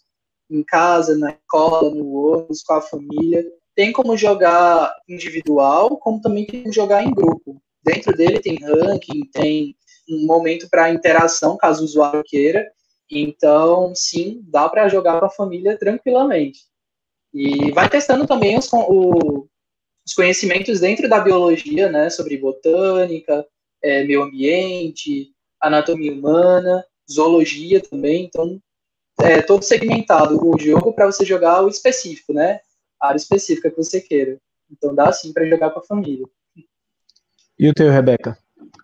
em 0.50 0.62
casa, 0.62 1.16
na 1.16 1.30
escola, 1.30 1.94
no 1.94 2.12
ônibus, 2.12 2.62
com 2.62 2.74
a 2.74 2.80
família. 2.80 3.44
Tem 3.74 3.92
como 3.92 4.16
jogar 4.16 4.94
individual, 5.08 5.96
como 5.98 6.20
também 6.20 6.46
tem 6.46 6.62
como 6.62 6.72
jogar 6.72 7.04
em 7.04 7.12
grupo. 7.12 7.62
Dentro 7.82 8.16
dele 8.16 8.40
tem 8.40 8.58
ranking, 8.58 9.22
tem 9.32 9.76
um 10.08 10.26
momento 10.26 10.68
para 10.68 10.90
interação, 10.92 11.56
caso 11.56 11.82
o 11.82 11.84
usuário 11.84 12.24
queira. 12.24 12.66
Então, 13.10 13.94
sim, 13.94 14.42
dá 14.48 14.68
para 14.68 14.88
jogar 14.88 15.18
com 15.20 15.26
a 15.26 15.30
família 15.30 15.78
tranquilamente. 15.78 16.60
E 17.32 17.70
vai 17.72 17.88
testando 17.88 18.26
também 18.26 18.58
os, 18.58 18.68
o, 18.72 19.46
os 20.06 20.14
conhecimentos 20.14 20.80
dentro 20.80 21.08
da 21.08 21.20
biologia, 21.20 21.90
né, 21.90 22.10
sobre 22.10 22.36
botânica, 22.36 23.46
é, 23.82 24.04
meio 24.04 24.22
ambiente, 24.22 25.30
anatomia 25.60 26.12
humana, 26.12 26.84
zoologia 27.10 27.80
também. 27.80 28.24
Então, 28.24 28.60
é, 29.22 29.42
todo 29.42 29.62
segmentado 29.62 30.38
o 30.42 30.58
jogo 30.58 30.92
para 30.92 31.06
você 31.06 31.24
jogar 31.24 31.62
o 31.62 31.68
específico, 31.68 32.32
né? 32.32 32.60
A 33.00 33.08
área 33.08 33.16
específica 33.16 33.70
que 33.70 33.76
você 33.76 34.00
queira. 34.00 34.38
Então 34.70 34.94
dá 34.94 35.12
sim 35.12 35.32
para 35.32 35.46
jogar 35.46 35.70
com 35.70 35.80
a 35.80 35.84
família. 35.84 36.26
E 37.58 37.68
o 37.68 37.74
teu, 37.74 37.90
Rebeca? 37.90 38.38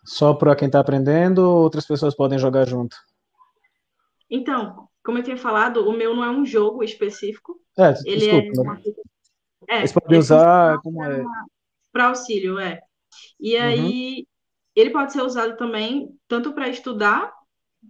Só 0.04 0.34
para 0.34 0.56
quem 0.56 0.66
está 0.66 0.80
aprendendo 0.80 1.38
ou 1.38 1.62
outras 1.62 1.86
pessoas 1.86 2.14
podem 2.14 2.38
jogar 2.38 2.66
junto? 2.66 2.96
Então, 4.28 4.88
como 5.04 5.18
eu 5.18 5.22
tinha 5.22 5.36
falado, 5.36 5.88
o 5.88 5.92
meu 5.92 6.14
não 6.14 6.24
é 6.24 6.30
um 6.30 6.44
jogo 6.44 6.82
específico. 6.82 7.60
É, 7.78 7.94
ele 8.04 8.50
desculpa, 8.50 8.80
é, 9.68 9.78
é, 9.78 9.86
Você 9.86 9.94
pode 9.94 10.16
usar 10.16 10.78
como 10.80 11.04
é. 11.04 11.22
Para 11.92 12.06
auxílio, 12.06 12.58
é. 12.58 12.80
E 13.38 13.56
uhum. 13.56 13.62
aí, 13.62 14.16
uhum. 14.18 14.24
ele 14.74 14.90
pode 14.90 15.12
ser 15.12 15.22
usado 15.22 15.56
também 15.56 16.10
tanto 16.26 16.52
para 16.52 16.68
estudar 16.68 17.32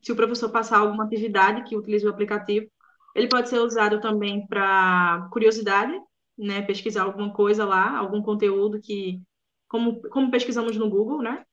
se 0.02 0.12
o 0.12 0.16
professor 0.16 0.50
passar 0.50 0.78
alguma 0.78 1.04
atividade 1.04 1.64
que 1.64 1.76
utilize 1.76 2.06
o 2.06 2.10
aplicativo, 2.10 2.66
ele 3.14 3.28
pode 3.28 3.48
ser 3.48 3.58
usado 3.60 4.00
também 4.00 4.46
para 4.46 5.28
curiosidade, 5.30 5.92
né, 6.36 6.62
pesquisar 6.62 7.04
alguma 7.04 7.32
coisa 7.32 7.64
lá, 7.64 7.96
algum 7.96 8.20
conteúdo 8.20 8.80
que, 8.80 9.20
como, 9.68 10.00
como 10.08 10.30
pesquisamos 10.30 10.76
no 10.76 10.90
Google, 10.90 11.22
né, 11.22 11.44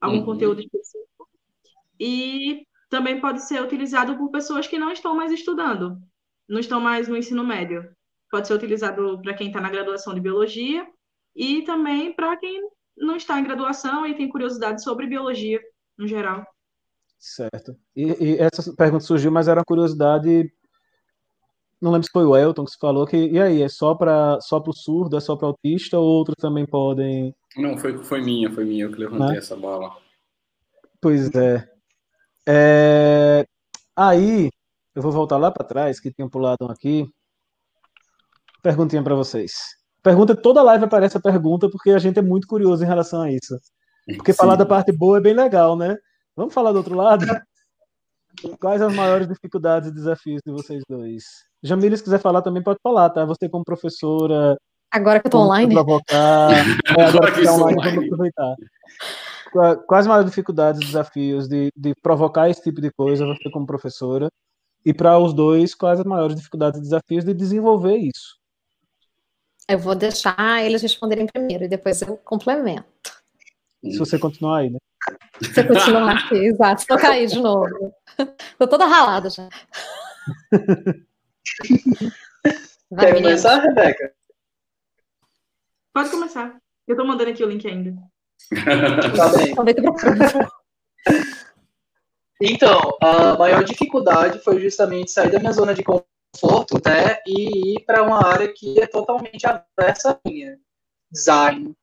algum 0.00 0.18
uhum. 0.18 0.24
conteúdo 0.24 0.60
específico. 0.60 1.28
E 1.98 2.66
também 2.88 3.20
pode 3.20 3.42
ser 3.46 3.62
utilizado 3.62 4.16
por 4.16 4.30
pessoas 4.30 4.66
que 4.66 4.78
não 4.78 4.90
estão 4.90 5.14
mais 5.14 5.30
estudando, 5.30 5.98
não 6.48 6.58
estão 6.58 6.80
mais 6.80 7.06
no 7.06 7.16
ensino 7.16 7.44
médio. 7.44 7.84
Pode 8.30 8.46
ser 8.46 8.54
utilizado 8.54 9.20
para 9.22 9.34
quem 9.34 9.48
está 9.48 9.60
na 9.60 9.70
graduação 9.70 10.14
de 10.14 10.20
biologia 10.20 10.86
e 11.34 11.62
também 11.62 12.12
para 12.12 12.36
quem 12.36 12.60
não 12.96 13.16
está 13.16 13.38
em 13.38 13.44
graduação 13.44 14.06
e 14.06 14.14
tem 14.14 14.28
curiosidade 14.28 14.82
sobre 14.82 15.06
biologia 15.06 15.60
no 15.98 16.06
geral. 16.06 16.46
Certo. 17.20 17.76
E, 17.94 18.04
e, 18.18 18.38
essa 18.38 18.74
pergunta 18.74 19.04
surgiu, 19.04 19.30
mas 19.30 19.46
era 19.46 19.60
uma 19.60 19.64
curiosidade. 19.64 20.50
Não 21.80 21.92
lembro 21.92 22.06
se 22.06 22.12
foi 22.12 22.24
o 22.24 22.34
Elton 22.34 22.64
que 22.64 22.70
se 22.70 22.78
falou 22.78 23.06
que. 23.06 23.16
E 23.16 23.38
aí, 23.38 23.62
é 23.62 23.68
só 23.68 23.94
para 23.94 24.40
só 24.40 24.58
o 24.58 24.72
surdo, 24.72 25.18
é 25.18 25.20
só 25.20 25.36
para 25.36 25.48
autista 25.48 25.98
ou 25.98 26.06
outros 26.06 26.36
também 26.40 26.64
podem. 26.64 27.34
Não, 27.56 27.76
foi, 27.76 28.02
foi 28.04 28.22
minha, 28.22 28.50
foi 28.50 28.64
minha 28.64 28.86
eu 28.86 28.90
que 28.90 28.98
levantei 28.98 29.32
né? 29.32 29.36
essa 29.36 29.54
bola. 29.54 29.94
Pois 31.00 31.30
é. 31.34 31.68
é. 32.48 33.44
Aí, 33.94 34.48
eu 34.94 35.02
vou 35.02 35.12
voltar 35.12 35.36
lá 35.36 35.50
para 35.50 35.66
trás, 35.66 36.00
que 36.00 36.10
tinham 36.12 36.28
pulado 36.30 36.64
aqui. 36.70 37.06
Perguntinha 38.62 39.02
para 39.02 39.14
vocês. 39.14 39.52
Pergunta, 40.02 40.34
toda 40.34 40.62
live 40.62 40.84
aparece 40.84 41.18
a 41.18 41.20
pergunta, 41.20 41.68
porque 41.70 41.90
a 41.90 41.98
gente 41.98 42.18
é 42.18 42.22
muito 42.22 42.46
curioso 42.46 42.82
em 42.82 42.86
relação 42.86 43.22
a 43.22 43.30
isso. 43.30 43.58
Porque 44.16 44.32
Sim. 44.32 44.38
falar 44.38 44.56
da 44.56 44.64
parte 44.64 44.90
boa 44.90 45.18
é 45.18 45.20
bem 45.20 45.34
legal, 45.34 45.76
né? 45.76 45.96
Vamos 46.40 46.54
falar 46.54 46.72
do 46.72 46.78
outro 46.78 46.94
lado? 46.94 47.26
Quais 48.58 48.80
as 48.80 48.94
maiores 48.94 49.28
dificuldades 49.28 49.90
e 49.90 49.92
desafios 49.92 50.40
de 50.42 50.50
vocês 50.50 50.82
dois? 50.88 51.22
Jamile, 51.62 51.94
se 51.94 52.02
quiser 52.02 52.18
falar 52.18 52.40
também 52.40 52.62
pode 52.62 52.78
falar, 52.82 53.10
tá? 53.10 53.26
Você 53.26 53.46
como 53.46 53.62
professora. 53.62 54.56
Agora 54.90 55.20
que 55.20 55.26
eu 55.26 55.30
tô 55.30 55.38
online. 55.38 55.74
Provocar. 55.74 56.48
É, 56.96 57.04
agora 57.04 57.30
que 57.30 57.42
tá 57.44 57.52
online, 57.52 57.78
online, 57.78 57.94
vamos 57.94 58.04
aproveitar. 58.06 58.54
Quais 59.86 60.04
as 60.04 60.06
maiores 60.06 60.30
dificuldades 60.30 60.80
e 60.80 60.86
desafios 60.86 61.46
de, 61.46 61.70
de 61.76 61.94
provocar 62.02 62.48
esse 62.48 62.62
tipo 62.62 62.80
de 62.80 62.90
coisa, 62.90 63.26
você 63.26 63.50
como 63.50 63.66
professora? 63.66 64.30
E 64.82 64.94
para 64.94 65.18
os 65.18 65.34
dois, 65.34 65.74
quais 65.74 66.00
as 66.00 66.06
maiores 66.06 66.36
dificuldades 66.36 66.80
e 66.80 66.82
desafios 66.82 67.22
de 67.22 67.34
desenvolver 67.34 67.98
isso? 67.98 68.38
Eu 69.68 69.78
vou 69.78 69.94
deixar 69.94 70.64
eles 70.64 70.80
responderem 70.80 71.26
primeiro 71.26 71.64
e 71.64 71.68
depois 71.68 72.00
eu 72.00 72.16
complemento. 72.16 73.19
Se 73.82 73.98
você 73.98 74.18
continuar 74.18 74.58
aí, 74.58 74.70
né? 74.70 74.78
Se 75.42 75.60
eu 75.60 75.68
continuar 75.68 76.16
aqui, 76.16 76.36
exato. 76.46 76.82
Se 76.82 76.92
eu 76.92 76.98
cair 76.98 77.26
de 77.26 77.40
novo. 77.40 77.94
Tô 78.58 78.68
toda 78.68 78.86
ralada 78.86 79.30
já. 79.30 79.48
Vai, 82.90 83.06
Quer 83.06 83.14
começar, 83.14 83.60
Rebeca? 83.60 84.12
Pode 85.94 86.10
começar. 86.10 86.60
Eu 86.86 86.96
tô 86.96 87.04
mandando 87.04 87.30
aqui 87.30 87.42
o 87.42 87.48
link 87.48 87.66
ainda. 87.66 87.96
tá 89.54 89.62
bem. 89.64 89.74
Então, 92.42 92.96
a 93.02 93.36
maior 93.36 93.62
dificuldade 93.64 94.38
foi 94.40 94.60
justamente 94.60 95.10
sair 95.10 95.30
da 95.30 95.38
minha 95.38 95.52
zona 95.52 95.74
de 95.74 95.82
conforto, 95.82 96.80
né, 96.84 97.18
e 97.26 97.74
ir 97.74 97.84
para 97.84 98.02
uma 98.02 98.26
área 98.26 98.52
que 98.52 98.80
é 98.80 98.86
totalmente 98.86 99.46
aversa 99.46 100.12
à 100.12 100.28
minha. 100.28 100.58
Design, 101.12 101.74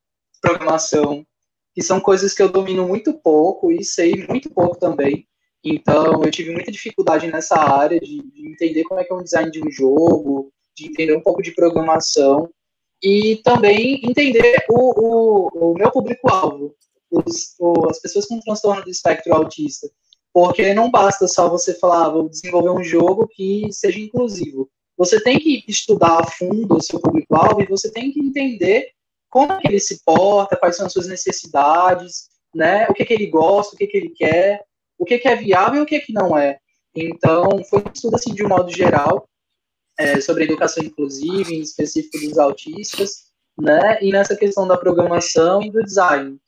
programação, 0.41 1.25
que 1.77 1.83
são 1.83 1.99
coisas 1.99 2.33
que 2.33 2.41
eu 2.41 2.49
domino 2.49 2.87
muito 2.87 3.13
pouco 3.13 3.71
e 3.71 3.83
sei 3.83 4.25
muito 4.27 4.49
pouco 4.49 4.79
também. 4.79 5.27
Então, 5.63 6.23
eu 6.23 6.31
tive 6.31 6.49
muita 6.49 6.71
dificuldade 6.71 7.27
nessa 7.27 7.55
área 7.55 7.99
de, 7.99 8.17
de 8.17 8.49
entender 8.49 8.83
como 8.85 8.99
é 8.99 9.03
que 9.03 9.13
é 9.13 9.15
um 9.15 9.21
design 9.21 9.51
de 9.51 9.63
um 9.63 9.69
jogo, 9.69 10.51
de 10.75 10.87
entender 10.87 11.15
um 11.15 11.21
pouco 11.21 11.39
de 11.39 11.51
programação 11.51 12.49
e 12.99 13.39
também 13.43 14.01
entender 14.03 14.55
o, 14.71 14.73
o, 14.75 15.71
o 15.71 15.73
meu 15.75 15.91
público-alvo, 15.91 16.73
as 17.91 17.99
pessoas 18.01 18.25
com 18.25 18.39
transtorno 18.39 18.83
do 18.83 18.89
espectro 18.89 19.35
autista. 19.35 19.87
Porque 20.33 20.73
não 20.73 20.89
basta 20.89 21.27
só 21.27 21.47
você 21.47 21.75
falar, 21.75 22.07
ah, 22.07 22.09
vou 22.09 22.27
desenvolver 22.27 22.71
um 22.71 22.83
jogo 22.83 23.27
que 23.27 23.67
seja 23.71 23.99
inclusivo. 23.99 24.67
Você 24.97 25.21
tem 25.21 25.37
que 25.37 25.63
estudar 25.67 26.21
a 26.21 26.25
fundo 26.25 26.75
o 26.75 26.81
seu 26.81 26.99
público-alvo 26.99 27.61
e 27.61 27.67
você 27.67 27.91
tem 27.91 28.11
que 28.11 28.19
entender 28.19 28.96
como 29.37 29.59
que 29.59 29.67
ele 29.67 29.79
se 29.79 30.03
porta, 30.03 30.57
quais 30.57 30.75
são 30.75 30.87
as 30.87 30.93
suas 30.93 31.05
necessidades, 31.05 32.27
né? 32.55 32.87
O 32.89 32.93
que, 32.95 33.05
que 33.05 33.13
ele 33.13 33.27
gosta, 33.27 33.75
o 33.75 33.77
que, 33.77 33.85
que 33.85 33.95
ele 33.95 34.09
quer, 34.09 34.63
o 34.97 35.05
que, 35.05 35.19
que 35.19 35.27
é 35.27 35.35
viável 35.35 35.81
e 35.81 35.83
o 35.83 35.85
que, 35.85 35.99
que 35.99 36.11
não 36.11 36.35
é. 36.35 36.57
Então, 36.95 37.63
foi 37.69 37.83
um 37.83 37.91
estudo 37.93 38.15
assim 38.15 38.33
de 38.33 38.43
um 38.43 38.49
modo 38.49 38.75
geral 38.75 39.29
é, 39.99 40.19
sobre 40.21 40.45
educação 40.45 40.83
inclusiva, 40.83 41.51
em 41.51 41.61
específico 41.61 42.17
dos 42.17 42.39
autistas, 42.39 43.27
né? 43.55 43.99
E 44.01 44.11
nessa 44.11 44.35
questão 44.35 44.67
da 44.67 44.75
programação 44.75 45.61
e 45.61 45.69
do 45.69 45.83
design. 45.83 46.39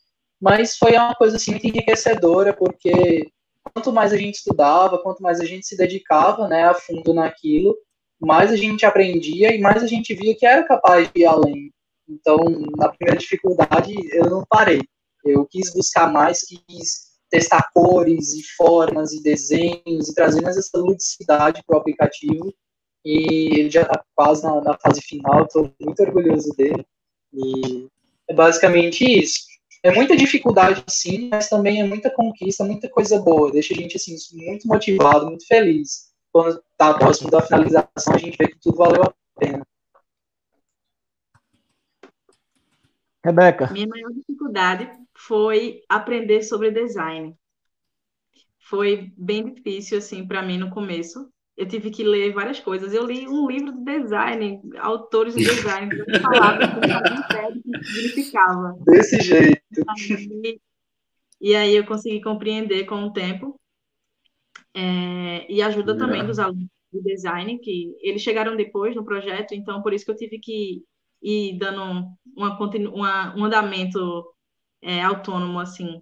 Mas 0.42 0.76
foi 0.76 0.94
uma 0.94 1.14
coisa 1.14 1.38
assim 1.38 1.52
muito 1.52 1.68
enriquecedora, 1.68 2.54
porque 2.54 3.30
quanto 3.72 3.94
mais 3.94 4.14
a 4.14 4.18
gente 4.18 4.38
estudava, 4.38 4.98
quanto 4.98 5.22
mais 5.22 5.40
a 5.40 5.46
gente 5.46 5.68
se 5.68 5.78
dedicava, 5.78 6.48
né, 6.48 6.64
a 6.64 6.74
fundo 6.74 7.14
naquilo, 7.14 7.78
mais 8.20 8.52
a 8.52 8.56
gente 8.56 8.84
aprendia 8.84 9.54
e 9.54 9.60
mais 9.60 9.84
a 9.84 9.88
gente 9.88 10.16
via 10.16 10.36
que 10.36 10.46
era 10.46 10.64
capaz 10.64 11.08
de 11.14 11.22
ir 11.22 11.26
além. 11.26 11.72
Então, 12.10 12.38
na 12.78 12.90
primeira 12.90 13.20
dificuldade, 13.20 13.94
eu 14.12 14.30
não 14.30 14.44
parei. 14.50 14.82
Eu 15.24 15.46
quis 15.46 15.72
buscar 15.74 16.12
mais, 16.12 16.42
quis 16.42 17.10
testar 17.30 17.70
cores 17.74 18.34
e 18.34 18.44
formas 18.58 19.14
e 19.14 19.22
desenhos 19.22 20.10
e 20.10 20.16
trazer 20.16 20.42
mais 20.42 20.58
essa 20.58 20.78
ludicidade 20.78 21.62
para 21.66 21.78
o 21.78 21.80
aplicativo. 21.80 22.54
E 23.06 23.60
ele 23.60 23.70
já 23.70 23.84
está 23.84 24.04
quase 24.16 24.44
na, 24.44 24.60
na, 24.62 24.78
fase 24.78 25.02
final, 25.02 25.46
estou 25.46 25.72
muito 25.80 26.02
orgulhoso 26.02 26.54
dele. 26.56 26.86
E 27.34 27.88
é 28.28 28.34
basicamente 28.34 29.04
isso. 29.06 29.48
É 29.82 29.94
muita 29.94 30.18
dificuldade, 30.18 30.84
sim, 30.90 31.30
mas 31.32 31.48
também 31.48 31.80
é 31.80 31.86
muita 31.86 32.10
conquista, 32.10 32.66
muita 32.66 32.90
coisa 32.90 33.20
boa. 33.20 33.52
Deixa 33.52 33.74
a 33.74 33.78
gente 33.78 33.96
assim, 33.96 34.16
muito 34.34 34.68
motivado, 34.68 35.28
muito 35.28 35.48
feliz. 35.48 36.10
Quando 36.32 36.62
está 36.72 36.94
próximo 36.94 37.32
da 37.32 37.42
finalização, 37.42 38.14
a 38.14 38.18
gente 38.18 38.38
vê 38.38 38.48
que 38.48 38.60
tudo 38.60 38.78
valeu 38.78 39.04
a 39.04 39.14
pena. 39.40 39.66
Rebeca. 43.24 43.72
Minha 43.72 43.88
maior 43.88 44.12
dificuldade 44.12 44.90
foi 45.14 45.82
aprender 45.90 46.42
sobre 46.44 46.72
design. 46.72 47.36
Foi 48.60 49.12
bem 49.18 49.54
difícil 49.54 49.98
assim 49.98 50.28
para 50.28 50.42
mim 50.42 50.58
no 50.58 50.70
começo. 50.70 51.30
Eu 51.58 51.68
tive 51.68 51.92
que 51.92 52.04
ler 52.04 52.34
várias 52.34 52.60
coisas. 52.60 52.94
Eu 52.94 53.06
li 53.06 53.28
um 53.28 53.50
livro 53.50 53.74
de 53.74 53.84
design, 53.84 54.62
autores 54.78 55.36
de 55.36 55.44
design, 55.44 55.90
que 55.90 56.20
falavam 56.20 56.68
o 56.78 57.62
que 57.62 57.86
significava. 57.86 58.78
Desse 58.86 59.20
jeito. 59.20 59.60
Aí, 59.90 60.62
e 61.42 61.56
aí 61.56 61.76
eu 61.76 61.86
consegui 61.86 62.22
compreender 62.22 62.86
com 62.86 63.04
o 63.04 63.12
tempo. 63.12 63.60
É, 64.74 65.52
e 65.52 65.62
ajuda 65.62 65.98
também 65.98 66.26
dos 66.26 66.40
alunos 66.40 66.70
de 66.94 67.02
design, 67.02 67.60
que 67.60 67.94
eles 68.00 68.22
chegaram 68.22 68.56
depois 68.56 68.96
no 68.96 69.04
projeto, 69.04 69.54
então 69.54 69.82
por 69.82 69.94
isso 69.94 70.06
que 70.06 70.12
eu 70.12 70.16
tive 70.16 70.40
que 70.40 70.84
ir 71.22 71.58
dando 71.58 71.82
uma, 72.36 72.58
uma, 72.58 73.36
um 73.38 73.46
andamento 73.46 74.26
é, 74.82 75.02
autônomo, 75.02 75.60
assim. 75.60 76.02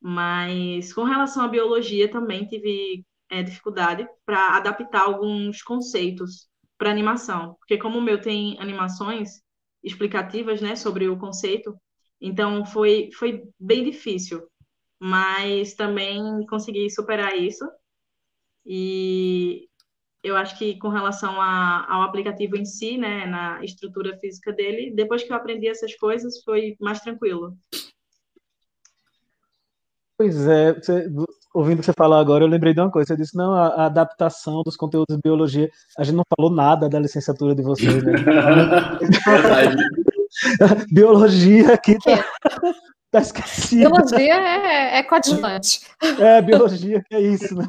Mas 0.00 0.92
com 0.92 1.04
relação 1.04 1.44
à 1.44 1.48
biologia, 1.48 2.10
também 2.10 2.46
tive 2.46 3.04
é, 3.30 3.42
dificuldade 3.42 4.06
para 4.26 4.56
adaptar 4.56 5.02
alguns 5.02 5.62
conceitos 5.62 6.48
para 6.78 6.90
animação, 6.90 7.54
porque 7.54 7.78
como 7.78 7.98
o 7.98 8.02
meu 8.02 8.20
tem 8.20 8.58
animações 8.60 9.42
explicativas, 9.82 10.60
né, 10.60 10.76
sobre 10.76 11.08
o 11.08 11.18
conceito, 11.18 11.74
então 12.20 12.64
foi, 12.66 13.10
foi 13.18 13.42
bem 13.58 13.84
difícil, 13.84 14.42
mas 14.98 15.74
também 15.74 16.44
consegui 16.46 16.90
superar 16.90 17.36
isso. 17.36 17.64
E 18.66 19.68
eu 20.24 20.36
acho 20.36 20.58
que 20.58 20.78
com 20.78 20.88
relação 20.88 21.40
a, 21.40 21.86
ao 21.88 22.02
aplicativo 22.02 22.56
em 22.56 22.64
si, 22.64 22.96
né, 22.96 23.26
na 23.26 23.62
estrutura 23.62 24.16
física 24.18 24.52
dele, 24.52 24.92
depois 24.94 25.22
que 25.22 25.30
eu 25.30 25.36
aprendi 25.36 25.68
essas 25.68 25.94
coisas, 25.94 26.42
foi 26.42 26.74
mais 26.80 27.00
tranquilo. 27.00 27.54
Pois 30.16 30.48
é, 30.48 30.72
você, 30.72 31.10
ouvindo 31.52 31.82
você 31.82 31.92
falar 31.92 32.20
agora, 32.20 32.44
eu 32.44 32.48
lembrei 32.48 32.72
de 32.72 32.80
uma 32.80 32.90
coisa. 32.90 33.08
Você 33.08 33.16
disse, 33.20 33.36
não, 33.36 33.52
a, 33.52 33.66
a, 33.66 33.86
adaptação 33.86 34.62
dos 34.62 34.76
conteúdos 34.76 35.16
de 35.16 35.22
biologia. 35.22 35.68
A 35.98 36.04
gente 36.04 36.16
não 36.16 36.24
falou 36.36 36.50
nada 36.50 36.88
da 36.88 36.98
licenciatura 36.98 37.54
de 37.54 37.62
vocês, 37.62 38.02
né? 38.02 38.12
biologia 40.92 41.74
aqui 41.74 41.96
tá, 41.98 42.24
tá 43.14 43.20
esquecido. 43.20 43.90
Biologia 43.90 44.34
é, 44.34 44.98
é 44.98 45.02
coadjuvante. 45.02 45.80
É, 46.18 46.42
biologia 46.42 47.04
é 47.10 47.20
isso, 47.20 47.54
né? 47.54 47.66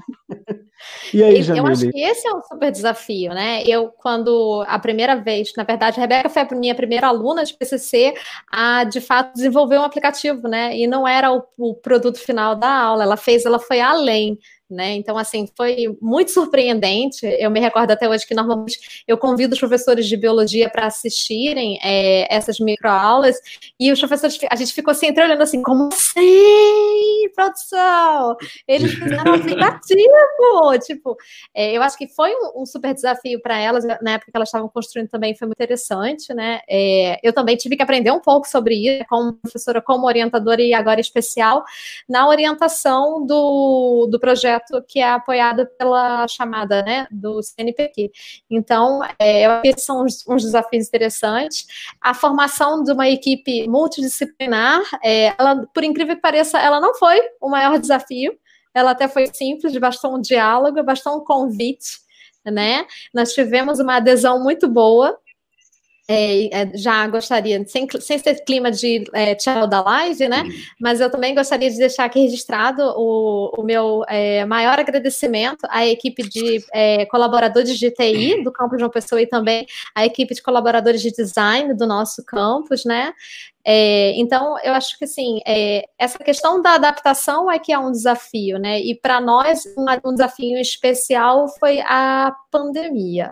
E 1.13 1.23
aí, 1.23 1.41
Jamile? 1.41 1.65
Eu 1.65 1.71
acho 1.71 1.89
que 1.89 1.99
esse 1.99 2.27
é 2.27 2.33
um 2.33 2.41
super 2.41 2.71
desafio, 2.71 3.33
né? 3.33 3.63
Eu, 3.63 3.89
quando 3.89 4.63
a 4.67 4.77
primeira 4.77 5.15
vez, 5.15 5.51
na 5.55 5.63
verdade, 5.63 5.97
a 5.97 6.01
Rebeca 6.01 6.29
foi 6.29 6.41
a 6.41 6.55
minha 6.55 6.75
primeira 6.75 7.07
aluna 7.07 7.43
de 7.43 7.53
PCC 7.53 8.13
a, 8.51 8.83
de 8.83 8.99
fato, 8.99 9.33
desenvolver 9.33 9.77
um 9.79 9.83
aplicativo, 9.83 10.47
né? 10.47 10.77
E 10.77 10.87
não 10.87 11.07
era 11.07 11.31
o, 11.31 11.43
o 11.57 11.75
produto 11.75 12.19
final 12.19 12.55
da 12.55 12.69
aula, 12.69 13.03
ela 13.03 13.17
fez, 13.17 13.45
ela 13.45 13.59
foi 13.59 13.79
além 13.79 14.37
né? 14.69 14.93
Então, 14.93 15.17
assim, 15.17 15.47
foi 15.55 15.95
muito 16.01 16.31
surpreendente. 16.31 17.25
Eu 17.25 17.51
me 17.51 17.59
recordo 17.59 17.91
até 17.91 18.09
hoje 18.09 18.25
que 18.25 18.33
normalmente 18.33 19.03
eu 19.07 19.17
convido 19.17 19.53
os 19.53 19.59
professores 19.59 20.07
de 20.07 20.17
biologia 20.17 20.69
para 20.69 20.87
assistirem 20.87 21.79
é, 21.83 22.33
essas 22.33 22.59
microaulas 22.59 23.37
e 23.79 23.91
os 23.91 23.99
professores, 23.99 24.37
a 24.49 24.55
gente 24.55 24.73
ficou 24.73 24.91
assim, 24.91 25.07
olhando 25.11 25.41
assim, 25.41 25.61
como 25.61 25.89
assim, 25.89 27.29
produção? 27.35 28.35
Eles 28.67 28.93
fizeram 28.95 29.31
um 29.31 29.35
aplicativo! 29.35 30.77
tipo, 30.83 31.15
é, 31.53 31.75
eu 31.75 31.81
acho 31.81 31.97
que 31.97 32.07
foi 32.07 32.31
um, 32.33 32.61
um 32.61 32.65
super 32.65 32.93
desafio 32.93 33.41
para 33.41 33.59
elas, 33.59 33.85
na 34.01 34.11
época 34.13 34.31
que 34.31 34.37
elas 34.37 34.49
estavam 34.49 34.67
construindo 34.69 35.09
também, 35.09 35.35
foi 35.35 35.47
muito 35.47 35.57
interessante, 35.57 36.33
né? 36.33 36.59
É, 36.67 37.19
eu 37.23 37.33
também 37.33 37.55
tive 37.55 37.75
que 37.75 37.83
aprender 37.83 38.11
um 38.11 38.19
pouco 38.19 38.47
sobre 38.47 38.75
isso, 38.75 39.05
como 39.09 39.33
professora, 39.33 39.81
como 39.81 40.07
orientadora 40.07 40.61
e 40.61 40.73
agora 40.73 40.99
especial, 40.99 41.63
na 42.09 42.27
orientação 42.27 43.25
do, 43.25 44.07
do 44.09 44.19
projeto 44.19 44.54
projeto 44.59 44.83
que 44.87 44.99
é 44.99 45.09
apoiado 45.09 45.67
pela 45.77 46.27
chamada 46.27 46.81
né, 46.83 47.07
do 47.11 47.41
CNPq. 47.41 48.11
Então, 48.49 49.01
é, 49.19 49.45
eu 49.45 49.51
acho 49.51 49.61
que 49.61 49.81
são 49.81 50.03
uns, 50.03 50.27
uns, 50.27 50.43
desafios 50.43 50.87
interessantes. 50.87 51.65
A 52.01 52.13
formação 52.13 52.83
de 52.83 52.91
uma 52.91 53.09
equipe 53.09 53.67
multidisciplinar, 53.67 54.81
é, 55.03 55.33
ela, 55.37 55.65
por 55.73 55.83
incrível 55.83 56.15
que 56.15 56.21
pareça, 56.21 56.59
ela 56.59 56.79
não 56.79 56.95
foi 56.95 57.19
o 57.41 57.49
maior 57.49 57.79
desafio, 57.79 58.37
ela 58.73 58.91
até 58.91 59.07
foi 59.07 59.27
simples, 59.33 59.75
bastou 59.77 60.15
um 60.15 60.21
diálogo, 60.21 60.83
bastou 60.83 61.17
um 61.17 61.23
convite, 61.23 61.99
né? 62.45 62.85
Nós 63.13 63.33
tivemos 63.33 63.79
uma 63.79 63.95
adesão 63.95 64.43
muito 64.43 64.67
boa, 64.67 65.17
é, 66.07 66.61
é, 66.61 66.77
já 66.77 67.07
gostaria, 67.07 67.65
sem, 67.67 67.87
sem 67.99 68.19
ser 68.19 68.35
clima 68.45 68.69
de 68.69 69.03
é, 69.11 69.33
tchau 69.33 69.65
da 69.65 69.81
live, 69.81 70.27
né? 70.27 70.43
Mas 70.79 71.01
eu 71.01 71.09
também 71.09 71.33
gostaria 71.33 71.69
de 71.69 71.77
deixar 71.77 72.05
aqui 72.05 72.19
registrado 72.19 72.83
o, 72.95 73.51
o 73.57 73.63
meu 73.63 74.03
é, 74.07 74.45
maior 74.45 74.79
agradecimento 74.79 75.65
à 75.67 75.85
equipe 75.85 76.21
de 76.29 76.63
é, 76.71 77.05
colaboradores 77.07 77.77
de 77.79 77.89
TI 77.89 78.43
do 78.43 78.51
campus 78.51 78.79
João 78.79 78.91
Pessoa 78.91 79.19
e 79.19 79.25
também 79.25 79.65
à 79.95 80.05
equipe 80.05 80.35
de 80.35 80.43
colaboradores 80.43 81.01
de 81.01 81.11
design 81.11 81.73
do 81.73 81.87
nosso 81.87 82.23
campus, 82.23 82.85
né? 82.85 83.11
É, 83.67 84.11
então, 84.15 84.59
eu 84.63 84.73
acho 84.73 84.99
que 84.99 85.05
assim, 85.05 85.39
é, 85.43 85.85
essa 85.97 86.19
questão 86.19 86.61
da 86.61 86.75
adaptação 86.75 87.49
é 87.49 87.57
que 87.57 87.73
é 87.73 87.79
um 87.79 87.91
desafio, 87.91 88.59
né? 88.59 88.79
E 88.79 88.93
para 88.93 89.19
nós, 89.19 89.63
um, 89.75 89.85
um 90.07 90.13
desafio 90.13 90.59
especial 90.59 91.47
foi 91.59 91.79
a 91.79 92.31
pandemia 92.51 93.31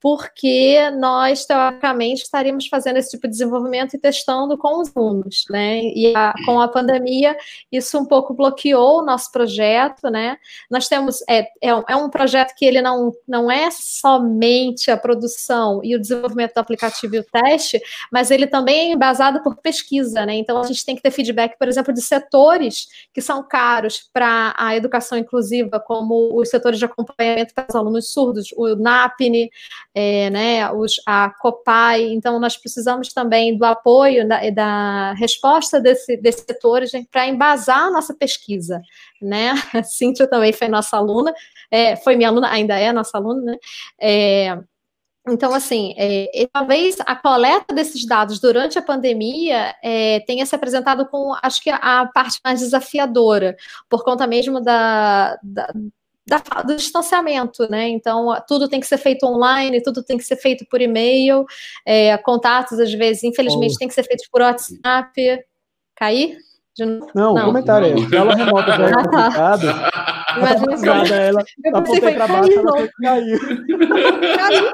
porque 0.00 0.90
nós, 0.92 1.44
teoricamente, 1.44 2.22
estaríamos 2.22 2.66
fazendo 2.66 2.96
esse 2.96 3.10
tipo 3.10 3.26
de 3.26 3.32
desenvolvimento 3.32 3.94
e 3.94 3.98
testando 3.98 4.56
com 4.56 4.80
os 4.80 4.96
alunos, 4.96 5.44
né? 5.50 5.82
E 5.82 6.14
a, 6.16 6.32
com 6.46 6.58
a 6.58 6.68
pandemia, 6.68 7.36
isso 7.70 7.98
um 7.98 8.06
pouco 8.06 8.32
bloqueou 8.32 9.00
o 9.00 9.04
nosso 9.04 9.30
projeto, 9.30 10.08
né? 10.08 10.38
Nós 10.70 10.88
temos, 10.88 11.22
é, 11.28 11.46
é, 11.60 11.74
um, 11.74 11.82
é 11.86 11.96
um 11.96 12.08
projeto 12.08 12.54
que 12.56 12.64
ele 12.64 12.80
não, 12.80 13.12
não 13.28 13.50
é 13.50 13.70
somente 13.70 14.90
a 14.90 14.96
produção 14.96 15.80
e 15.84 15.94
o 15.94 16.00
desenvolvimento 16.00 16.54
do 16.54 16.60
aplicativo 16.60 17.16
e 17.16 17.18
o 17.18 17.24
teste, 17.24 17.80
mas 18.10 18.30
ele 18.30 18.46
também 18.46 18.90
é 18.90 18.94
embasado 18.94 19.42
por 19.42 19.56
pesquisa, 19.56 20.24
né? 20.24 20.34
Então, 20.34 20.58
a 20.58 20.66
gente 20.66 20.84
tem 20.84 20.96
que 20.96 21.02
ter 21.02 21.10
feedback, 21.10 21.58
por 21.58 21.68
exemplo, 21.68 21.92
de 21.92 22.00
setores 22.00 22.88
que 23.12 23.20
são 23.20 23.46
caros 23.46 24.08
para 24.12 24.54
a 24.56 24.74
educação 24.74 25.18
inclusiva, 25.18 25.78
como 25.78 26.40
os 26.40 26.48
setores 26.48 26.78
de 26.78 26.86
acompanhamento 26.86 27.52
para 27.54 27.66
os 27.68 27.74
alunos 27.74 28.12
surdos, 28.12 28.48
o 28.56 28.74
NAPNE, 28.76 29.50
é, 29.94 30.30
né, 30.30 30.72
os, 30.72 30.94
a 31.06 31.30
COPAI, 31.30 32.12
então 32.12 32.38
nós 32.38 32.56
precisamos 32.56 33.12
também 33.12 33.56
do 33.56 33.64
apoio, 33.64 34.26
da, 34.28 34.48
da 34.50 35.12
resposta 35.14 35.80
desse, 35.80 36.16
desses 36.16 36.44
setores 36.44 36.92
para 37.10 37.26
embasar 37.26 37.84
a 37.84 37.90
nossa 37.90 38.14
pesquisa, 38.14 38.80
né, 39.20 39.52
a 39.74 39.82
Cíntia 39.82 40.28
também 40.28 40.52
foi 40.52 40.68
nossa 40.68 40.96
aluna, 40.96 41.34
é, 41.70 41.96
foi 41.96 42.16
minha 42.16 42.28
aluna, 42.28 42.50
ainda 42.50 42.78
é 42.78 42.92
nossa 42.92 43.18
aluna, 43.18 43.42
né, 43.52 43.58
é, 44.00 44.58
então, 45.28 45.54
assim, 45.54 45.94
é, 45.98 46.48
talvez 46.52 46.96
a 47.00 47.14
coleta 47.14 47.74
desses 47.74 48.06
dados 48.06 48.40
durante 48.40 48.78
a 48.78 48.82
pandemia 48.82 49.74
é, 49.82 50.20
tenha 50.20 50.46
se 50.46 50.54
apresentado 50.54 51.06
com, 51.06 51.34
acho 51.42 51.62
que, 51.62 51.70
a, 51.70 52.06
parte 52.12 52.40
mais 52.42 52.60
desafiadora, 52.60 53.54
por 53.88 54.02
conta 54.02 54.26
mesmo 54.26 54.60
da, 54.60 55.38
da, 55.42 55.72
da, 56.26 56.38
do 56.62 56.76
distanciamento, 56.76 57.68
né? 57.70 57.88
Então, 57.88 58.34
tudo 58.46 58.68
tem 58.68 58.80
que 58.80 58.86
ser 58.86 58.98
feito 58.98 59.26
online, 59.26 59.82
tudo 59.82 60.02
tem 60.02 60.16
que 60.16 60.24
ser 60.24 60.36
feito 60.36 60.64
por 60.70 60.80
e-mail, 60.80 61.44
é, 61.86 62.16
contatos, 62.18 62.78
às 62.78 62.92
vezes, 62.92 63.24
infelizmente, 63.24 63.74
oh. 63.74 63.78
tem 63.78 63.88
que 63.88 63.94
ser 63.94 64.04
feito 64.04 64.24
por 64.30 64.42
WhatsApp. 64.42 65.44
Cair? 65.96 66.38
Não, 67.14 67.34
não, 67.34 67.44
comentário 67.44 67.88
é, 67.88 68.16
ela 68.16 68.34
remota 68.34 68.72
já 68.72 68.84
é 68.84 68.92
ah, 68.92 68.94
tá. 68.94 69.02
complicado. 69.02 69.66
Imagina 70.38 71.16
ela, 71.16 71.44
eu 71.64 71.76
apontei 71.76 72.14
para 72.14 72.26
baixo, 72.26 72.52
ela 72.52 72.88
caiu. 73.02 73.38
Caiu. 74.36 74.72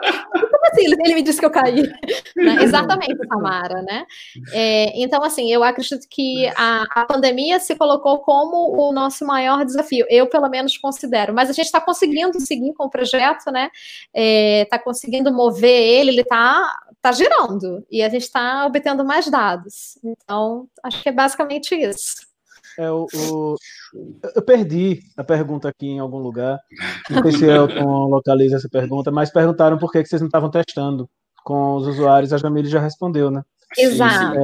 Como 0.67 0.73
assim? 0.73 0.85
Ele, 0.85 1.15
me 1.15 1.23
disse 1.23 1.39
que 1.39 1.47
eu 1.47 1.51
caí. 1.51 1.83
Né? 2.37 2.63
Exatamente, 2.63 3.17
Samara, 3.29 3.83
né? 3.83 4.05
É, 4.53 4.93
então, 5.01 5.23
assim, 5.23 5.51
eu 5.51 5.65
acredito 5.65 6.07
que 6.09 6.47
a, 6.55 6.85
a 6.91 7.05
pandemia 7.05 7.59
se 7.59 7.75
colocou 7.75 8.19
como 8.19 8.77
o 8.77 8.93
nosso 8.93 9.25
maior 9.27 9.65
desafio. 9.65 10.05
Eu, 10.11 10.27
pelo 10.27 10.49
menos, 10.49 10.77
considero. 10.77 11.33
Mas 11.33 11.49
a 11.49 11.53
gente 11.53 11.65
está 11.67 11.81
conseguindo 11.81 12.39
seguir 12.41 12.75
com 12.75 12.85
o 12.85 12.91
projeto, 12.91 13.51
né? 13.51 13.71
Está 14.13 14.77
é, 14.77 14.79
conseguindo 14.79 15.33
mover 15.33 15.71
ele, 15.71 16.11
ele 16.11 16.21
está 16.21 16.79
tá 17.01 17.11
girando. 17.13 17.87
E 17.91 18.03
a 18.03 18.09
gente 18.09 18.23
está 18.23 18.67
obtendo 18.67 19.05
mais 19.05 19.29
dados. 19.31 19.99
Então, 20.05 20.69
acho 20.83 21.03
que 21.03 21.09
é 21.09 21.13
basicamente 21.13 21.75
isso. 21.75 22.26
É, 22.79 22.91
o, 22.91 23.07
o, 23.15 23.57
eu 24.35 24.43
perdi 24.43 25.01
a 25.17 25.25
pergunta 25.25 25.69
aqui 25.69 25.87
em 25.87 25.99
algum 25.99 26.19
lugar. 26.19 26.59
Não 27.11 27.23
sei 27.23 27.33
se 27.33 27.45
Elton 27.51 28.09
localiza 28.09 28.57
essa 28.57 28.69
pergunta, 28.69 29.11
mas 29.11 29.31
perguntaram 29.31 29.79
por 29.79 29.91
que, 29.91 30.03
que 30.03 30.09
vocês 30.09 30.21
não 30.21 30.29
estavam 30.29 30.51
testando 30.51 31.09
com 31.45 31.77
os 31.77 31.87
usuários. 31.87 32.33
A 32.33 32.39
Jamile 32.39 32.69
já 32.69 32.81
respondeu, 32.81 33.31
né? 33.31 33.43
Exato. 33.77 34.39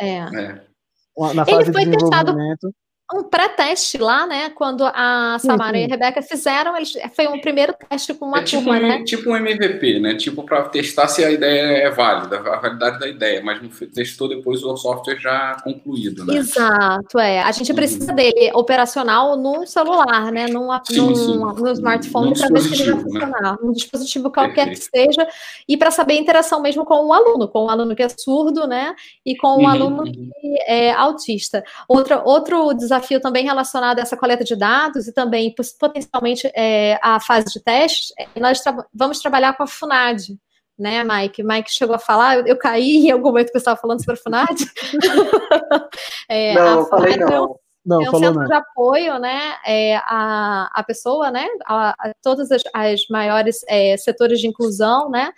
É, 0.00 0.06
é. 0.06 0.16
é. 0.16 1.34
Na 1.34 1.44
fase 1.44 1.62
Ele 1.62 1.72
foi 1.72 1.84
de 1.84 1.90
desenvolvimento. 1.96 2.60
Testado 2.60 2.74
um 3.14 3.22
pré-teste 3.22 3.98
lá, 3.98 4.26
né? 4.26 4.50
Quando 4.50 4.84
a 4.84 5.38
Samara 5.40 5.78
e 5.78 5.84
a 5.84 5.88
Rebeca 5.88 6.22
fizeram, 6.22 6.76
eles, 6.76 6.92
foi 7.14 7.26
um 7.28 7.40
primeiro 7.40 7.74
teste 7.88 8.14
com 8.14 8.26
uma 8.26 8.38
é 8.38 8.42
tipo 8.42 8.64
turma, 8.64 8.78
um, 8.78 8.88
né? 8.88 9.04
Tipo 9.04 9.30
um 9.30 9.36
MVP, 9.36 10.00
né? 10.00 10.14
Tipo 10.14 10.42
para 10.42 10.62
testar 10.64 11.08
se 11.08 11.24
a 11.24 11.30
ideia 11.30 11.86
é 11.86 11.90
válida, 11.90 12.38
a 12.38 12.56
validade 12.56 12.98
da 12.98 13.08
ideia, 13.08 13.42
mas 13.42 13.62
não 13.62 13.68
testou 13.68 14.28
depois 14.28 14.62
o 14.62 14.76
software 14.76 15.18
já 15.18 15.56
concluído, 15.62 16.24
né? 16.24 16.36
Exato, 16.36 17.18
é. 17.18 17.42
A 17.42 17.52
gente 17.52 17.72
precisa 17.74 18.10
uhum. 18.10 18.16
dele 18.16 18.50
operacional 18.54 19.36
num 19.36 19.66
celular, 19.66 20.32
né? 20.32 20.46
Num, 20.46 20.68
sim, 20.84 20.96
num, 20.96 21.14
sim. 21.14 21.38
no 21.38 21.72
smartphone 21.72 22.34
para 22.36 22.48
ver 22.48 22.60
se 22.60 22.74
ele 22.74 22.92
vai 22.92 22.94
né? 22.94 23.02
funcionar. 23.02 23.42
Né? 23.42 23.56
Num 23.62 23.72
dispositivo 23.72 24.30
qualquer 24.30 24.68
Perfeito. 24.68 24.90
que 24.90 24.98
seja, 24.98 25.28
e 25.68 25.76
para 25.76 25.90
saber 25.90 26.14
a 26.14 26.18
interação 26.18 26.60
mesmo 26.62 26.84
com 26.84 27.06
o 27.06 27.12
aluno, 27.12 27.48
com 27.48 27.66
o 27.66 27.68
aluno 27.68 27.94
que 27.94 28.02
é 28.02 28.08
surdo, 28.08 28.66
né? 28.66 28.94
E 29.24 29.36
com 29.36 29.48
o 29.48 29.58
uhum, 29.58 29.68
aluno 29.68 30.02
uhum. 30.04 30.12
que 30.12 30.62
é 30.66 30.92
autista. 30.92 31.62
Outra, 31.88 32.22
outro 32.24 32.72
desafio 32.72 33.01
desafio 33.02 33.20
também 33.20 33.44
relacionado 33.44 33.98
a 33.98 34.02
essa 34.02 34.16
coleta 34.16 34.44
de 34.44 34.56
dados 34.56 35.06
e 35.06 35.12
também 35.12 35.54
potencialmente 35.78 36.50
é, 36.54 36.98
a 37.02 37.20
fase 37.20 37.46
de 37.52 37.60
testes, 37.60 38.12
é, 38.18 38.40
nós 38.40 38.60
tra 38.60 38.86
vamos 38.94 39.20
trabalhar 39.20 39.56
com 39.56 39.64
a 39.64 39.66
FUNAD, 39.66 40.38
né, 40.78 41.04
Mike? 41.04 41.42
Mike 41.42 41.72
chegou 41.72 41.96
a 41.96 41.98
falar, 41.98 42.38
eu, 42.38 42.46
eu 42.46 42.58
caí 42.58 43.06
em 43.08 43.10
algum 43.10 43.28
momento 43.28 43.50
que 43.50 43.56
eu 43.56 43.60
estava 43.60 43.80
falando 43.80 44.02
sobre 44.04 44.18
a 44.18 44.22
FUNAD. 44.22 44.56
é, 46.28 46.54
não, 46.54 46.80
a 46.80 46.86
falei 46.86 47.16
não. 47.16 47.28
É 47.28 47.40
um, 47.40 47.54
não, 47.84 48.00
é 48.00 48.10
um 48.10 48.18
centro 48.18 48.40
não. 48.40 48.46
de 48.46 48.52
apoio, 48.52 49.18
né, 49.18 49.56
é, 49.66 49.96
a, 50.04 50.70
a 50.72 50.84
pessoa, 50.84 51.30
né, 51.30 51.46
a, 51.66 51.90
a 51.90 52.12
todas 52.22 52.50
as, 52.52 52.62
as 52.72 53.08
maiores 53.10 53.60
é, 53.68 53.96
setores 53.96 54.40
de 54.40 54.46
inclusão, 54.46 55.10
né, 55.10 55.32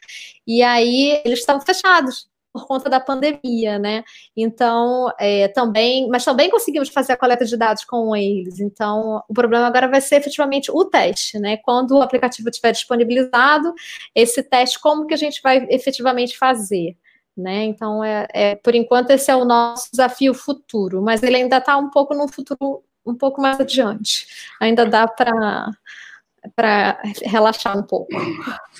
e 0.47 0.63
aí 0.63 1.23
eles 1.25 1.39
estão 1.39 1.59
fechados, 1.59 2.29
por 2.55 2.69
conta 2.69 2.89
da 2.89 3.01
pandemia, 3.01 3.81
né? 3.81 4.05
Então, 4.37 5.13
é, 5.19 5.49
também, 5.49 6.09
mas 6.09 6.25
também 6.25 6.49
conseguimos 6.49 6.89
fazer 6.89 7.15
a 7.15 7.17
coleta 7.17 7.45
de 7.45 7.57
dados 7.57 7.85
com 7.85 8.15
eles. 8.15 8.61
Então, 8.61 9.21
o 9.29 9.35
problema 9.35 9.67
agora 9.67 9.89
vai 9.89 10.01
ser 10.01 10.17
efetivamente 10.17 10.71
o 10.71 10.85
teste, 10.85 11.37
né? 11.41 11.57
Quando 11.57 11.97
o 11.97 12.03
aplicativo 12.03 12.49
estiver 12.49 12.71
disponibilizado, 12.71 13.75
esse 14.15 14.41
teste, 14.41 14.79
como 14.79 15.05
que 15.05 15.15
a 15.15 15.17
gente 15.17 15.43
vai 15.43 15.67
efetivamente 15.69 16.39
fazer? 16.39 16.97
Né? 17.37 17.65
Então, 17.65 18.05
é, 18.05 18.29
é, 18.33 18.55
por 18.55 18.77
enquanto, 18.77 19.11
esse 19.11 19.29
é 19.29 19.35
o 19.35 19.45
nosso 19.45 19.91
desafio 19.91 20.33
futuro, 20.33 21.03
mas 21.03 21.21
ele 21.25 21.35
ainda 21.35 21.57
está 21.57 21.77
um 21.77 21.91
pouco 21.91 22.15
no 22.15 22.29
futuro, 22.29 22.85
um 23.05 23.17
pouco 23.17 23.43
mais 23.43 23.59
adiante. 23.59 24.29
Ainda 24.61 24.87
dá 24.87 25.09
para 25.09 27.03
relaxar 27.25 27.77
um 27.77 27.83
pouco. 27.83 28.13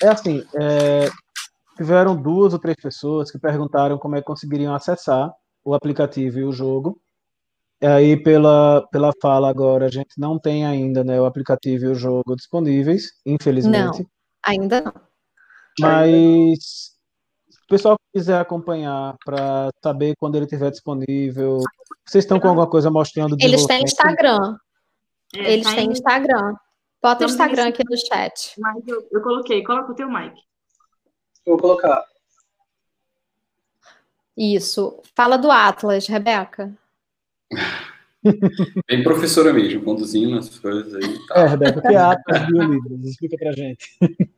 É 0.01 0.07
assim, 0.07 0.45
é, 0.55 1.09
tiveram 1.75 2.15
duas 2.15 2.53
ou 2.53 2.59
três 2.59 2.77
pessoas 2.77 3.31
que 3.31 3.39
perguntaram 3.39 3.97
como 3.97 4.15
é 4.15 4.19
que 4.19 4.25
conseguiriam 4.25 4.73
acessar 4.73 5.31
o 5.63 5.73
aplicativo 5.73 6.39
e 6.39 6.43
o 6.43 6.51
jogo. 6.51 6.99
E 7.81 7.85
aí, 7.85 8.17
pela, 8.17 8.87
pela 8.91 9.11
fala 9.21 9.49
agora, 9.49 9.85
a 9.85 9.89
gente 9.89 10.17
não 10.17 10.39
tem 10.39 10.65
ainda 10.65 11.03
né, 11.03 11.19
o 11.19 11.25
aplicativo 11.25 11.85
e 11.85 11.87
o 11.89 11.95
jogo 11.95 12.35
disponíveis, 12.35 13.11
infelizmente. 13.25 13.99
Não, 13.99 14.09
ainda 14.45 14.81
não. 14.81 14.93
Mas 15.79 16.57
se 17.49 17.59
o 17.63 17.67
pessoal 17.67 17.97
quiser 18.13 18.39
acompanhar 18.39 19.15
para 19.25 19.69
saber 19.83 20.15
quando 20.17 20.35
ele 20.35 20.45
estiver 20.45 20.71
disponível, 20.71 21.59
vocês 22.07 22.23
estão 22.23 22.39
com 22.39 22.47
alguma 22.47 22.69
coisa 22.69 22.89
mostrando? 22.89 23.35
Eles 23.39 23.65
têm 23.65 23.83
Instagram. 23.83 24.57
É, 25.35 25.53
Eles 25.53 25.65
tá 25.65 25.75
têm 25.75 25.91
Instagram. 25.91 26.55
Bota 27.03 27.25
o 27.25 27.27
Instagram 27.27 27.67
aqui 27.67 27.83
no 27.87 27.97
chat. 27.97 28.53
Mas 28.57 28.87
eu, 28.87 29.05
eu 29.11 29.21
coloquei. 29.21 29.63
Coloca 29.63 29.91
o 29.91 29.95
teu 29.95 30.09
mic. 30.09 30.33
Eu 31.45 31.53
vou 31.53 31.57
colocar. 31.57 32.03
Isso. 34.35 35.01
Fala 35.15 35.37
do 35.37 35.49
Atlas, 35.51 36.07
Rebeca. 36.07 36.73
Bem 38.87 39.03
professora 39.03 39.53
mesmo, 39.53 39.83
conduzindo 39.83 40.37
as 40.37 40.57
coisas 40.57 40.93
aí. 40.95 41.27
Tá. 41.27 41.41
É, 41.41 41.47
Rebeca, 41.47 41.79
o 41.79 41.81
que 41.81 41.87
é 41.87 41.97
Atlas 41.97 42.47
Biolivros? 42.47 43.07
Explica 43.07 43.37
pra 43.37 43.51
gente. 43.51 43.97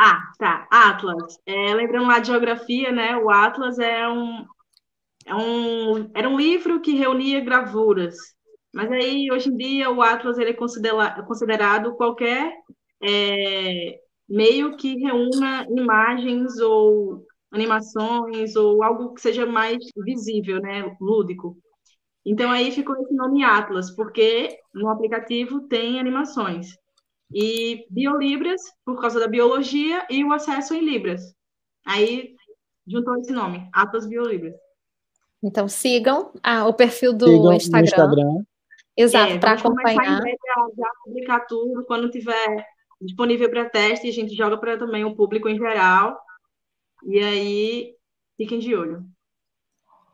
Ah, 0.00 0.30
tá. 0.38 0.68
Atlas. 0.70 1.40
É, 1.44 1.74
lembrando 1.74 2.06
lá 2.06 2.20
de 2.20 2.28
geografia, 2.28 2.92
né? 2.92 3.16
O 3.16 3.28
Atlas 3.28 3.80
é 3.80 4.08
um, 4.08 4.46
é 5.26 5.34
um, 5.34 6.08
era 6.14 6.28
um 6.28 6.36
livro 6.38 6.80
que 6.80 6.94
reunia 6.94 7.40
gravuras. 7.40 8.14
Mas 8.72 8.92
aí, 8.92 9.28
hoje 9.32 9.48
em 9.48 9.56
dia, 9.56 9.90
o 9.90 10.00
Atlas 10.00 10.38
ele 10.38 10.50
é 10.50 10.54
considerado, 10.54 11.26
considerado 11.26 11.94
qualquer 11.96 12.52
é, 13.02 13.98
meio 14.28 14.76
que 14.76 14.98
reúna 14.98 15.66
imagens 15.70 16.58
ou 16.58 17.24
animações 17.50 18.54
ou 18.56 18.82
algo 18.82 19.14
que 19.14 19.20
seja 19.20 19.46
mais 19.46 19.78
visível, 19.96 20.60
né, 20.60 20.96
lúdico. 21.00 21.56
Então 22.24 22.50
aí 22.50 22.70
ficou 22.70 22.96
esse 23.00 23.14
nome 23.14 23.42
Atlas, 23.42 23.90
porque 23.90 24.58
no 24.74 24.90
aplicativo 24.90 25.62
tem 25.62 25.98
animações. 25.98 26.68
E 27.32 27.86
Biolibras, 27.90 28.60
por 28.84 29.00
causa 29.00 29.20
da 29.20 29.28
biologia, 29.28 30.06
e 30.10 30.24
o 30.24 30.32
acesso 30.32 30.74
em 30.74 30.84
Libras. 30.84 31.22
Aí 31.86 32.34
juntou 32.86 33.16
esse 33.16 33.32
nome, 33.32 33.68
Atlas 33.72 34.06
Biolibras. 34.06 34.54
Então 35.42 35.68
sigam 35.68 36.32
ah, 36.42 36.66
o 36.66 36.74
perfil 36.74 37.12
do 37.12 37.26
sigam 37.26 37.52
Instagram. 37.52 37.86
Instagram. 37.86 38.44
Exato, 38.96 39.32
é, 39.32 39.38
para 39.38 39.52
acompanhar. 39.52 40.20
A 40.20 40.70
já 40.76 40.90
publicar 41.04 41.40
tudo 41.46 41.84
quando 41.86 42.10
tiver 42.10 42.66
disponível 43.00 43.50
para 43.50 43.68
teste, 43.68 44.08
a 44.08 44.12
gente 44.12 44.34
joga 44.34 44.56
para 44.58 44.78
também 44.78 45.04
o 45.04 45.14
público 45.14 45.48
em 45.48 45.56
geral. 45.56 46.18
E 47.04 47.18
aí, 47.20 47.94
fiquem 48.36 48.58
de 48.58 48.74
olho. 48.74 49.04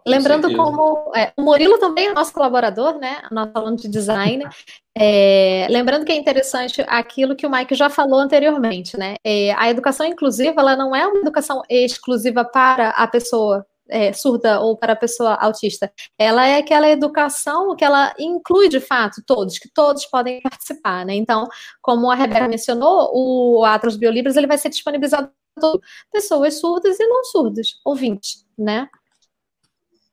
Lembrando 0.06 0.54
como 0.54 1.10
é, 1.16 1.32
o 1.34 1.42
Murilo 1.42 1.78
também 1.78 2.08
é 2.08 2.12
nosso 2.12 2.32
colaborador, 2.32 2.98
né? 2.98 3.22
Nosso 3.30 3.52
aluno 3.54 3.76
de 3.76 3.88
design. 3.88 4.44
É, 4.96 5.66
lembrando 5.70 6.04
que 6.04 6.12
é 6.12 6.14
interessante 6.14 6.80
aquilo 6.86 7.34
que 7.34 7.44
o 7.44 7.50
Mike 7.50 7.74
já 7.74 7.90
falou 7.90 8.20
anteriormente, 8.20 8.96
né? 8.96 9.16
É, 9.24 9.52
a 9.54 9.68
educação 9.68 10.06
inclusiva 10.06 10.60
ela 10.60 10.76
não 10.76 10.94
é 10.94 11.04
uma 11.04 11.18
educação 11.18 11.62
exclusiva 11.68 12.44
para 12.44 12.90
a 12.90 13.04
pessoa 13.08 13.66
é, 13.88 14.12
surda 14.12 14.60
ou 14.60 14.76
para 14.76 14.94
a 14.94 14.96
pessoa 14.96 15.34
autista. 15.34 15.92
Ela 16.18 16.46
é 16.46 16.58
aquela 16.58 16.88
educação 16.88 17.74
que 17.76 17.84
ela 17.84 18.14
inclui 18.18 18.68
de 18.68 18.80
fato 18.80 19.22
todos, 19.26 19.58
que 19.58 19.68
todos 19.72 20.06
podem 20.06 20.40
participar, 20.40 21.04
né? 21.04 21.14
Então, 21.14 21.46
como 21.82 22.10
a 22.10 22.14
Rebeca 22.14 22.48
mencionou, 22.48 23.10
o 23.12 23.64
Atlas 23.64 23.96
Biolibras 23.96 24.36
ele 24.36 24.46
vai 24.46 24.58
ser 24.58 24.68
disponibilizado 24.68 25.30
para 25.54 25.78
pessoas 26.12 26.58
surdas 26.58 26.98
e 26.98 27.06
não 27.06 27.24
surdas, 27.24 27.68
ouvintes, 27.84 28.46
né? 28.58 28.88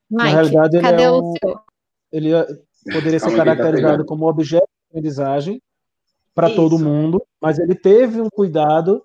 Mike, 0.10 0.24
Na 0.24 0.30
realidade, 0.30 0.82
cadê 0.82 1.04
é 1.04 1.12
um, 1.12 1.32
o 1.32 1.34
seu? 1.42 1.60
Ele 2.12 2.34
é, 2.34 2.46
poderia 2.92 3.20
ser 3.20 3.36
caracterizado 3.36 4.06
como 4.06 4.28
objeto 4.28 4.68
de 4.68 4.90
aprendizagem 4.90 5.62
para 6.36 6.50
todo 6.54 6.80
mundo, 6.80 7.22
mas 7.42 7.60
ele 7.60 7.76
teve 7.76 8.22
um 8.22 8.30
cuidado 8.30 9.02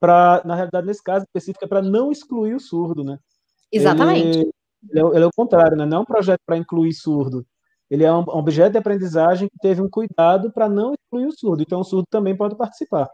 para, 0.00 0.42
na 0.44 0.54
realidade, 0.54 0.86
nesse 0.86 1.02
caso 1.02 1.24
específico, 1.24 1.64
é 1.64 1.68
para 1.68 1.82
não 1.82 2.10
excluir 2.10 2.54
o 2.54 2.60
surdo, 2.60 3.02
né? 3.04 3.18
Exatamente. 3.72 4.38
Ele, 4.38 4.52
ele, 4.90 5.00
é, 5.00 5.16
ele 5.16 5.24
é 5.24 5.26
o 5.26 5.32
contrário, 5.34 5.76
né? 5.76 5.86
Não 5.86 5.98
é 5.98 6.00
um 6.00 6.04
projeto 6.04 6.40
para 6.46 6.56
incluir 6.56 6.92
surdo. 6.92 7.46
Ele 7.90 8.04
é 8.04 8.12
um, 8.12 8.20
objeto 8.28 8.72
de 8.72 8.78
aprendizagem 8.78 9.48
que 9.48 9.58
teve 9.58 9.80
um 9.80 9.88
cuidado 9.88 10.52
para 10.52 10.68
não 10.68 10.94
excluir 10.94 11.26
o 11.26 11.32
surdo. 11.32 11.62
Então, 11.62 11.80
o 11.80 11.84
surdo 11.84 12.06
também 12.10 12.36
pode 12.36 12.56
participar. 12.56 13.08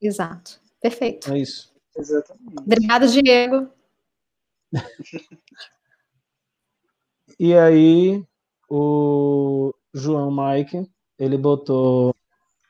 Exato. 0.00 0.60
Perfeito. 0.80 1.32
É 1.32 1.38
isso. 1.38 1.72
Exatamente. 1.96 2.58
Obrigada, 2.58 3.06
Diego. 3.06 3.68
E 7.38 7.54
aí, 7.54 8.24
o 8.68 9.74
João 9.92 10.30
Mike, 10.30 10.88
ele 11.18 11.36
botou 11.36 12.14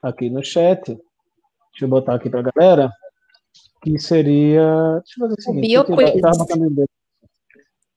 aqui 0.02 0.30
no 0.30 0.44
chat, 0.44 0.86
deixa 0.86 1.02
eu 1.82 1.88
botar 1.88 2.14
aqui 2.14 2.30
para 2.30 2.40
a 2.40 2.50
galera, 2.54 2.90
que 3.82 3.98
seria. 3.98 5.00
Deixa 5.00 5.18
eu 5.18 5.28
fazer 5.28 5.34
o 5.38 5.42
seguinte. 5.42 5.78
O 5.78 5.84
Bioquiz. 5.84 6.20
Tá, 6.20 6.30
tá 6.30 6.56
Vou 6.56 6.86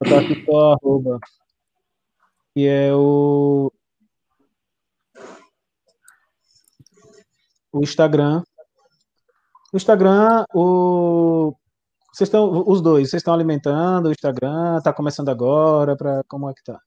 botar 0.02 0.20
aqui 0.20 0.46
só 0.46 0.74
arroba. 0.74 1.20
Que 2.54 2.68
é 2.68 2.94
o. 2.94 3.72
O 7.72 7.82
Instagram. 7.82 8.44
O 9.74 9.78
Instagram, 9.78 10.46
o 10.54 11.54
vocês 12.18 12.30
estão, 12.30 12.64
os 12.66 12.82
dois, 12.82 13.12
vocês 13.12 13.20
estão 13.20 13.32
alimentando 13.32 14.08
o 14.08 14.12
Instagram? 14.12 14.80
Está 14.80 14.92
começando 14.92 15.30
agora? 15.30 15.96
Pra, 15.96 16.24
como 16.28 16.50
é 16.50 16.54
que 16.56 16.64
tá? 16.64 16.82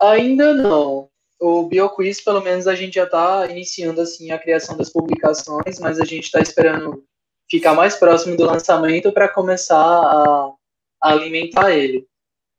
Ainda 0.00 0.52
não. 0.54 1.08
O 1.40 1.68
BioQuiz, 1.68 2.20
pelo 2.20 2.40
menos, 2.40 2.66
a 2.66 2.74
gente 2.74 2.94
já 2.94 3.04
está 3.04 3.46
iniciando 3.48 4.00
assim 4.00 4.32
a 4.32 4.38
criação 4.40 4.76
das 4.76 4.90
publicações, 4.90 5.78
mas 5.78 6.00
a 6.00 6.04
gente 6.04 6.24
está 6.24 6.40
esperando 6.40 7.04
ficar 7.48 7.74
mais 7.74 7.94
próximo 7.94 8.36
do 8.36 8.44
lançamento 8.44 9.12
para 9.12 9.28
começar 9.28 9.78
a, 9.78 10.52
alimentar 11.00 11.70
ele. 11.70 12.04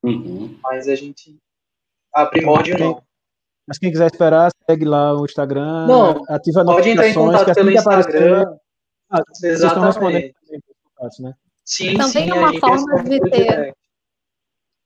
Uhum. 0.03 0.57
Mas 0.61 0.87
a 0.87 0.95
gente. 0.95 1.37
A 2.13 2.25
primórdio 2.25 2.77
não. 2.77 3.01
Mas 3.67 3.77
quem 3.77 3.89
quiser 3.89 4.07
esperar, 4.07 4.51
segue 4.69 4.85
lá 4.85 5.15
o 5.15 5.25
Instagram. 5.25 5.87
Não, 5.87 6.21
ativa 6.27 6.65
pode 6.65 6.89
entrar 6.89 7.07
em 7.07 7.13
contato 7.13 7.49
assim 7.49 7.53
pelo 7.53 7.71
Instagram. 7.71 8.41
Aparecer, 8.41 8.59
ah, 9.09 9.23
vocês 9.29 9.63
estão 9.63 9.83
respondendo, 9.83 10.33
né? 11.19 11.33
Sim, 11.63 11.95
também 11.95 12.25
sim, 12.25 12.29
é 12.29 12.33
uma 12.33 12.59
forma 12.59 13.03
de 13.03 13.19
ter. 13.21 13.75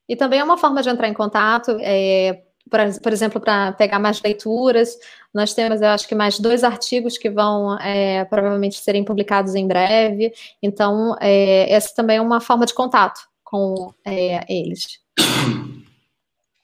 E 0.08 0.16
também 0.16 0.40
é 0.40 0.44
uma 0.44 0.58
forma 0.58 0.82
de 0.82 0.90
entrar 0.90 1.08
em 1.08 1.14
contato, 1.14 1.78
é, 1.82 2.44
por, 2.70 2.80
por, 3.02 3.12
exemplo, 3.12 3.42
para 3.42 3.72
pegar 3.74 4.00
mais 4.00 4.22
leituras. 4.22 4.96
Nós 5.34 5.54
temos, 5.54 5.82
eu 5.82 5.88
acho 5.90 6.08
que 6.08 6.16
mais 6.16 6.40
dois 6.40 6.64
artigos 6.64 7.18
que 7.18 7.30
vão 7.30 7.78
é, 7.80 8.24
provavelmente 8.26 8.80
serem 8.80 9.04
publicados 9.04 9.56
em 9.56 9.68
breve. 9.68 10.34
Então, 10.62 11.16
é, 11.20 11.72
essa 11.74 11.94
também 11.96 12.18
é 12.18 12.22
uma 12.22 12.40
forma 12.40 12.66
de 12.66 12.74
contato 12.74 13.20
com 13.44 13.94
é, 14.06 14.46
eles. 14.48 15.00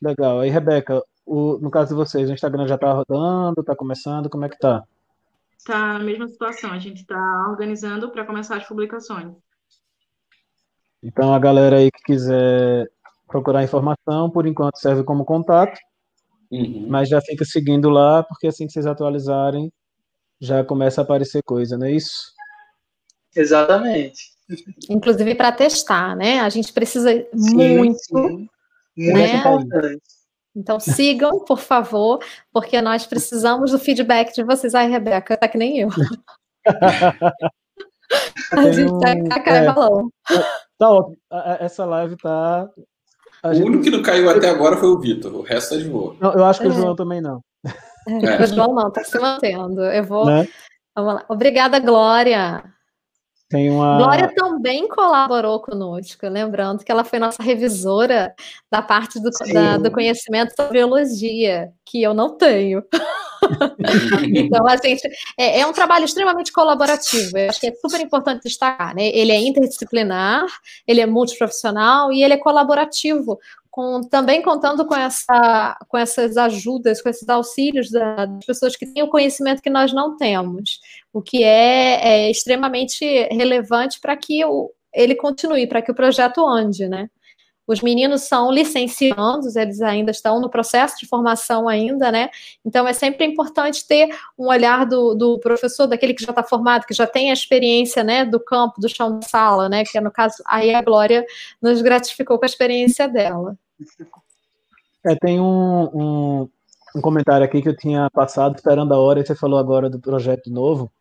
Legal. 0.03 0.41
Aí, 0.41 0.49
Rebeca, 0.49 1.01
o, 1.25 1.57
no 1.59 1.71
caso 1.71 1.89
de 1.89 1.95
vocês, 1.95 2.29
o 2.29 2.33
Instagram 2.33 2.67
já 2.67 2.75
está 2.75 2.91
rodando, 2.91 3.61
está 3.61 3.73
começando, 3.73 4.29
como 4.29 4.43
é 4.43 4.49
que 4.49 4.55
está? 4.55 4.83
Está 5.57 5.93
na 5.93 5.99
mesma 5.99 6.27
situação, 6.27 6.71
a 6.71 6.79
gente 6.79 7.01
está 7.01 7.47
organizando 7.49 8.11
para 8.11 8.25
começar 8.25 8.57
as 8.57 8.67
publicações. 8.67 9.33
Então, 11.01 11.33
a 11.33 11.39
galera 11.39 11.77
aí 11.77 11.89
que 11.89 12.03
quiser 12.03 12.89
procurar 13.29 13.63
informação, 13.63 14.29
por 14.29 14.45
enquanto 14.45 14.77
serve 14.77 15.03
como 15.03 15.23
contato, 15.23 15.79
uhum. 16.51 16.85
mas 16.89 17.07
já 17.07 17.21
fica 17.21 17.45
seguindo 17.45 17.89
lá, 17.89 18.23
porque 18.23 18.47
assim 18.47 18.67
que 18.67 18.73
vocês 18.73 18.85
atualizarem, 18.85 19.71
já 20.41 20.65
começa 20.65 20.99
a 20.99 21.03
aparecer 21.05 21.41
coisa, 21.43 21.77
não 21.77 21.87
é 21.87 21.93
isso? 21.93 22.33
Exatamente. 23.33 24.33
Inclusive 24.89 25.33
para 25.35 25.53
testar, 25.53 26.13
né? 26.15 26.41
A 26.41 26.49
gente 26.49 26.73
precisa 26.73 27.09
sim, 27.33 27.77
muito. 27.77 27.99
Sim. 27.99 28.49
Né? 28.97 29.35
importante. 29.37 30.01
Então 30.55 30.79
sigam, 30.79 31.43
por 31.43 31.59
favor, 31.59 32.19
porque 32.51 32.79
nós 32.81 33.07
precisamos 33.07 33.71
do 33.71 33.79
feedback 33.79 34.33
de 34.33 34.43
vocês. 34.43 34.75
Ai, 34.75 34.87
Rebeca, 34.89 35.35
tá 35.35 35.47
que 35.47 35.57
nem 35.57 35.79
eu. 35.79 35.89
a 38.51 38.71
gente 38.71 38.91
tá 38.99 39.13
um, 39.13 39.23
tá 39.23 39.41
é, 39.45 39.65
balão. 39.65 40.09
Tá 40.77 40.89
ótimo. 40.91 41.17
Essa 41.59 41.85
live 41.85 42.15
tá. 42.17 42.69
o 43.43 43.53
gente... 43.53 43.65
único 43.67 43.83
que 43.83 43.89
não 43.89 44.03
caiu 44.03 44.29
até 44.29 44.49
agora 44.49 44.77
foi 44.77 44.89
o 44.89 44.99
Vitor, 44.99 45.33
o 45.33 45.41
resto 45.41 45.71
tá 45.71 45.81
de 45.81 45.89
boa. 45.89 46.15
Não, 46.19 46.33
eu 46.33 46.45
acho 46.45 46.59
que 46.59 46.67
é. 46.67 46.69
o 46.69 46.73
João 46.73 46.95
também 46.95 47.19
não. 47.19 47.41
É. 48.07 48.43
O 48.43 48.45
João 48.45 48.75
não, 48.75 48.91
tá 48.91 49.03
se 49.03 49.17
mantendo. 49.17 49.81
Eu 49.81 50.03
vou. 50.03 50.25
Né? 50.25 50.47
Vamos 50.95 51.15
lá. 51.15 51.25
Obrigada, 51.29 51.79
Glória. 51.79 52.63
Tem 53.53 53.69
uma... 53.69 53.97
Glória 53.97 54.33
também 54.33 54.87
colaborou 54.87 55.59
conosco, 55.59 56.27
lembrando 56.27 56.83
que 56.83 56.91
ela 56.91 57.03
foi 57.03 57.19
nossa 57.19 57.43
revisora 57.43 58.33
da 58.71 58.81
parte 58.81 59.21
do, 59.21 59.29
da, 59.53 59.77
do 59.77 59.91
conhecimento 59.91 60.55
sobre 60.55 60.79
biologia, 60.79 61.71
que 61.85 62.01
eu 62.01 62.15
não 62.15 62.35
tenho. 62.35 62.83
então, 64.33 64.65
a 64.67 64.75
gente 64.77 65.07
é, 65.37 65.59
é, 65.59 65.67
um 65.67 65.71
trabalho 65.71 66.03
extremamente 66.03 66.51
colaborativo. 66.51 67.37
Eu 67.37 67.51
acho 67.51 67.59
que 67.59 67.67
é 67.67 67.73
super 67.75 68.01
importante 68.01 68.41
destacar, 68.41 68.95
né? 68.95 69.09
Ele 69.09 69.31
é 69.31 69.39
interdisciplinar, 69.39 70.47
ele 70.87 71.01
é 71.01 71.05
multiprofissional 71.05 72.11
e 72.11 72.23
ele 72.23 72.33
é 72.33 72.37
colaborativo, 72.37 73.37
com, 73.69 74.01
também 74.01 74.41
contando 74.41 74.83
com, 74.83 74.95
essa, 74.95 75.77
com 75.87 75.97
essas 75.97 76.37
ajudas, 76.37 77.03
com 77.03 77.09
esses 77.09 77.29
auxílios 77.29 77.91
das 77.91 78.45
pessoas 78.47 78.75
que 78.75 78.87
têm 78.87 79.03
o 79.03 79.09
conhecimento 79.09 79.61
que 79.61 79.69
nós 79.69 79.93
não 79.93 80.17
temos, 80.17 80.79
o 81.13 81.21
que 81.21 81.43
é, 81.43 82.25
é 82.25 82.31
extremamente 82.31 83.05
relevante 83.31 84.01
para 84.01 84.17
que 84.17 84.43
o, 84.43 84.71
ele 84.91 85.13
continue, 85.15 85.67
para 85.67 85.81
que 85.81 85.91
o 85.91 85.95
projeto 85.95 86.45
ande, 86.45 86.87
né? 86.87 87.09
Os 87.65 87.81
meninos 87.81 88.23
são 88.23 88.51
licenciandos, 88.51 89.55
eles 89.55 89.81
ainda 89.81 90.11
estão 90.11 90.41
no 90.41 90.49
processo 90.49 90.97
de 90.99 91.07
formação 91.07 91.69
ainda, 91.69 92.11
né? 92.11 92.29
Então 92.65 92.85
é 92.85 92.91
sempre 92.91 93.25
importante 93.25 93.87
ter 93.87 94.09
um 94.37 94.47
olhar 94.47 94.85
do, 94.85 95.13
do 95.13 95.39
professor, 95.39 95.87
daquele 95.87 96.13
que 96.13 96.25
já 96.25 96.31
está 96.31 96.43
formado, 96.43 96.85
que 96.85 96.93
já 96.93 97.07
tem 97.07 97.29
a 97.29 97.33
experiência, 97.33 98.03
né, 98.03 98.25
do 98.25 98.39
campo, 98.39 98.81
do 98.81 98.89
chão 98.89 99.19
de 99.19 99.29
sala, 99.29 99.69
né? 99.69 99.85
Que 99.85 100.01
no 100.01 100.11
caso 100.11 100.43
aí 100.45 100.75
a 100.75 100.81
Glória 100.81 101.25
nos 101.61 101.81
gratificou 101.81 102.37
com 102.37 102.43
a 102.43 102.47
experiência 102.47 103.07
dela. 103.07 103.55
É, 105.05 105.15
tem 105.15 105.39
um, 105.39 105.83
um, 105.93 106.49
um 106.97 107.01
comentário 107.01 107.45
aqui 107.45 107.61
que 107.61 107.69
eu 107.69 107.77
tinha 107.77 108.09
passado 108.09 108.55
esperando 108.55 108.93
a 108.93 108.99
hora, 108.99 109.21
e 109.21 109.25
você 109.25 109.35
falou 109.35 109.57
agora 109.57 109.89
do 109.89 109.99
projeto 109.99 110.49
novo. 110.49 110.91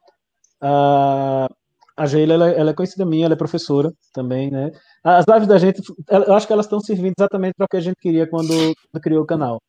Uh, 0.63 1.53
a 1.97 2.07
Geila, 2.07 2.35
ela, 2.35 2.51
ela, 2.51 2.71
é 2.71 2.75
conhecida 2.75 3.05
minha, 3.05 3.27
ela 3.27 3.35
é 3.35 3.37
professora 3.37 3.93
também, 4.13 4.51
né? 4.51 4.71
As 5.05 5.27
lives 5.27 5.49
da 5.49 5.59
gente, 5.59 5.83
eu 6.09 6.35
acho 6.35 6.47
que 6.47 6.53
elas 6.53 6.67
estão 6.67 6.81
servindo 6.81 7.15
exatamente 7.19 7.55
para 7.55 7.65
o 7.65 7.69
que 7.69 7.77
a 7.77 7.81
gente 7.81 7.97
queria 8.01 8.27
quando, 8.27 8.49
quando 8.49 9.03
criou 9.03 9.23
o 9.23 9.27
canal. 9.27 9.61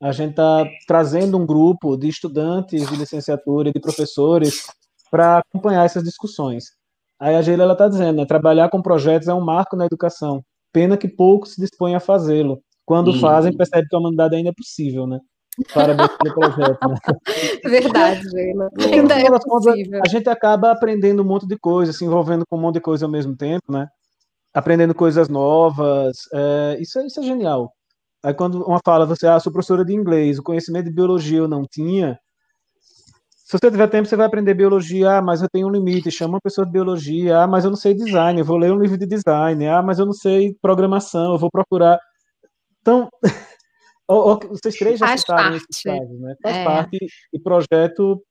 A 0.00 0.12
gente 0.12 0.30
está 0.30 0.64
trazendo 0.86 1.38
um 1.38 1.46
grupo 1.46 1.96
de 1.96 2.08
estudantes 2.08 2.88
de 2.88 2.96
licenciatura 2.96 3.68
e 3.68 3.72
de 3.72 3.80
professores 3.80 4.66
para 5.10 5.38
acompanhar 5.38 5.84
essas 5.84 6.02
discussões. 6.02 6.64
Aí 7.18 7.36
a 7.36 7.42
Geila 7.42 7.72
está 7.72 7.88
dizendo, 7.88 8.16
né, 8.16 8.26
trabalhar 8.26 8.68
com 8.68 8.82
projetos 8.82 9.28
é 9.28 9.34
um 9.34 9.40
marco 9.40 9.76
na 9.76 9.86
educação. 9.86 10.44
Pena 10.72 10.96
que 10.96 11.08
poucos 11.08 11.54
se 11.54 11.60
dispõem 11.60 11.94
a 11.94 12.00
fazê-lo. 12.00 12.60
Quando 12.84 13.12
hum. 13.12 13.20
fazem, 13.20 13.56
percebe 13.56 13.86
que 13.88 13.94
a 13.94 13.98
humanidade 13.98 14.34
ainda 14.34 14.50
é 14.50 14.52
possível, 14.52 15.06
né? 15.06 15.20
Parabéns 15.74 16.10
pelo 16.16 16.34
projeto. 16.34 16.88
Né? 16.88 16.96
Verdade, 17.64 18.28
Leila. 18.32 18.70
Ainda 18.90 19.20
é 19.20 19.26
a 20.04 20.08
gente 20.08 20.28
acaba 20.28 20.70
aprendendo 20.70 21.22
um 21.22 21.26
monte 21.26 21.46
de 21.46 21.58
coisa, 21.58 21.92
se 21.92 22.04
envolvendo 22.04 22.44
com 22.48 22.56
um 22.56 22.60
monte 22.60 22.74
de 22.76 22.80
coisa 22.80 23.06
ao 23.06 23.10
mesmo 23.10 23.36
tempo, 23.36 23.70
né? 23.70 23.88
aprendendo 24.54 24.94
coisas 24.94 25.28
novas. 25.28 26.16
É, 26.32 26.76
isso, 26.80 26.98
é, 26.98 27.06
isso 27.06 27.20
é 27.20 27.22
genial. 27.22 27.72
Aí 28.24 28.34
quando 28.34 28.62
uma 28.62 28.80
fala, 28.84 29.06
você, 29.06 29.26
ah, 29.26 29.40
sou 29.40 29.52
professora 29.52 29.84
de 29.84 29.94
inglês, 29.94 30.38
o 30.38 30.42
conhecimento 30.42 30.84
de 30.84 30.92
biologia 30.92 31.38
eu 31.38 31.48
não 31.48 31.64
tinha. 31.68 32.18
Se 33.44 33.58
você 33.58 33.70
tiver 33.70 33.88
tempo, 33.88 34.08
você 34.08 34.16
vai 34.16 34.26
aprender 34.26 34.54
biologia, 34.54 35.18
ah, 35.18 35.22
mas 35.22 35.42
eu 35.42 35.48
tenho 35.52 35.66
um 35.68 35.70
limite, 35.70 36.10
chama 36.10 36.34
uma 36.34 36.40
pessoa 36.40 36.64
de 36.66 36.72
biologia, 36.72 37.40
ah, 37.40 37.46
mas 37.46 37.64
eu 37.64 37.70
não 37.70 37.76
sei 37.76 37.94
design, 37.94 38.40
eu 38.40 38.44
vou 38.44 38.56
ler 38.56 38.72
um 38.72 38.78
livro 38.78 38.96
de 38.96 39.06
design, 39.06 39.66
ah, 39.68 39.82
mas 39.82 39.98
eu 39.98 40.06
não 40.06 40.12
sei 40.12 40.56
programação, 40.62 41.32
eu 41.32 41.38
vou 41.38 41.50
procurar. 41.50 41.98
Então, 42.80 43.10
vocês 44.48 44.76
três 44.76 44.98
já 44.98 45.06
Faz 45.06 45.20
citaram 45.20 45.50
parte. 45.50 45.56
esses 45.70 45.82
casos, 45.82 46.20
né? 46.20 46.34
Faz 46.42 46.56
É. 46.56 46.64
parte 46.64 46.98
e 47.32 47.38
projeto 47.38 48.22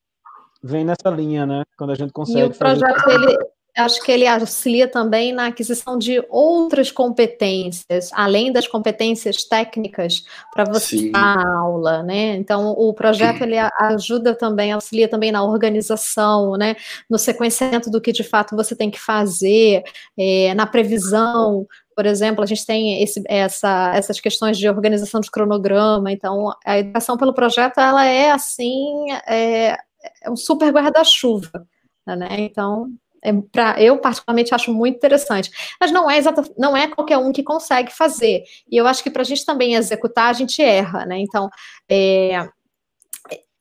vem 0.64 0.86
nessa 0.86 1.10
linha, 1.10 1.46
né? 1.46 1.64
Quando 1.78 1.92
a 1.92 1.96
gente 1.96 2.10
E 2.10 2.14
consegue 2.14 2.44
o 2.54 2.58
projeto, 2.58 3.00
fazer... 3.02 3.16
ele, 3.16 3.38
acho 3.78 4.02
que 4.04 4.12
ele 4.12 4.28
auxilia 4.28 4.88
também 4.88 5.32
na 5.34 5.48
aquisição 5.48 5.98
de 5.98 6.24
outras 6.30 6.92
competências, 6.92 8.10
além 8.14 8.52
das 8.52 8.68
competências 8.68 9.44
técnicas, 9.46 10.24
para 10.54 10.66
você 10.66 10.98
Sim. 10.98 11.12
dar 11.12 11.38
aula, 11.58 12.04
né? 12.04 12.36
Então, 12.36 12.72
o 12.72 12.94
projeto, 12.94 13.44
ele 13.44 13.58
a- 13.58 13.72
ajuda 13.80 14.36
também, 14.36 14.72
auxilia 14.72 15.08
também 15.08 15.32
na 15.32 15.44
organização, 15.44 16.58
né? 16.58 16.76
No 17.10 17.18
sequenciamento 17.18 17.90
do 17.90 18.02
que, 18.02 18.12
de 18.12 18.24
fato, 18.24 18.56
você 18.56 18.76
tem 18.76 18.92
que 18.92 19.00
fazer, 19.00 19.84
é, 20.18 20.54
na 20.54 20.66
previsão, 20.68 21.66
por 21.96 22.06
exemplo, 22.06 22.44
a 22.44 22.48
gente 22.48 22.66
tem 22.66 23.02
esse- 23.02 23.24
essa- 23.28 23.92
essas 23.96 24.20
questões 24.20 24.58
de 24.58 24.68
organização 24.68 25.22
de 25.22 25.30
cronograma, 25.32 26.12
então, 26.12 26.52
a 26.66 26.78
educação 26.80 27.18
pelo 27.18 27.34
projeto, 27.34 27.80
ela 27.80 28.06
é, 28.06 28.32
assim, 28.32 29.12
é, 29.28 29.78
é 30.24 30.30
um 30.30 30.36
super 30.36 30.72
guarda-chuva, 30.74 31.66
né? 32.06 32.28
Então, 32.40 32.90
é 33.24 33.32
pra, 33.52 33.82
eu 33.82 33.98
particularmente 33.98 34.54
acho 34.54 34.74
muito 34.74 34.96
interessante. 34.96 35.52
Mas 35.80 35.92
não 35.92 36.10
é 36.10 36.18
exata, 36.18 36.44
não 36.58 36.76
é 36.76 36.88
qualquer 36.88 37.18
um 37.18 37.32
que 37.32 37.44
consegue 37.44 37.92
fazer. 37.92 38.44
E 38.70 38.78
eu 38.78 38.88
acho 38.88 39.04
que 39.04 39.12
para 39.12 39.22
a 39.22 39.26
gente 39.26 39.46
também 39.46 39.76
executar, 39.76 40.30
a 40.30 40.34
gente 40.34 40.62
erra, 40.62 41.06
né? 41.06 41.20
Então, 41.20 41.50
é, 41.90 42.50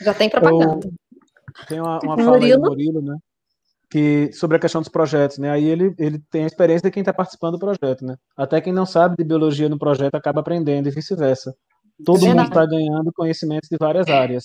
Já 0.00 0.12
tem 0.12 0.28
propaganda. 0.28 0.90
Tem 1.68 1.80
uma, 1.80 2.00
uma 2.00 2.16
fala 2.16 2.38
aí 2.38 2.52
do 2.52 2.60
Murilo? 2.60 3.02
Né? 3.02 3.16
Que, 3.90 4.32
sobre 4.32 4.56
a 4.56 4.60
questão 4.60 4.80
dos 4.80 4.90
projetos, 4.90 5.38
né? 5.38 5.50
Aí 5.50 5.64
ele, 5.64 5.94
ele 5.98 6.18
tem 6.30 6.44
a 6.44 6.46
experiência 6.46 6.88
de 6.88 6.92
quem 6.92 7.02
está 7.02 7.12
participando 7.12 7.52
do 7.52 7.58
projeto, 7.58 8.04
né? 8.04 8.16
Até 8.36 8.60
quem 8.60 8.72
não 8.72 8.86
sabe 8.86 9.16
de 9.16 9.24
biologia 9.24 9.68
no 9.68 9.78
projeto 9.78 10.14
acaba 10.14 10.40
aprendendo 10.40 10.88
e 10.88 10.92
vice-versa. 10.92 11.54
Todo 12.04 12.26
mundo 12.26 12.42
está 12.42 12.66
ganhando 12.66 13.12
conhecimentos 13.14 13.68
de 13.70 13.76
várias 13.78 14.08
áreas. 14.08 14.44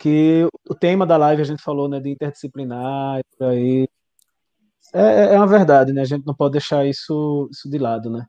Que 0.00 0.48
o 0.68 0.74
tema 0.74 1.06
da 1.06 1.16
live 1.16 1.42
a 1.42 1.44
gente 1.44 1.62
falou, 1.62 1.88
né? 1.88 2.00
De 2.00 2.10
interdisciplinar 2.10 3.20
e 3.20 3.24
por 3.36 3.46
aí. 3.48 3.88
É, 4.94 5.34
é 5.34 5.36
uma 5.36 5.46
verdade, 5.46 5.92
né? 5.92 6.02
A 6.02 6.04
gente 6.04 6.24
não 6.24 6.34
pode 6.34 6.52
deixar 6.52 6.86
isso, 6.86 7.48
isso 7.50 7.68
de 7.68 7.78
lado, 7.78 8.08
né? 8.08 8.24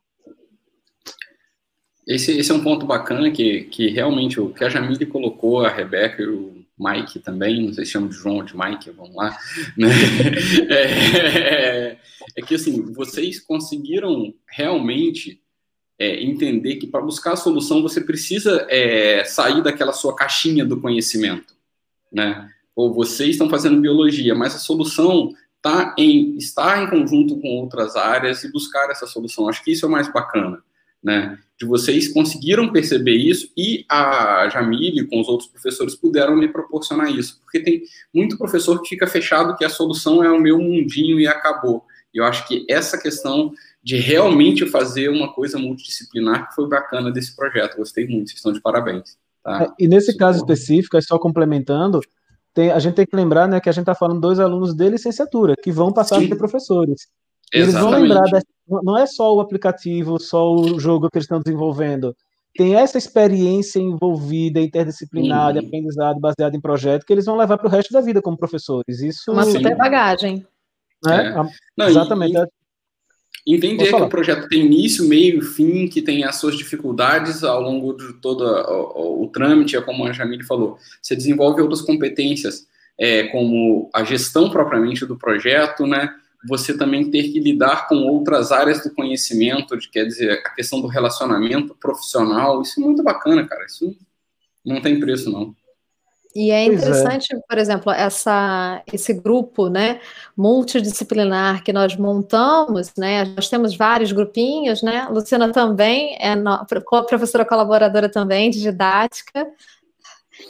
Esse, 2.07 2.31
esse 2.37 2.51
é 2.51 2.55
um 2.55 2.63
ponto 2.63 2.87
bacana 2.87 3.29
que, 3.29 3.65
que 3.65 3.89
realmente 3.89 4.39
o 4.39 4.49
que 4.49 4.63
a 4.63 4.69
Jamile 4.69 5.05
colocou, 5.05 5.63
a 5.63 5.69
Rebeca 5.69 6.23
e 6.23 6.27
o 6.27 6.65
Mike 6.77 7.19
também, 7.19 7.65
não 7.65 7.73
sei 7.73 7.85
se 7.85 7.91
chama 7.91 8.09
de 8.09 8.15
João 8.15 8.37
ou 8.37 8.43
de 8.43 8.57
Mike, 8.57 8.89
vamos 8.91 9.15
lá, 9.15 9.37
né? 9.77 9.87
É, 10.69 11.97
é 12.35 12.41
que 12.41 12.55
assim, 12.55 12.81
vocês 12.93 13.39
conseguiram 13.39 14.33
realmente 14.49 15.39
é, 15.99 16.23
entender 16.23 16.75
que 16.75 16.87
para 16.87 17.01
buscar 17.01 17.33
a 17.33 17.37
solução 17.37 17.81
você 17.81 18.01
precisa 18.01 18.65
é, 18.69 19.23
sair 19.23 19.61
daquela 19.63 19.93
sua 19.93 20.15
caixinha 20.15 20.65
do 20.65 20.81
conhecimento, 20.81 21.55
né? 22.11 22.49
Ou 22.75 22.93
vocês 22.93 23.31
estão 23.31 23.49
fazendo 23.49 23.79
biologia, 23.79 24.35
mas 24.35 24.55
a 24.55 24.59
solução 24.59 25.31
tá 25.65 25.95
em 25.97 26.37
estar 26.37 26.83
em 26.83 26.87
conjunto 26.87 27.41
com 27.41 27.47
outras 27.47 27.95
áreas 27.95 28.43
e 28.43 28.51
buscar 28.51 28.87
essa 28.91 29.07
solução. 29.07 29.49
Acho 29.49 29.63
que 29.63 29.71
isso 29.71 29.83
é 29.83 29.89
o 29.89 29.91
mais 29.91 30.07
bacana, 30.13 30.61
né? 31.03 31.39
De 31.59 31.65
vocês 31.65 32.13
conseguiram 32.13 32.71
perceber 32.71 33.15
isso 33.15 33.51
e 33.57 33.83
a 33.89 34.47
Jamile 34.47 35.07
com 35.07 35.19
os 35.19 35.27
outros 35.27 35.49
professores 35.49 35.95
puderam 35.95 36.35
me 36.35 36.47
proporcionar 36.47 37.09
isso, 37.09 37.39
porque 37.41 37.59
tem 37.59 37.81
muito 38.13 38.37
professor 38.37 38.79
que 38.79 38.89
fica 38.89 39.07
fechado 39.07 39.55
que 39.55 39.65
a 39.65 39.69
solução 39.69 40.23
é 40.23 40.29
o 40.29 40.39
meu 40.39 40.59
mundinho 40.59 41.19
e 41.19 41.27
acabou. 41.27 41.83
E 42.13 42.19
eu 42.19 42.25
acho 42.25 42.47
que 42.47 42.63
essa 42.69 43.01
questão 43.01 43.51
de 43.83 43.97
realmente 43.97 44.67
fazer 44.67 45.09
uma 45.09 45.33
coisa 45.33 45.57
multidisciplinar 45.57 46.47
que 46.47 46.55
foi 46.55 46.69
bacana 46.69 47.11
desse 47.11 47.35
projeto. 47.35 47.77
Gostei 47.77 48.07
muito, 48.07 48.27
vocês 48.27 48.37
estão 48.37 48.53
de 48.53 48.61
parabéns. 48.61 49.17
Tá? 49.43 49.63
É, 49.63 49.83
E 49.83 49.87
nesse 49.87 50.11
Isso 50.11 50.19
caso 50.19 50.45
bom. 50.45 50.53
específico, 50.53 50.95
é 50.95 51.01
só 51.01 51.17
complementando, 51.17 52.01
tem- 52.55 52.71
a 52.71 52.79
gente 52.79 52.95
tem 52.95 53.05
que 53.05 53.15
lembrar 53.15 53.47
né, 53.47 53.59
que 53.59 53.69
a 53.69 53.71
gente 53.71 53.83
está 53.83 53.93
falando 53.93 54.19
dois 54.19 54.39
alunos 54.39 54.73
de 54.73 54.89
licenciatura, 54.89 55.53
que 55.61 55.71
vão 55.71 55.91
passar 55.93 56.15
a 56.17 56.19
Sim. 56.21 56.29
ser 56.29 56.35
professores. 56.37 57.07
Eles 57.53 57.73
vão 57.73 57.89
Exatamente. 57.89 58.09
lembrar, 58.13 58.31
da- 58.31 58.81
não 58.83 58.97
é 58.97 59.05
só 59.05 59.35
o 59.35 59.39
aplicativo, 59.39 60.19
só 60.19 60.51
o 60.55 60.79
jogo 60.79 61.07
que 61.11 61.17
eles 61.17 61.25
estão 61.25 61.39
desenvolvendo. 61.39 62.15
Tem 62.57 62.75
essa 62.75 62.97
experiência 62.97 63.79
envolvida, 63.79 64.59
interdisciplinar, 64.61 65.53
de 65.53 65.59
Uhum. 65.59 65.65
aprendizado 65.67 66.19
baseado 66.19 66.55
em 66.55 66.61
projeto, 66.61 67.05
que 67.05 67.11
eles 67.13 67.25
vão 67.25 67.35
levar 67.35 67.57
para 67.57 67.67
o 67.67 67.69
resto 67.69 67.91
da 67.93 67.99
vida 68.01 68.21
como 68.21 68.37
professores. 68.37 69.01
Isso, 69.01 69.31
Uma 69.31 69.43
Sim. 69.43 69.51
super 69.51 69.75
bagagem. 69.77 70.47
né? 71.05 71.25
É. 71.25 71.27
a- 71.37 71.47
Não, 71.77 71.87
exatamente. 71.87 72.35
é 72.37 72.41
e 72.41 72.47
entender 73.45 73.85
que 73.85 73.95
o 74.05 74.09
projeto 74.09 74.47
tem 74.47 74.61
início, 74.65 75.07
meio 75.07 75.39
e 75.39 75.41
fim, 75.41 75.87
que 75.87 76.01
tem 76.01 76.23
as 76.23 76.35
suas 76.37 76.57
dificuldades 76.57 77.43
ao 77.43 77.61
longo 77.61 77.93
de 77.93 78.13
todo 78.13 78.43
o, 78.43 79.21
o- 79.21 79.23
o 79.23 79.27
trâmite, 79.29 79.75
é 79.75 79.81
como 79.81 80.05
a 80.05 80.11
Jamile 80.11 80.43
falou. 80.43 80.77
Você 81.01 81.15
desenvolve 81.15 81.61
outras 81.61 81.81
competências, 81.81 82.67
é, 82.97 83.23
como 83.27 83.89
a 83.93 84.03
gestão 84.03 84.49
propriamente 84.49 85.05
do 85.05 85.17
projeto, 85.17 85.85
né? 85.85 86.13
Você 86.47 86.77
também 86.77 87.09
ter 87.09 87.23
que 87.31 87.39
lidar 87.39 87.87
com 87.87 87.95
outras 87.95 88.51
áreas 88.51 88.83
do 88.83 88.93
conhecimento, 88.93 89.75
de, 89.77 89.89
quer 89.89 90.05
dizer, 90.05 90.41
a 90.45 90.49
questão 90.51 90.79
do 90.79 90.87
relacionamento 90.87 91.75
profissional. 91.75 92.61
Isso 92.61 92.79
é 92.79 92.83
muito 92.83 93.01
bacana, 93.03 93.45
cara. 93.47 93.65
Isso 93.65 93.95
não 94.63 94.79
tem 94.79 94.99
preço, 94.99 95.31
não. 95.31 95.55
E 96.35 96.51
é 96.51 96.65
é. 96.65 96.65
interessante, 96.65 97.27
por 97.47 97.57
exemplo, 97.57 97.91
essa, 97.93 98.83
esse 98.91 99.13
grupo 99.13 99.69
né, 99.69 100.01
multidisciplinar 100.35 101.63
que 101.63 101.71
nós 101.71 101.95
montamos, 101.95 102.91
né? 102.97 103.23
Nós 103.23 103.47
temos 103.47 103.77
vários 103.77 104.11
grupinhos, 104.11 104.83
né? 104.83 104.99
A 105.07 105.09
Luciana 105.09 105.51
também 105.53 106.17
é 106.19 106.35
no- 106.35 106.65
professora 107.07 107.45
colaboradora 107.45 108.09
também 108.09 108.49
de 108.49 108.59
didática 108.59 109.47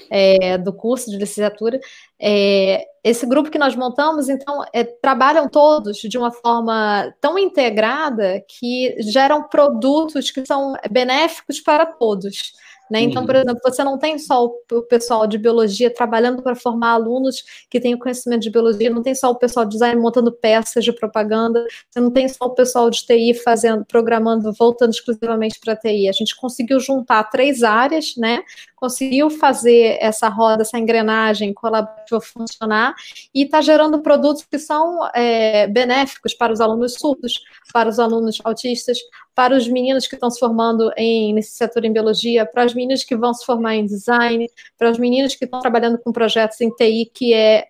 é, 0.09 0.57
do 0.57 0.73
curso 0.73 1.09
de 1.09 1.17
licenciatura. 1.17 1.79
É, 2.19 2.85
esse 3.03 3.25
grupo 3.25 3.51
que 3.51 3.59
nós 3.59 3.75
montamos, 3.75 4.29
então, 4.29 4.63
é, 4.73 4.83
trabalham 4.83 5.47
todos 5.47 5.97
de 5.97 6.17
uma 6.17 6.31
forma 6.31 7.13
tão 7.21 7.37
integrada 7.37 8.43
que 8.47 8.95
geram 9.01 9.43
produtos 9.43 10.31
que 10.31 10.45
são 10.45 10.73
benéficos 10.89 11.59
para 11.59 11.85
todos. 11.85 12.53
Né? 12.89 13.01
Então, 13.01 13.21
Uhum. 13.21 13.25
por 13.27 13.35
exemplo, 13.35 13.59
você 13.63 13.83
não 13.83 13.97
tem 13.97 14.19
só 14.19 14.45
o 14.45 14.81
pessoal 14.83 15.25
de 15.25 15.37
biologia 15.37 15.91
trabalhando 15.93 16.41
para 16.43 16.55
formar 16.55 16.91
alunos 16.91 17.43
que 17.69 17.79
têm 17.79 17.97
conhecimento 17.97 18.41
de 18.43 18.49
biologia, 18.51 18.89
não 18.89 19.01
tem 19.01 19.15
só 19.15 19.31
o 19.31 19.35
pessoal 19.35 19.65
de 19.65 19.71
design 19.71 19.99
montando 19.99 20.31
peças 20.31 20.83
de 20.83 20.91
propaganda, 20.93 21.65
você 21.89 21.99
não 21.99 22.11
tem 22.11 22.27
só 22.29 22.45
o 22.45 22.53
pessoal 22.53 22.89
de 22.89 23.05
TI 23.05 23.33
fazendo, 23.33 23.83
programando, 23.85 24.53
voltando 24.53 24.91
exclusivamente 24.91 25.59
para 25.59 25.75
TI. 25.75 26.07
A 26.09 26.11
gente 26.11 26.35
conseguiu 26.35 26.79
juntar 26.79 27.23
três 27.25 27.63
áreas, 27.63 28.13
né? 28.17 28.43
Conseguiu 28.85 29.31
fazer 29.31 29.97
essa 29.99 30.29
roda, 30.29 30.61
essa 30.61 30.77
engrenagem 30.77 31.51
colaborativa 31.53 32.21
funcionar 32.21 32.93
e 33.33 33.43
está 33.43 33.59
gerando 33.59 33.99
produtos 33.99 34.45
que 34.45 34.59
são 34.59 35.09
é, 35.15 35.65
benéficos 35.65 36.35
para 36.35 36.53
os 36.53 36.61
alunos 36.61 36.93
surdos, 36.93 37.43
para 37.73 37.89
os 37.89 37.97
alunos 37.97 38.39
autistas, 38.43 38.99
para 39.33 39.57
os 39.57 39.67
meninos 39.67 40.05
que 40.05 40.13
estão 40.13 40.29
se 40.29 40.39
formando 40.39 40.91
em 40.95 41.33
licenciatura 41.33 41.87
em 41.87 41.93
biologia, 41.93 42.45
para 42.45 42.63
os 42.63 42.75
meninos 42.75 43.03
que 43.03 43.15
vão 43.15 43.33
se 43.33 43.43
formar 43.43 43.75
em 43.75 43.85
design, 43.85 44.47
para 44.77 44.91
os 44.91 44.99
meninos 44.99 45.33
que 45.33 45.45
estão 45.45 45.59
trabalhando 45.61 45.97
com 45.97 46.11
projetos 46.11 46.61
em 46.61 46.69
TI, 46.69 47.09
que 47.11 47.33
é 47.33 47.67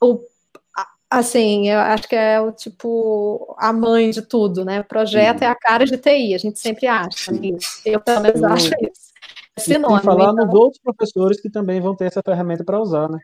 o 0.00 0.18
Assim, 1.12 1.68
eu 1.68 1.80
acho 1.80 2.08
que 2.08 2.14
é 2.14 2.40
o 2.40 2.52
tipo 2.52 3.56
a 3.58 3.72
mãe 3.72 4.10
de 4.10 4.22
tudo, 4.22 4.64
né? 4.64 4.80
Projeto 4.84 5.42
é 5.42 5.46
a 5.46 5.56
cara 5.56 5.84
de 5.84 5.98
TI, 5.98 6.34
a 6.34 6.38
gente 6.38 6.60
sempre 6.60 6.86
acha 6.86 7.32
isso. 7.34 7.82
Eu 7.84 7.98
pelo 7.98 8.20
menos 8.20 8.40
acho 8.44 8.70
isso. 8.80 9.09
Sinônimo. 9.58 9.98
E 9.98 10.02
falar 10.02 10.32
então... 10.32 10.46
nos 10.46 10.54
outros 10.54 10.80
professores 10.82 11.40
que 11.40 11.50
também 11.50 11.80
vão 11.80 11.94
ter 11.94 12.06
essa 12.06 12.22
ferramenta 12.22 12.64
para 12.64 12.80
usar, 12.80 13.08
né? 13.08 13.18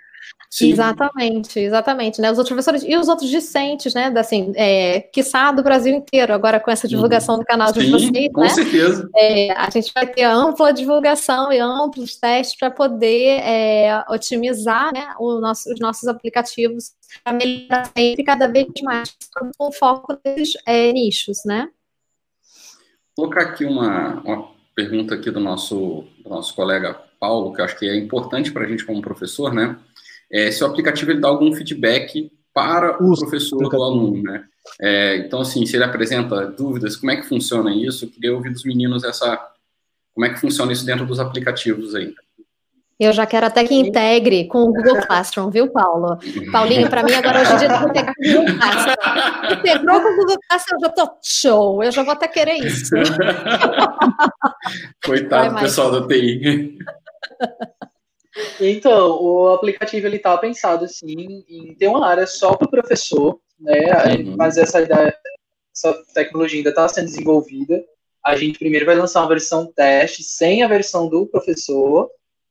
Sim. 0.51 0.73
Exatamente, 0.73 1.59
exatamente, 1.59 2.21
né? 2.21 2.31
Os 2.31 2.39
outros 2.39 2.53
professores 2.53 2.83
e 2.83 2.97
os 2.97 3.09
outros 3.09 3.29
discentes, 3.31 3.95
né? 3.95 4.13
Assim, 4.17 4.53
é, 4.57 5.01
quiçá 5.01 5.53
do 5.53 5.63
Brasil 5.63 5.95
inteiro, 5.95 6.33
agora 6.33 6.61
com 6.61 6.71
essa 6.71 6.89
divulgação 6.89 7.39
do 7.39 7.45
canal 7.45 7.73
de 7.73 7.81
Sim, 7.81 7.91
vocês, 7.91 8.33
com 8.33 8.41
né? 8.41 8.49
certeza. 8.49 9.09
É, 9.17 9.53
a 9.53 9.71
gente 9.71 9.93
vai 9.95 10.07
ter 10.07 10.25
ampla 10.25 10.73
divulgação 10.73 11.53
e 11.53 11.59
amplos 11.59 12.17
testes 12.17 12.59
para 12.59 12.71
poder 12.71 13.41
é, 13.41 14.05
otimizar 14.09 14.93
né, 14.93 15.15
nosso, 15.19 15.73
os 15.73 15.81
nossos 15.81 16.09
aplicativos 16.09 16.93
para 17.23 17.33
melhorar 17.33 17.91
sempre 17.97 18.25
cada 18.25 18.47
vez 18.49 18.67
mais 18.83 19.17
com 19.59 19.73
foco 19.73 20.19
nesses 20.25 20.55
é, 20.67 20.93
nichos, 20.93 21.45
né? 21.45 21.69
Vou 23.17 23.31
colocar 23.31 23.51
aqui 23.51 23.65
uma, 23.65 24.21
uma 24.21 24.49
pergunta 24.75 25.15
aqui 25.15 25.31
do 25.31 25.41
nosso, 25.41 26.05
do 26.27 26.35
nosso 26.35 26.55
colega 26.55 26.95
Paulo, 27.19 27.55
que 27.55 27.61
eu 27.61 27.65
acho 27.65 27.79
que 27.79 27.89
é 27.89 27.97
importante 27.97 28.53
para 28.53 28.65
a 28.65 28.69
gente 28.69 28.85
como 28.85 29.01
professor, 29.01 29.55
né? 29.55 29.79
É, 30.31 30.51
se 30.51 30.63
o 30.63 30.67
aplicativo 30.67 31.13
ele 31.13 31.21
dá 31.21 31.29
algum 31.29 31.53
feedback 31.55 32.31
para 32.53 33.03
o 33.03 33.19
professor 33.19 33.69
do 33.69 33.83
aluno, 33.83 34.23
né? 34.23 34.45
É, 34.81 35.17
então, 35.19 35.41
assim, 35.41 35.65
se 35.65 35.77
ele 35.77 35.85
apresenta 35.85 36.47
dúvidas, 36.47 36.97
como 36.97 37.13
é 37.13 37.17
que 37.17 37.29
funciona 37.29 37.75
isso? 37.75 38.05
Eu 38.05 38.11
queria 38.11 38.35
ouvir 38.35 38.53
dos 38.53 38.65
meninos 38.65 39.05
essa, 39.05 39.39
como 40.13 40.27
é 40.27 40.31
que 40.31 40.41
funciona 40.41 40.73
isso 40.73 40.85
dentro 40.85 41.07
dos 41.07 41.21
aplicativos 41.21 41.95
aí. 41.95 42.13
Eu 42.99 43.13
já 43.13 43.27
quero 43.27 43.45
até 43.45 43.63
que 43.65 43.75
integre 43.75 44.49
com 44.49 44.63
o 44.63 44.73
Google 44.73 44.97
Classroom, 45.07 45.51
viu, 45.51 45.71
Paulo? 45.71 46.19
Paulinho, 46.51 46.89
para 46.89 47.03
mim 47.03 47.13
agora 47.13 47.43
hoje 47.43 47.53
em 47.53 47.59
dia 47.59 47.69
tem 47.69 47.79
que 47.79 47.93
pegar 47.93 48.15
com 48.15 48.23
o 48.23 48.33
Google 48.33 48.59
Classroom. 48.59 48.95
Integrou 49.53 50.01
com 50.01 50.09
o 50.09 50.17
Google 50.17 50.39
Classroom, 50.49 50.77
eu 50.77 50.81
já 50.81 50.89
tô 50.89 51.11
show, 51.23 51.83
eu 51.83 51.93
já 51.93 52.03
vou 52.03 52.13
até 52.13 52.27
querer 52.27 52.55
isso. 52.55 52.95
Coitado 55.05 55.55
do 55.55 55.61
pessoal 55.61 55.91
da 55.91 56.09
TI. 56.09 56.79
Então, 58.61 59.23
o 59.23 59.49
aplicativo 59.49 60.07
ele 60.07 60.19
tá 60.19 60.37
pensado 60.39 60.87
assim 60.87 61.45
em 61.49 61.75
ter 61.75 61.89
uma 61.89 62.07
área 62.07 62.27
só 62.27 62.55
para 62.55 62.67
o 62.67 62.71
professor, 62.71 63.39
né? 63.61 64.17
Uhum. 64.19 64.37
Mas 64.37 64.57
essa 64.57 64.81
ideia, 64.81 65.15
essa 65.75 65.93
tecnologia 66.15 66.59
ainda 66.59 66.71
está 66.71 66.89
sendo 66.89 67.07
desenvolvida. 67.07 67.85
A 68.25 68.37
gente 68.37 68.59
primeiro 68.59 68.87
vai 68.87 68.95
lançar 68.95 69.21
uma 69.21 69.29
versão 69.29 69.71
teste 69.73 70.23
sem 70.23 70.63
a 70.63 70.69
versão 70.69 71.09
do 71.09 71.27
professor, 71.27 72.09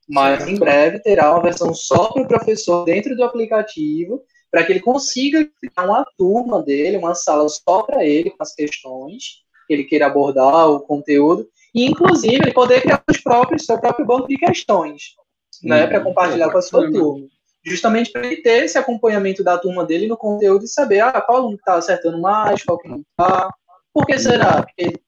mas 0.07 0.47
em 0.47 0.55
breve 0.55 0.99
terá 0.99 1.31
uma 1.31 1.41
versão 1.41 1.73
só 1.73 2.11
para 2.11 2.23
o 2.23 2.27
professor 2.27 2.85
dentro 2.85 3.15
do 3.15 3.23
aplicativo, 3.23 4.21
para 4.51 4.63
que 4.63 4.71
ele 4.71 4.79
consiga 4.79 5.45
criar 5.59 5.85
uma 5.85 6.05
turma 6.17 6.61
dele, 6.63 6.97
uma 6.97 7.15
sala 7.15 7.47
só 7.49 7.83
para 7.83 8.05
ele, 8.05 8.29
com 8.29 8.41
as 8.41 8.53
questões 8.53 9.43
que 9.67 9.73
ele 9.73 9.83
queira 9.83 10.05
abordar, 10.05 10.69
o 10.69 10.79
conteúdo, 10.79 11.49
e 11.73 11.85
inclusive 11.85 12.35
ele 12.35 12.53
poder 12.53 12.81
criar 12.81 13.03
os 13.09 13.19
próprios, 13.19 13.65
seu 13.65 13.79
próprio 13.79 14.05
banco 14.05 14.27
de 14.27 14.37
questões 14.37 15.15
né, 15.63 15.87
para 15.87 16.01
compartilhar 16.01 16.49
com 16.51 16.57
a 16.57 16.61
sua 16.61 16.89
turma. 16.91 17.27
Justamente 17.65 18.11
para 18.11 18.25
ele 18.25 18.37
ter 18.37 18.63
esse 18.63 18.77
acompanhamento 18.77 19.43
da 19.43 19.57
turma 19.57 19.83
dele 19.83 20.07
no 20.07 20.15
conteúdo 20.15 20.65
e 20.65 20.67
saber 20.67 20.99
ah, 20.99 21.19
qual 21.19 21.39
aluno 21.39 21.55
está 21.55 21.75
acertando 21.75 22.21
mais, 22.21 22.63
qual 22.63 22.77
que 22.77 22.87
não 22.87 22.99
está. 22.99 23.49
Por 23.91 24.05
que 24.05 24.19
será? 24.19 24.61
Porque 24.61 24.83
ele 24.83 25.01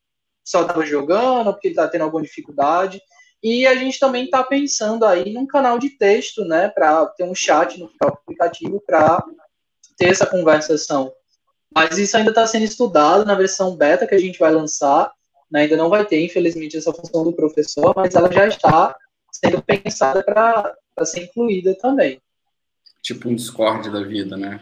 só 0.44 0.62
estava 0.62 0.84
jogando, 0.86 1.52
porque 1.52 1.68
ele 1.68 1.74
está 1.74 1.88
tendo 1.88 2.02
alguma 2.04 2.24
dificuldade. 2.24 3.00
E 3.44 3.68
a 3.68 3.76
gente 3.76 4.00
também 4.00 4.26
está 4.26 4.44
pensando 4.44 5.06
aí 5.06 5.32
num 5.32 5.46
canal 5.46 5.78
de 5.78 5.92
texto, 5.92 6.44
né, 6.44 6.70
para 6.70 7.06
ter 7.08 7.24
um 7.24 7.36
chat 7.36 7.80
no 7.80 7.90
próprio 7.98 8.22
aplicativo 8.24 8.82
para 8.86 9.24
ter 9.96 10.10
essa 10.10 10.26
conversação. 10.26 11.14
Mas 11.74 11.98
isso 11.98 12.18
ainda 12.18 12.32
está 12.32 12.48
sendo 12.48 12.66
estudado 12.66 13.26
na 13.26 13.36
versão 13.36 13.76
beta 13.76 14.08
que 14.08 14.16
a 14.16 14.20
gente 14.20 14.40
vai 14.40 14.52
lançar. 14.52 15.12
Né, 15.50 15.62
ainda 15.62 15.78
não 15.78 15.90
vai 15.90 16.06
ter, 16.06 16.24
infelizmente, 16.24 16.76
essa 16.76 16.92
função 16.92 17.24
do 17.24 17.32
professor, 17.32 17.94
mas 17.96 18.16
ela 18.16 18.32
já 18.32 18.48
está 18.48 18.96
sendo 19.32 19.62
pensada 19.62 20.22
para 20.24 21.06
ser 21.06 21.24
incluída 21.24 21.76
também. 21.76 22.22
Tipo 23.02 23.30
um 23.30 23.36
Discord 23.36 23.90
da 23.90 24.04
vida, 24.04 24.36
né? 24.36 24.62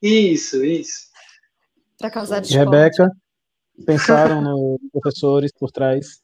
Isso, 0.00 0.64
isso. 0.64 1.08
Para 1.98 2.10
causar. 2.10 2.42
Rebeca, 2.42 3.10
pensaram 3.84 4.40
nos 4.40 4.80
professores 4.90 5.52
por 5.52 5.70
trás? 5.70 6.21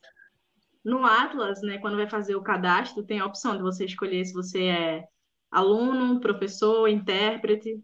No 0.85 1.05
Atlas, 1.05 1.61
né, 1.63 1.79
quando 1.79 1.97
vai 1.97 2.09
fazer 2.09 2.35
o 2.37 2.43
cadastro, 2.43 3.05
tem 3.05 3.21
a 3.21 3.27
opção 3.27 3.57
de 3.57 3.63
você 3.63 3.85
escolher 3.85 4.25
se 4.25 4.33
você 4.33 4.65
é 4.65 5.05
aluno, 5.51 6.21
professor, 6.21 6.89
intérprete. 6.89 7.83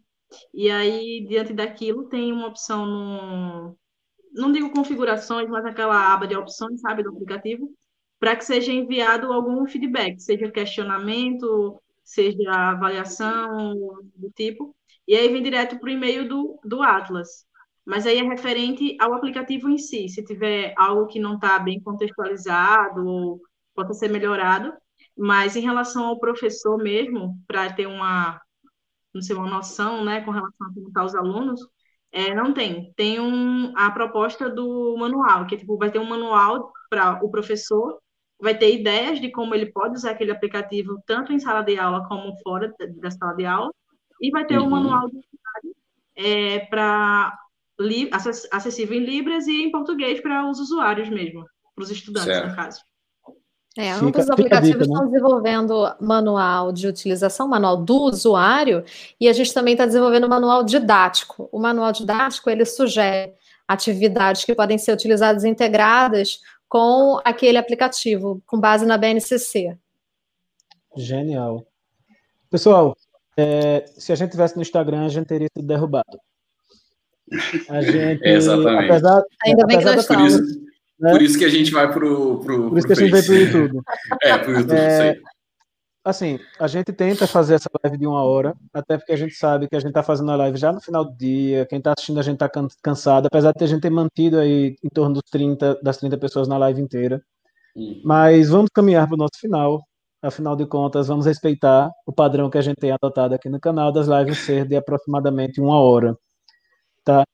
E 0.54 0.70
aí, 0.70 1.26
diante 1.28 1.52
daquilo, 1.52 2.08
tem 2.08 2.32
uma 2.32 2.48
opção 2.48 2.86
no. 2.86 3.78
Não 4.32 4.52
digo 4.52 4.70
configurações, 4.72 5.48
mas 5.48 5.64
aquela 5.64 6.12
aba 6.12 6.26
de 6.26 6.36
opções, 6.36 6.80
sabe, 6.80 7.02
do 7.02 7.10
aplicativo, 7.10 7.70
para 8.18 8.36
que 8.36 8.44
seja 8.44 8.72
enviado 8.72 9.32
algum 9.32 9.66
feedback, 9.66 10.20
seja 10.20 10.50
questionamento, 10.50 11.80
seja 12.04 12.50
avaliação 12.52 13.74
do 14.16 14.30
tipo, 14.34 14.74
e 15.06 15.14
aí 15.16 15.28
vem 15.28 15.42
direto 15.42 15.78
para 15.78 15.86
o 15.88 15.90
e-mail 15.92 16.28
do, 16.28 16.58
do 16.64 16.82
Atlas. 16.82 17.46
Mas 17.86 18.06
aí 18.06 18.18
é 18.18 18.22
referente 18.22 18.96
ao 19.00 19.14
aplicativo 19.14 19.68
em 19.68 19.78
si. 19.78 20.08
Se 20.08 20.24
tiver 20.24 20.74
algo 20.76 21.06
que 21.06 21.18
não 21.20 21.34
está 21.34 21.58
bem 21.58 21.80
contextualizado, 21.80 23.06
ou 23.06 23.40
pode 23.74 23.96
ser 23.98 24.08
melhorado. 24.08 24.72
Mas 25.16 25.56
em 25.56 25.60
relação 25.60 26.06
ao 26.06 26.18
professor 26.18 26.78
mesmo, 26.78 27.38
para 27.46 27.72
ter 27.72 27.86
uma, 27.86 28.40
não 29.14 29.22
sei, 29.22 29.36
uma 29.36 29.48
noção, 29.48 30.04
né, 30.04 30.22
com 30.22 30.30
relação 30.30 30.66
a 30.66 30.74
como 30.74 30.88
estão 30.88 30.92
tá 30.92 31.04
os 31.04 31.14
alunos, 31.14 31.60
é, 32.12 32.34
não 32.34 32.52
tem. 32.54 32.92
Tem 32.96 33.20
um, 33.20 33.72
a 33.76 33.90
proposta 33.90 34.48
do 34.48 34.96
manual, 34.98 35.46
que 35.46 35.56
tipo, 35.56 35.76
vai 35.76 35.90
ter 35.90 35.98
um 35.98 36.08
manual 36.08 36.72
para 36.90 37.20
o 37.24 37.30
professor 37.30 37.98
vai 38.40 38.56
ter 38.56 38.74
ideias 38.74 39.20
de 39.20 39.30
como 39.30 39.54
ele 39.54 39.72
pode 39.72 39.94
usar 39.94 40.10
aquele 40.10 40.30
aplicativo 40.30 41.02
tanto 41.06 41.32
em 41.32 41.38
sala 41.38 41.62
de 41.62 41.78
aula 41.78 42.06
como 42.06 42.36
fora 42.42 42.72
da 43.00 43.10
sala 43.10 43.34
de 43.34 43.46
aula, 43.46 43.72
e 44.20 44.30
vai 44.30 44.44
ter 44.46 44.58
uhum. 44.58 44.66
um 44.66 44.70
manual 44.70 45.08
de 45.08 45.18
é, 46.16 46.60
para 46.66 47.36
acessível 48.50 48.96
em 48.96 49.04
Libras 49.04 49.46
e 49.46 49.62
em 49.62 49.70
português 49.70 50.20
para 50.20 50.48
os 50.48 50.58
usuários 50.58 51.08
mesmo, 51.08 51.44
para 51.74 51.84
os 51.84 51.90
estudantes, 51.90 52.32
certo. 52.32 52.50
no 52.50 52.56
caso. 52.56 52.80
É, 53.76 53.90
ambos 53.90 54.24
os 54.24 54.30
aplicativos 54.30 54.70
dica, 54.70 54.86
né? 54.86 54.92
estão 54.92 55.10
desenvolvendo 55.10 55.96
manual 56.00 56.70
de 56.72 56.86
utilização, 56.86 57.48
manual 57.48 57.76
do 57.76 58.02
usuário, 58.02 58.84
e 59.20 59.28
a 59.28 59.32
gente 59.32 59.52
também 59.52 59.74
está 59.74 59.84
desenvolvendo 59.84 60.28
manual 60.28 60.62
didático. 60.62 61.48
O 61.50 61.58
manual 61.58 61.90
didático, 61.90 62.48
ele 62.48 62.64
sugere 62.64 63.34
atividades 63.66 64.44
que 64.44 64.54
podem 64.54 64.78
ser 64.78 64.92
utilizadas 64.92 65.42
integradas 65.42 66.40
com 66.68 67.20
aquele 67.24 67.58
aplicativo, 67.58 68.40
com 68.46 68.60
base 68.60 68.86
na 68.86 68.96
BNCC. 68.96 69.76
Genial. 70.96 71.66
Pessoal, 72.48 72.96
é, 73.36 73.84
se 73.96 74.12
a 74.12 74.14
gente 74.14 74.30
tivesse 74.30 74.54
no 74.54 74.62
Instagram, 74.62 75.06
a 75.06 75.08
gente 75.08 75.26
teria 75.26 75.48
sido 75.56 75.66
derrubado. 75.66 76.18
A 77.68 77.80
gente, 77.82 78.20
Exatamente. 78.26 78.90
Apesar, 78.90 79.22
Ainda 79.46 79.66
bem 79.66 79.76
apesar 79.76 79.90
que 79.90 79.96
nós 79.96 80.06
por 80.06 80.20
isso, 80.20 80.60
né? 81.00 81.10
por 81.12 81.22
isso 81.22 81.38
que 81.38 81.44
a 81.44 81.48
gente 81.48 81.72
vai 81.72 81.92
pro, 81.92 82.40
pro 82.40 82.68
Por 82.70 82.78
isso 82.78 82.86
pro 82.86 82.96
que 82.96 83.02
a 83.02 83.06
gente 83.06 83.12
vai 83.12 83.22
pro 83.22 83.34
YouTube. 83.34 83.80
é, 84.22 84.38
pro 84.38 84.52
YouTube, 84.52 84.76
é, 84.76 85.20
assim, 86.04 86.38
a 86.60 86.66
gente 86.66 86.92
tenta 86.92 87.26
fazer 87.26 87.54
essa 87.54 87.70
live 87.82 87.98
de 87.98 88.06
uma 88.06 88.22
hora, 88.22 88.54
até 88.72 88.98
porque 88.98 89.12
a 89.12 89.16
gente 89.16 89.34
sabe 89.34 89.68
que 89.68 89.74
a 89.74 89.80
gente 89.80 89.88
está 89.88 90.02
fazendo 90.02 90.30
a 90.30 90.36
live 90.36 90.58
já 90.58 90.72
no 90.72 90.80
final 90.80 91.04
do 91.04 91.16
dia, 91.16 91.66
quem 91.66 91.78
está 91.78 91.92
assistindo 91.92 92.20
a 92.20 92.22
gente 92.22 92.34
está 92.42 92.50
cansado, 92.82 93.26
apesar 93.26 93.52
de 93.52 93.64
a 93.64 93.66
gente 93.66 93.80
ter 93.80 93.90
mantido 93.90 94.38
aí 94.38 94.76
em 94.84 94.88
torno 94.90 95.14
dos 95.14 95.30
30, 95.30 95.80
das 95.82 95.96
30 95.96 96.18
pessoas 96.18 96.46
na 96.46 96.58
live 96.58 96.80
inteira. 96.80 97.22
Hum. 97.76 98.02
Mas 98.04 98.50
vamos 98.50 98.70
caminhar 98.72 99.06
para 99.06 99.14
o 99.14 99.18
nosso 99.18 99.38
final. 99.40 99.82
Afinal 100.22 100.56
de 100.56 100.66
contas, 100.66 101.08
vamos 101.08 101.26
respeitar 101.26 101.90
o 102.06 102.12
padrão 102.12 102.48
que 102.48 102.56
a 102.56 102.62
gente 102.62 102.76
tem 102.76 102.90
adotado 102.90 103.34
aqui 103.34 103.48
no 103.48 103.60
canal 103.60 103.92
das 103.92 104.06
lives 104.06 104.38
ser 104.38 104.66
de 104.66 104.76
aproximadamente 104.76 105.60
uma 105.60 105.78
hora. 105.78 106.16
Tá? 107.04 107.24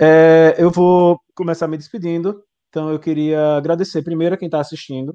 É, 0.00 0.54
eu 0.58 0.70
vou 0.70 1.18
começar 1.34 1.68
me 1.68 1.76
despedindo. 1.76 2.42
Então, 2.68 2.90
eu 2.90 2.98
queria 2.98 3.56
agradecer 3.56 4.02
primeiro 4.02 4.34
a 4.34 4.38
quem 4.38 4.46
está 4.46 4.60
assistindo, 4.60 5.14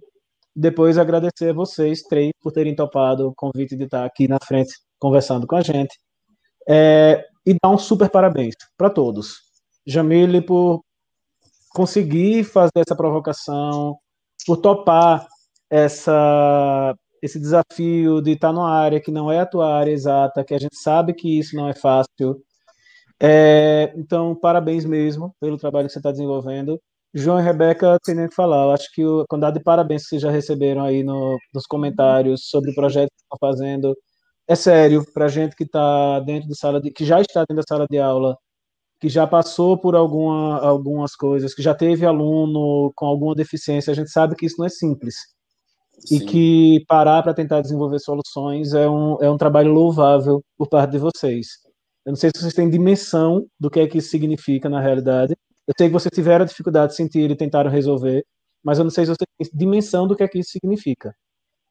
depois 0.55 0.97
agradecer 0.97 1.49
a 1.49 1.53
vocês 1.53 2.01
três 2.03 2.32
por 2.41 2.51
terem 2.51 2.76
topado 2.76 3.28
o 3.30 3.36
convite 3.36 3.76
de 3.76 3.86
estar 3.86 4.05
aqui 4.05 4.28
na 4.28 4.38
frente 4.43 4.74
conversando 4.99 5.47
com 5.47 5.55
a 5.55 5.61
gente. 5.61 5.97
É, 6.68 7.26
e 7.45 7.55
dar 7.61 7.72
um 7.72 7.78
super 7.78 8.09
parabéns 8.09 8.55
para 8.78 8.89
todos. 8.89 9.36
Jamile 9.86 10.41
por 10.41 10.82
conseguir 11.74 12.43
fazer 12.43 12.72
essa 12.78 12.95
provocação, 12.95 13.97
por 14.45 14.57
topar 14.57 15.28
essa, 15.70 16.95
esse 17.22 17.39
desafio 17.39 18.22
de 18.22 18.32
estar 18.34 18.53
numa 18.53 18.72
área 18.72 19.01
que 19.01 19.11
não 19.11 19.32
é 19.32 19.39
a 19.39 19.45
tua 19.45 19.76
área 19.76 19.91
exata, 19.91 20.43
que 20.43 20.53
a 20.53 20.59
gente 20.59 20.78
sabe 20.78 21.14
que 21.14 21.39
isso 21.39 21.55
não 21.55 21.68
é 21.68 21.74
fácil. 21.74 22.41
É, 23.26 23.93
então, 23.95 24.36
parabéns 24.36 24.84
mesmo 24.84 25.34
pelo 25.39 25.57
trabalho 25.57 25.88
que 25.88 25.93
você 25.93 25.99
está 25.99 26.11
desenvolvendo. 26.11 26.78
João 27.13 27.39
e 27.39 27.43
Rebeca, 27.43 27.97
tem 28.03 28.15
nem 28.15 28.28
que 28.28 28.36
falar. 28.36 28.65
Eu 28.65 28.71
acho 28.71 28.91
que 28.93 29.01
a 29.01 29.26
quantidade 29.30 29.57
de 29.59 29.63
parabéns 29.63 30.03
que 30.03 30.09
vocês 30.09 30.21
já 30.24 30.32
receberam 30.32 30.84
aí 30.84 31.03
no, 31.03 31.38
nos 31.53 31.65
comentários 31.65 32.49
sobre 32.49 32.71
o 32.71 32.76
projeto 32.76 33.09
que 33.09 33.24
estão 33.24 33.38
fazendo 33.39 33.95
é 34.47 34.55
sério 34.55 35.05
para 35.13 35.28
gente 35.30 35.55
que 35.55 35.63
está 35.63 36.19
dentro 36.21 36.49
de 36.49 36.57
sala 36.57 36.82
de, 36.82 36.91
que 36.91 37.05
já 37.05 37.21
está 37.21 37.41
dentro 37.41 37.57
da 37.57 37.63
sala 37.67 37.86
de 37.89 37.97
aula, 37.99 38.38
que 38.99 39.09
já 39.09 39.28
passou 39.28 39.78
por 39.80 39.95
alguma, 39.95 40.59
algumas 40.59 41.15
coisas, 41.15 41.53
que 41.53 41.61
já 41.61 41.74
teve 41.76 42.05
aluno 42.05 42.91
com 42.95 43.05
alguma 43.05 43.36
deficiência. 43.36 43.91
A 43.91 43.95
gente 43.95 44.11
sabe 44.11 44.36
que 44.36 44.45
isso 44.45 44.57
não 44.59 44.65
é 44.65 44.69
simples 44.69 45.15
Sim. 45.99 46.17
e 46.17 46.26
que 46.26 46.86
parar 46.88 47.24
para 47.24 47.34
tentar 47.34 47.61
desenvolver 47.61 47.99
soluções 47.99 48.74
é 48.74 48.89
um, 48.89 49.17
é 49.21 49.30
um 49.30 49.38
trabalho 49.38 49.71
louvável 49.74 50.43
por 50.57 50.67
parte 50.67 50.91
de 50.91 50.99
vocês. 50.99 51.62
Eu 52.06 52.12
não 52.12 52.16
sei 52.16 52.30
se 52.34 52.41
vocês 52.41 52.54
têm 52.54 52.70
dimensão 52.70 53.47
do 53.60 53.70
que 53.70 53.80
é 53.80 53.88
que 53.88 53.97
isso 53.97 54.10
significa 54.10 54.70
na 54.70 54.82
realidade, 54.82 55.36
eu 55.68 55.74
sei 55.78 55.88
que 55.88 55.93
vocês 55.93 56.12
tiveram 56.14 56.45
dificuldade 56.45 56.91
de 56.91 56.97
sentir 56.97 57.32
e 57.32 57.36
tentaram 57.36 57.72
resolver, 57.72 58.26
mas 58.62 58.78
eu 58.78 58.84
não 58.84 58.91
sei 58.91 59.06
se 59.06 59.12
vocês 59.12 59.28
têm 59.38 59.58
dimensão 59.58 60.08
do 60.08 60.16
que 60.16 60.24
é 60.24 60.28
que 60.28 60.39
isso 60.39 60.51
significa. 60.51 61.16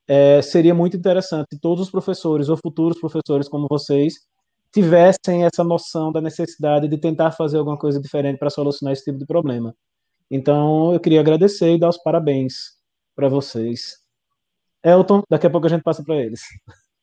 É, 0.09 0.43
seria 0.43 0.75
muito 0.75 0.97
interessante 0.97 1.59
todos 1.61 1.85
os 1.85 1.91
professores 1.91 2.49
ou 2.49 2.57
futuros 2.57 2.99
professores 2.99 3.49
como 3.49 3.67
vocês 3.69 4.15
tivessem 4.73 5.45
essa 5.45 5.63
noção 5.63 6.11
da 6.11 6.21
necessidade 6.21 6.89
de 6.89 6.99
tentar 6.99 7.33
fazer 7.33 7.59
alguma 7.59 7.79
coisa 7.79 8.01
diferente 8.01 8.39
para 8.39 8.51
solucionar 8.51 8.93
esse 8.95 9.05
tipo 9.05 9.19
de 9.19 9.27
problema. 9.27 9.75
Então, 10.31 10.95
eu 10.95 11.01
queria 11.01 11.21
agradecer 11.21 11.75
e 11.75 11.79
dar 11.79 11.91
os 11.91 11.99
parabéns 11.99 12.55
para 13.15 13.29
vocês. 13.29 13.99
Elton, 14.83 15.23
daqui 15.31 15.47
a 15.47 15.51
pouco 15.51 15.67
a 15.67 15.71
gente 15.71 15.83
passa 15.83 16.03
para 16.03 16.17
eles. 16.17 16.41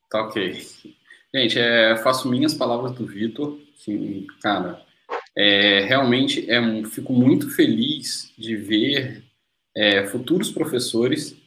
Tá 0.10 0.24
ok. 0.24 0.98
Gente, 1.34 1.60
é, 1.60 1.96
faço 1.98 2.28
minhas 2.28 2.56
palavras 2.56 2.92
do 2.94 3.06
Vitor. 3.06 3.60
cara, 4.42 4.84
é, 5.36 5.82
realmente 5.82 6.50
é, 6.50 6.60
fico 6.86 7.14
muito 7.14 7.50
feliz 7.52 8.34
de 8.36 8.56
ver 8.56 9.24
é, 9.76 10.08
futuros 10.08 10.52
professores 10.52 11.38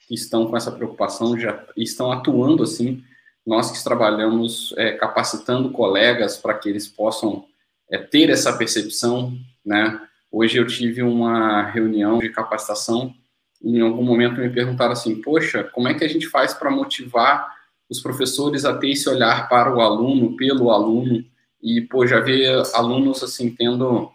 que 0.00 0.14
estão 0.14 0.46
com 0.46 0.56
essa 0.56 0.72
preocupação, 0.72 1.38
já 1.38 1.64
estão 1.76 2.10
atuando 2.10 2.64
assim. 2.64 3.04
Nós 3.46 3.70
que 3.70 3.84
trabalhamos 3.84 4.74
é, 4.76 4.92
capacitando 4.92 5.70
colegas 5.70 6.36
para 6.36 6.54
que 6.54 6.68
eles 6.68 6.88
possam 6.88 7.46
é, 7.88 7.98
ter 7.98 8.30
essa 8.30 8.56
percepção, 8.56 9.38
né? 9.64 10.00
Hoje 10.30 10.58
eu 10.58 10.66
tive 10.66 11.02
uma 11.02 11.62
reunião 11.62 12.18
de 12.18 12.30
capacitação 12.30 13.14
e 13.62 13.78
em 13.78 13.80
algum 13.80 14.02
momento 14.02 14.40
me 14.40 14.50
perguntaram 14.50 14.92
assim, 14.92 15.22
poxa, 15.22 15.62
como 15.62 15.86
é 15.86 15.94
que 15.94 16.04
a 16.04 16.08
gente 16.08 16.26
faz 16.26 16.52
para 16.52 16.70
motivar 16.70 17.53
os 17.88 18.00
professores 18.00 18.64
a 18.64 18.76
ter 18.76 18.90
esse 18.90 19.08
olhar 19.08 19.48
para 19.48 19.74
o 19.74 19.80
aluno, 19.80 20.36
pelo 20.36 20.70
aluno, 20.70 21.24
e, 21.62 21.80
pô, 21.80 22.06
já 22.06 22.20
ver 22.20 22.62
alunos, 22.74 23.22
assim, 23.22 23.50
tendo 23.50 24.10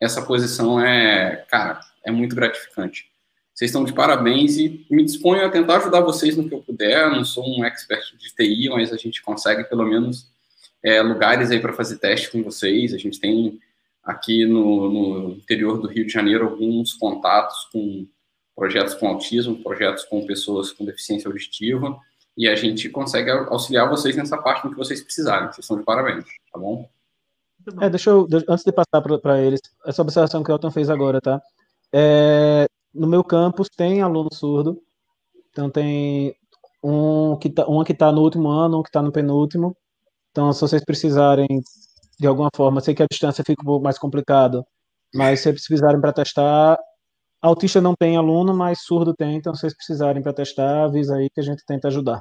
essa 0.00 0.22
posição 0.22 0.80
é, 0.80 1.44
cara, 1.50 1.80
é 2.04 2.10
muito 2.10 2.36
gratificante. 2.36 3.10
Vocês 3.54 3.70
estão 3.70 3.84
de 3.84 3.92
parabéns 3.92 4.56
e 4.56 4.86
me 4.88 5.04
disponho 5.04 5.44
a 5.44 5.50
tentar 5.50 5.78
ajudar 5.78 6.00
vocês 6.00 6.36
no 6.36 6.48
que 6.48 6.54
eu 6.54 6.62
puder. 6.62 7.10
Não 7.10 7.24
sou 7.24 7.44
um 7.44 7.64
expert 7.64 8.16
de 8.16 8.32
TI, 8.32 8.68
mas 8.68 8.92
a 8.92 8.96
gente 8.96 9.20
consegue 9.20 9.64
pelo 9.64 9.84
menos 9.84 10.28
é, 10.80 11.02
lugares 11.02 11.50
aí 11.50 11.58
para 11.58 11.72
fazer 11.72 11.98
teste 11.98 12.30
com 12.30 12.42
vocês. 12.42 12.94
A 12.94 12.98
gente 12.98 13.18
tem 13.18 13.58
aqui 14.04 14.46
no, 14.46 14.92
no, 14.92 15.30
interior 15.32 15.80
do 15.80 15.88
Rio 15.88 16.06
de 16.06 16.12
Janeiro 16.12 16.44
alguns 16.44 16.92
contatos 16.92 17.64
com 17.72 18.06
projetos 18.54 18.94
com 18.94 19.08
autismo, 19.08 19.60
projetos 19.60 20.04
com 20.04 20.24
pessoas 20.24 20.70
com 20.70 20.84
deficiência 20.84 21.28
auditiva 21.28 21.98
e 22.38 22.48
a 22.48 22.54
gente 22.54 22.88
consegue 22.88 23.32
auxiliar 23.32 23.90
vocês 23.90 24.14
nessa 24.14 24.38
parte 24.38 24.68
que 24.68 24.74
vocês 24.76 25.02
precisarem. 25.02 25.48
Vocês 25.48 25.64
estão 25.64 25.76
de 25.76 25.82
parabéns, 25.82 26.24
tá 26.52 26.58
bom? 26.58 26.88
É, 27.80 27.90
deixa 27.90 28.10
eu, 28.10 28.28
antes 28.48 28.64
de 28.64 28.70
passar 28.70 29.02
para 29.02 29.42
eles, 29.42 29.60
essa 29.84 30.00
observação 30.00 30.44
que 30.44 30.50
o 30.50 30.54
Elton 30.54 30.70
fez 30.70 30.88
agora, 30.88 31.20
tá? 31.20 31.42
É, 31.92 32.66
no 32.94 33.08
meu 33.08 33.24
campus 33.24 33.68
tem 33.68 34.02
aluno 34.02 34.32
surdo, 34.32 34.80
então 35.50 35.68
tem 35.68 36.32
um 36.82 37.36
que 37.36 37.50
tá, 37.50 37.66
uma 37.66 37.84
que 37.84 37.92
está 37.92 38.12
no 38.12 38.22
último 38.22 38.48
ano, 38.48 38.78
um 38.78 38.82
que 38.84 38.88
está 38.88 39.02
no 39.02 39.10
penúltimo. 39.10 39.76
Então, 40.30 40.52
se 40.52 40.60
vocês 40.60 40.84
precisarem, 40.84 41.48
de 42.20 42.26
alguma 42.28 42.50
forma, 42.54 42.80
sei 42.80 42.94
que 42.94 43.02
a 43.02 43.08
distância 43.10 43.42
fica 43.44 43.62
um 43.62 43.66
pouco 43.66 43.82
mais 43.82 43.98
complicado, 43.98 44.64
mas 45.12 45.40
se 45.40 45.44
vocês 45.44 45.66
precisarem 45.66 46.00
para 46.00 46.12
testar, 46.12 46.78
Autista 47.40 47.80
não 47.80 47.94
tem 47.94 48.16
aluno, 48.16 48.52
mas 48.54 48.80
surdo 48.82 49.14
tem, 49.14 49.36
então 49.36 49.54
se 49.54 49.60
vocês 49.60 49.76
precisarem 49.76 50.22
para 50.22 50.32
testar, 50.32 50.84
avisa 50.84 51.16
aí 51.16 51.30
que 51.30 51.40
a 51.40 51.44
gente 51.44 51.64
tenta 51.64 51.88
ajudar. 51.88 52.20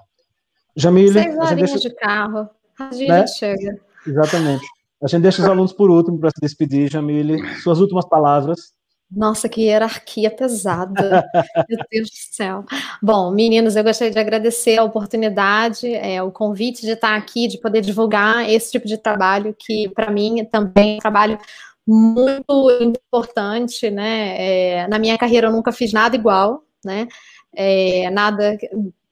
Jamile, 0.75 1.13
Seis 1.13 1.35
horinhas 1.37 1.71
deixa... 1.71 1.79
de 1.79 1.95
carro, 1.95 2.49
a 2.79 2.91
gente 2.91 3.09
né? 3.09 3.27
chega. 3.27 3.79
Exatamente. 4.05 4.65
A 5.03 5.07
gente 5.07 5.23
deixa 5.23 5.41
os 5.41 5.47
alunos 5.47 5.73
por 5.73 5.89
último 5.89 6.19
para 6.19 6.29
se 6.29 6.39
despedir, 6.41 6.89
Jamile. 6.91 7.39
Suas 7.61 7.79
últimas 7.79 8.07
palavras. 8.07 8.73
Nossa, 9.09 9.47
que 9.47 9.61
hierarquia 9.61 10.29
pesada. 10.29 11.23
Meu 11.69 11.79
Deus 11.89 12.09
do 12.09 12.35
céu. 12.35 12.65
Bom, 13.01 13.31
meninos, 13.31 13.75
eu 13.75 13.83
gostaria 13.83 14.11
de 14.11 14.19
agradecer 14.19 14.77
a 14.77 14.83
oportunidade, 14.83 15.93
é, 15.93 16.21
o 16.21 16.31
convite 16.31 16.81
de 16.81 16.91
estar 16.91 17.15
aqui, 17.15 17.47
de 17.47 17.57
poder 17.59 17.81
divulgar 17.81 18.49
esse 18.49 18.71
tipo 18.71 18.85
de 18.85 18.97
trabalho, 18.97 19.55
que 19.57 19.89
para 19.89 20.11
mim 20.11 20.43
também 20.51 20.95
é 20.95 20.97
um 20.97 20.99
trabalho 20.99 21.39
muito 21.87 22.69
importante, 22.81 23.89
né? 23.89 24.81
É, 24.83 24.87
na 24.87 24.99
minha 24.99 25.17
carreira 25.17 25.47
eu 25.47 25.51
nunca 25.51 25.71
fiz 25.71 25.93
nada 25.93 26.15
igual, 26.15 26.63
né? 26.83 27.07
É, 27.55 28.09
nada 28.11 28.57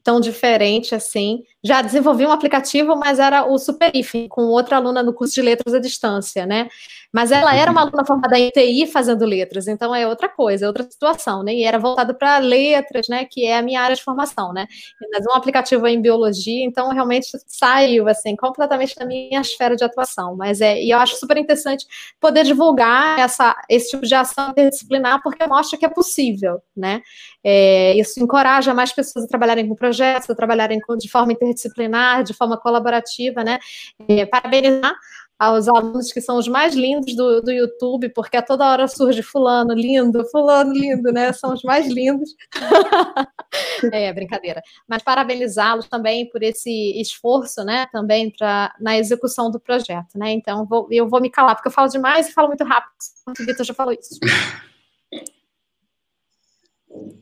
tão 0.06 0.20
diferente 0.20 0.94
assim. 0.94 1.44
Já 1.64 1.82
desenvolvi 1.82 2.28
um 2.28 2.32
aplicativo, 2.32 2.96
mas 2.96 3.18
era 3.18 3.44
o 3.44 3.58
Superif, 3.58 4.28
com 4.30 4.44
outra 4.44 4.78
aluna 4.78 5.02
no 5.02 5.12
curso 5.12 5.34
de 5.34 5.42
letras 5.42 5.74
à 5.74 5.80
distância, 5.80 6.46
né? 6.46 6.70
Mas 7.12 7.32
ela 7.32 7.56
era 7.56 7.72
uma 7.72 7.82
aluna 7.82 8.06
formada 8.06 8.38
em 8.38 8.52
TI 8.52 8.86
fazendo 8.86 9.26
letras, 9.26 9.68
então 9.68 9.96
é 9.96 10.06
outra 10.06 10.30
coisa, 10.30 10.66
é 10.66 10.68
outra 10.68 10.84
situação, 10.84 11.44
né? 11.44 11.56
E 11.56 11.64
era 11.64 11.80
voltada 11.80 12.14
para 12.14 12.38
letras, 12.38 13.08
né? 13.08 13.26
Que 13.26 13.46
é 13.46 13.58
a 13.58 13.64
minha 13.64 13.82
área 13.82 13.96
de 13.96 14.04
formação, 14.04 14.54
né? 14.54 14.68
Mas 15.12 15.26
um 15.26 15.32
aplicativo 15.32 15.88
em 15.88 16.00
biologia, 16.00 16.64
então 16.64 16.90
realmente 16.90 17.28
saiu 17.48 18.08
assim 18.08 18.36
completamente 18.36 18.96
da 18.96 19.06
minha 19.06 19.42
esfera 19.42 19.76
de 19.76 19.84
atuação. 19.84 20.36
Mas 20.36 20.62
é, 20.62 20.80
e 20.80 20.92
eu 20.92 21.00
acho 21.00 21.16
super 21.16 21.38
interessante 21.38 21.86
poder 22.20 22.44
divulgar 22.44 23.18
essa, 23.18 23.56
esse 23.70 23.92
tipo 23.92 24.06
de 24.06 24.14
ação 24.14 24.52
interdisciplinar, 24.52 25.24
porque 25.24 25.48
mostra 25.48 25.80
que 25.80 25.86
é 25.86 25.90
possível, 25.90 26.62
né? 26.78 27.02
É, 27.44 27.94
isso 27.98 28.22
encoraja 28.22 28.74
mais 28.74 28.92
pessoas 28.92 29.26
a 29.26 29.28
trabalharem 29.28 29.68
com 29.68 29.74
projetos, 29.74 29.95
a 30.04 30.36
trabalharem 30.36 30.80
com, 30.80 30.96
de 30.98 31.10
forma 31.10 31.34
interdisciplinar, 31.34 32.24
de 32.24 32.34
forma 32.34 32.58
colaborativa, 32.58 33.44
né? 33.44 33.60
É, 34.08 34.26
parabenizar 34.26 34.94
aos 35.38 35.68
alunos 35.68 36.12
que 36.12 36.22
são 36.22 36.38
os 36.38 36.48
mais 36.48 36.74
lindos 36.74 37.16
do, 37.16 37.42
do 37.42 37.52
YouTube, 37.52 38.10
porque 38.10 38.38
a 38.38 38.42
toda 38.42 38.70
hora 38.70 38.88
surge 38.88 39.22
fulano 39.22 39.74
lindo, 39.74 40.26
fulano 40.30 40.72
lindo, 40.74 41.12
né? 41.12 41.34
São 41.34 41.54
os 41.54 41.62
mais 41.64 41.88
lindos. 41.88 42.34
é, 43.92 44.12
brincadeira. 44.14 44.62
Mas 44.88 45.04
parabenizá-los 45.04 45.88
também 45.88 46.30
por 46.30 46.42
esse 46.42 47.00
esforço, 47.00 47.64
né? 47.64 47.86
Também 47.92 48.32
pra, 48.32 48.74
na 48.80 48.98
execução 48.98 49.52
do 49.52 49.60
projeto, 49.60 50.18
né? 50.18 50.32
Então, 50.32 50.66
vou, 50.66 50.88
eu 50.90 51.08
vou 51.08 51.22
me 51.22 51.30
calar, 51.30 51.56
porque 51.56 51.68
eu 51.68 51.74
falo 51.74 51.90
demais 51.90 52.30
e 52.30 52.34
falo 52.34 52.48
muito 52.48 52.64
rápido. 52.64 52.94
O 53.28 53.46
Vitor 53.46 53.66
já 53.66 53.74
falou 53.74 53.94
isso. 53.94 54.18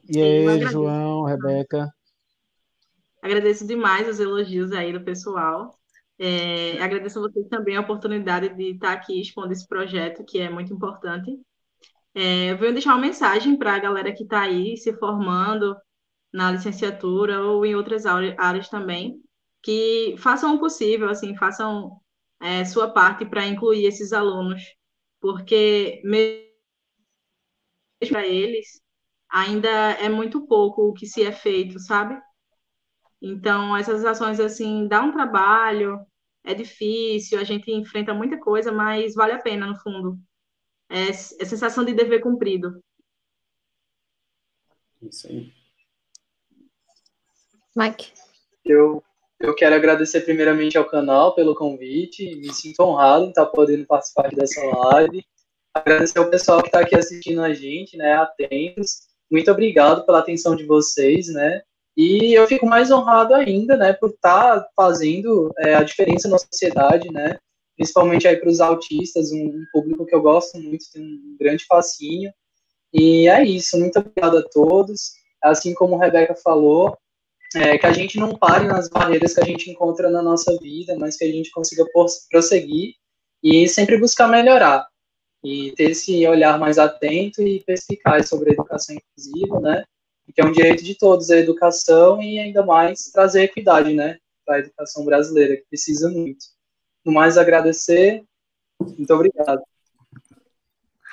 E 0.08 0.22
aí, 0.22 0.62
João, 0.62 1.24
Rebeca? 1.24 1.92
Agradeço 3.24 3.66
demais 3.66 4.08
os 4.08 4.20
elogios 4.20 4.74
aí 4.74 4.92
do 4.92 5.02
pessoal. 5.04 5.80
É, 6.20 6.78
agradeço 6.82 7.20
a 7.20 7.22
vocês 7.22 7.48
também 7.48 7.78
a 7.78 7.82
oportunidade 7.82 8.50
de 8.54 8.72
estar 8.72 8.92
aqui 8.92 9.22
expondo 9.22 9.54
esse 9.54 9.66
projeto, 9.66 10.26
que 10.26 10.40
é 10.40 10.50
muito 10.50 10.74
importante. 10.74 11.32
É, 12.14 12.52
eu 12.52 12.58
venho 12.58 12.74
deixar 12.74 12.92
uma 12.94 13.02
mensagem 13.02 13.58
para 13.58 13.76
a 13.76 13.80
galera 13.80 14.14
que 14.14 14.24
está 14.24 14.42
aí 14.42 14.76
se 14.78 14.94
formando 15.00 15.74
na 16.34 16.52
licenciatura 16.52 17.42
ou 17.44 17.66
em 17.66 17.76
outras 17.76 18.06
áreas 18.06 18.68
também, 18.70 19.22
que 19.62 20.16
façam 20.18 20.56
o 20.56 20.60
possível, 20.60 21.10
assim, 21.10 21.36
façam 21.38 21.98
é, 22.42 22.66
sua 22.66 22.90
parte 22.92 23.26
para 23.26 23.48
incluir 23.48 23.86
esses 23.86 24.12
alunos, 24.12 24.62
porque 25.22 26.02
mesmo 26.04 26.44
para 28.10 28.28
eles 28.28 28.82
ainda 29.30 29.70
é 29.70 30.10
muito 30.10 30.46
pouco 30.46 30.90
o 30.90 30.94
que 30.94 31.08
se 31.08 31.24
é 31.24 31.32
feito, 31.32 31.80
sabe? 31.80 32.20
Então, 33.26 33.78
essas 33.78 34.04
ações, 34.04 34.38
assim, 34.38 34.86
dá 34.86 35.02
um 35.02 35.14
trabalho, 35.14 36.06
é 36.44 36.54
difícil, 36.54 37.40
a 37.40 37.46
gente 37.46 37.72
enfrenta 37.72 38.14
muita 38.14 38.38
coisa, 38.38 38.70
mas 38.70 39.16
vale 39.16 39.32
a 39.32 39.40
pena, 39.40 39.66
no 39.66 39.80
fundo. 39.80 40.20
É, 40.90 41.08
é 41.08 41.14
sensação 41.14 41.86
de 41.86 41.94
dever 41.94 42.20
cumprido. 42.20 42.84
Isso 45.02 45.28
aí. 45.28 45.54
Mike. 47.74 48.12
Eu, 48.66 49.02
eu 49.40 49.56
quero 49.56 49.74
agradecer 49.74 50.22
primeiramente 50.22 50.78
ao 50.78 50.84
canal 50.84 51.34
pelo 51.34 51.56
convite, 51.56 52.36
me 52.36 52.54
sinto 52.54 52.82
honrado 52.82 53.24
em 53.24 53.30
estar 53.30 53.46
podendo 53.46 53.86
participar 53.86 54.30
dessa 54.36 54.62
live. 54.66 55.26
Agradecer 55.74 56.20
ao 56.20 56.30
pessoal 56.30 56.62
que 56.62 56.68
está 56.68 56.82
aqui 56.82 56.96
assistindo 56.96 57.42
a 57.42 57.54
gente, 57.54 57.96
né, 57.96 58.16
atentos. 58.16 59.08
Muito 59.32 59.50
obrigado 59.50 60.06
pela 60.06 60.20
atenção 60.20 60.58
de 60.58 60.66
vocês, 60.66 61.28
né, 61.30 61.64
E 61.96 62.34
eu 62.34 62.48
fico 62.48 62.66
mais 62.66 62.90
honrado 62.90 63.36
ainda, 63.36 63.78
né, 63.78 63.94
por 63.94 64.10
estar 64.10 64.62
tá 64.62 64.70
fazendo 64.76 65.52
é, 65.60 65.76
a 65.76 65.84
diferença 65.84 66.28
na 66.28 66.40
sociedade, 66.40 67.12
né, 67.12 67.38
principalmente 67.76 68.28
aí 68.28 68.38
para 68.38 68.50
os 68.50 68.60
autistas, 68.60 69.32
um, 69.32 69.46
um, 69.46 69.66
público 69.72 70.06
que 70.06 70.16
eu 70.16 70.22
gosto 70.22 70.60
muito, 70.60 70.86
tem 70.92 71.04
um 71.04 71.38
grande 71.40 71.66
fascínio. 71.66 72.32
E 72.92 73.28
é 73.28 73.44
isso, 73.44 73.80
muito 73.80 74.00
obrigado 74.00 74.38
a 74.38 74.44
todos. 74.44 75.12
Assim 75.44 75.74
como 75.74 75.96
a 75.96 76.06
Rebeca 76.06 76.36
falou, 76.36 76.98
é, 77.56 77.78
que 77.78 77.86
a 77.86 77.92
gente 77.92 78.18
não 78.18 78.36
pare 78.36 78.68
nas 78.68 78.90
barreiras 78.90 79.34
que 79.34 79.42
a 79.42 79.46
gente 79.46 79.70
encontra 79.70 80.10
na 80.10 80.22
nossa 80.22 80.58
vida, 80.58 80.96
mas 80.98 81.18
que 81.18 81.26
a 81.26 81.32
gente 81.32 81.52
consiga 81.52 81.86
prosseguir 82.32 82.96
e 83.44 83.68
sempre 83.68 83.98
buscar 83.98 84.28
melhorar. 84.28 84.88
E 85.44 85.74
ter 85.74 85.92
esse 85.92 86.26
olhar 86.26 86.58
mais 86.58 86.80
atento 86.80 87.42
e 87.42 87.62
perspicaz 87.64 88.30
sobre 88.30 88.52
a 88.52 88.54
educação 88.54 88.96
inclusiva, 88.96 89.60
né? 89.60 89.84
Que 90.34 90.42
é 90.42 90.46
um 90.46 90.52
direito 90.52 90.84
de 90.84 90.96
todos 90.96 91.30
a 91.30 91.38
educação 91.38 92.22
e 92.22 92.40
ainda 92.40 92.66
mais 92.66 93.12
trazer 93.12 93.44
equidade, 93.44 93.94
né? 93.94 94.18
Para 94.46 94.56
a 94.56 94.60
educação 94.60 95.06
brasileira, 95.06 95.58
que 95.58 95.66
precisa 95.70 96.10
muito. 96.10 96.46
No 97.06 97.12
mais, 97.12 97.38
agradecer. 97.38 98.24
Muito 98.80 99.14
obrigado. 99.14 99.62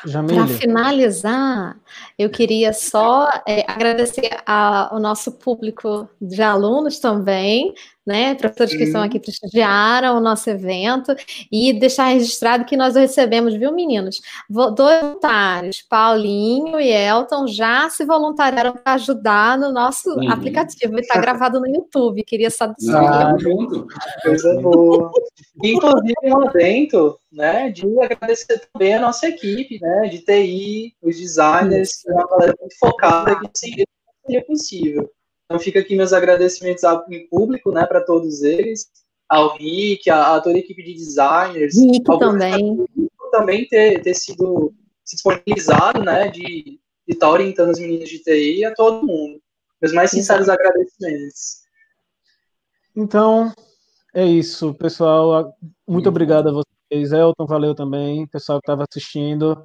Para 0.03 0.47
finalizar, 0.47 1.79
eu 2.19 2.31
queria 2.31 2.73
só 2.73 3.29
é, 3.47 3.71
agradecer 3.71 4.31
ao 4.47 4.99
nosso 4.99 5.33
público 5.33 6.09
de 6.19 6.41
alunos 6.41 6.99
também, 6.99 7.75
né, 8.07 8.35
professores 8.35 8.75
que 8.75 8.85
estão 8.85 9.03
aqui 9.03 9.21
prestigiaram 9.21 10.17
o 10.17 10.21
nosso 10.21 10.49
evento 10.49 11.15
e 11.53 11.73
deixar 11.73 12.07
registrado 12.09 12.65
que 12.65 12.77
nós 12.77 12.95
recebemos, 12.95 13.55
viu, 13.55 13.73
meninos? 13.73 14.21
Dois 14.49 15.01
voluntários, 15.01 15.83
Paulinho 15.83 16.81
e 16.81 16.91
Elton, 16.91 17.47
já 17.47 17.89
se 17.91 18.05
voluntariaram 18.05 18.73
para 18.73 18.95
ajudar 18.95 19.59
no 19.59 19.73
nosso 19.73 20.11
uhum. 20.11 20.31
aplicativo. 20.31 20.99
Está 20.99 21.21
gravado 21.21 21.61
no 21.61 21.67
YouTube. 21.67 22.25
Queria 22.25 22.51
só 22.51 22.67
dizer. 22.67 22.97
Ah, 22.97 23.35
Coisa 24.23 24.61
boa. 24.61 25.11
Inclusive, 25.63 26.15
um 26.25 26.49
adendo, 26.49 27.19
né, 27.31 27.71
de 27.71 27.87
agradecer 28.01 28.63
também 28.73 28.95
a 28.95 29.01
nossa 29.01 29.29
equipe, 29.29 29.79
né, 29.81 30.09
de 30.09 30.21
TI, 30.21 30.95
os 31.03 31.17
designers, 31.17 32.03
que 32.03 32.11
é 32.11 32.15
uma 32.15 32.27
galera 32.27 32.55
muito 32.59 32.79
focada 32.79 33.39
que 33.41 33.51
seria 33.55 34.45
possível. 34.47 35.11
Então 35.51 35.59
fica 35.59 35.81
aqui 35.81 35.97
meus 35.97 36.13
agradecimentos 36.13 36.85
em 37.11 37.27
público, 37.27 37.73
né, 37.73 37.85
para 37.85 38.01
todos 38.01 38.41
eles, 38.43 38.87
ao 39.29 39.57
Rick, 39.57 40.09
a, 40.09 40.37
a, 40.37 40.41
toda 40.41 40.55
a 40.55 40.61
equipe 40.61 40.81
de 40.81 40.95
designers, 40.95 41.75
Rick 41.77 42.05
também, 42.21 42.87
também 43.33 43.67
ter, 43.67 44.01
ter 44.01 44.15
sido 44.15 44.73
se 45.05 45.17
disponibilizado, 45.17 46.05
né, 46.05 46.29
de 46.29 46.79
estar 47.09 47.27
tá 47.27 47.33
orientando 47.33 47.71
os 47.71 47.81
meninos 47.81 48.09
de 48.09 48.21
TI 48.21 48.59
e 48.59 48.65
a 48.65 48.73
todo 48.73 49.05
mundo. 49.05 49.41
Meus 49.83 49.93
mais 49.93 50.13
sinceros 50.13 50.47
Exato. 50.47 50.61
agradecimentos. 50.63 51.63
Então, 52.95 53.53
é 54.15 54.25
isso, 54.25 54.73
pessoal. 54.75 55.53
Muito 55.85 56.09
obrigado 56.09 56.49
a 56.49 56.53
vocês. 56.53 57.11
Elton, 57.13 57.47
valeu 57.47 57.75
também, 57.75 58.25
pessoal 58.29 58.61
que 58.61 58.71
estava 58.71 58.85
assistindo. 58.89 59.65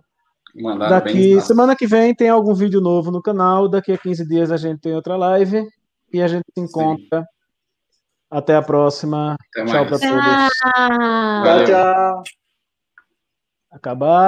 Mandaram 0.56 0.90
Daqui, 0.90 1.40
semana 1.42 1.76
que 1.76 1.86
vem 1.86 2.16
tem 2.16 2.30
algum 2.30 2.56
vídeo 2.56 2.82
novo 2.82 3.12
no 3.12 3.22
canal. 3.22 3.68
Daqui 3.68 3.92
a 3.92 3.98
15 3.98 4.28
dias 4.28 4.52
a 4.52 4.58
gente 4.58 4.80
tem 4.80 4.96
outra 4.96 5.16
live. 5.16 5.68
E 6.16 6.22
a 6.22 6.30
gente 6.30 6.46
se 6.58 6.62
encontra. 6.62 7.24
Sim. 7.24 7.28
Até 8.32 8.56
a 8.56 8.62
próxima. 8.62 9.36
Até 9.52 9.66
tchau 9.66 9.86
para 9.86 10.00
todos. 10.00 10.26
Tchau, 11.44 11.66
tchau. 11.66 12.24
Acabar. 13.70 14.24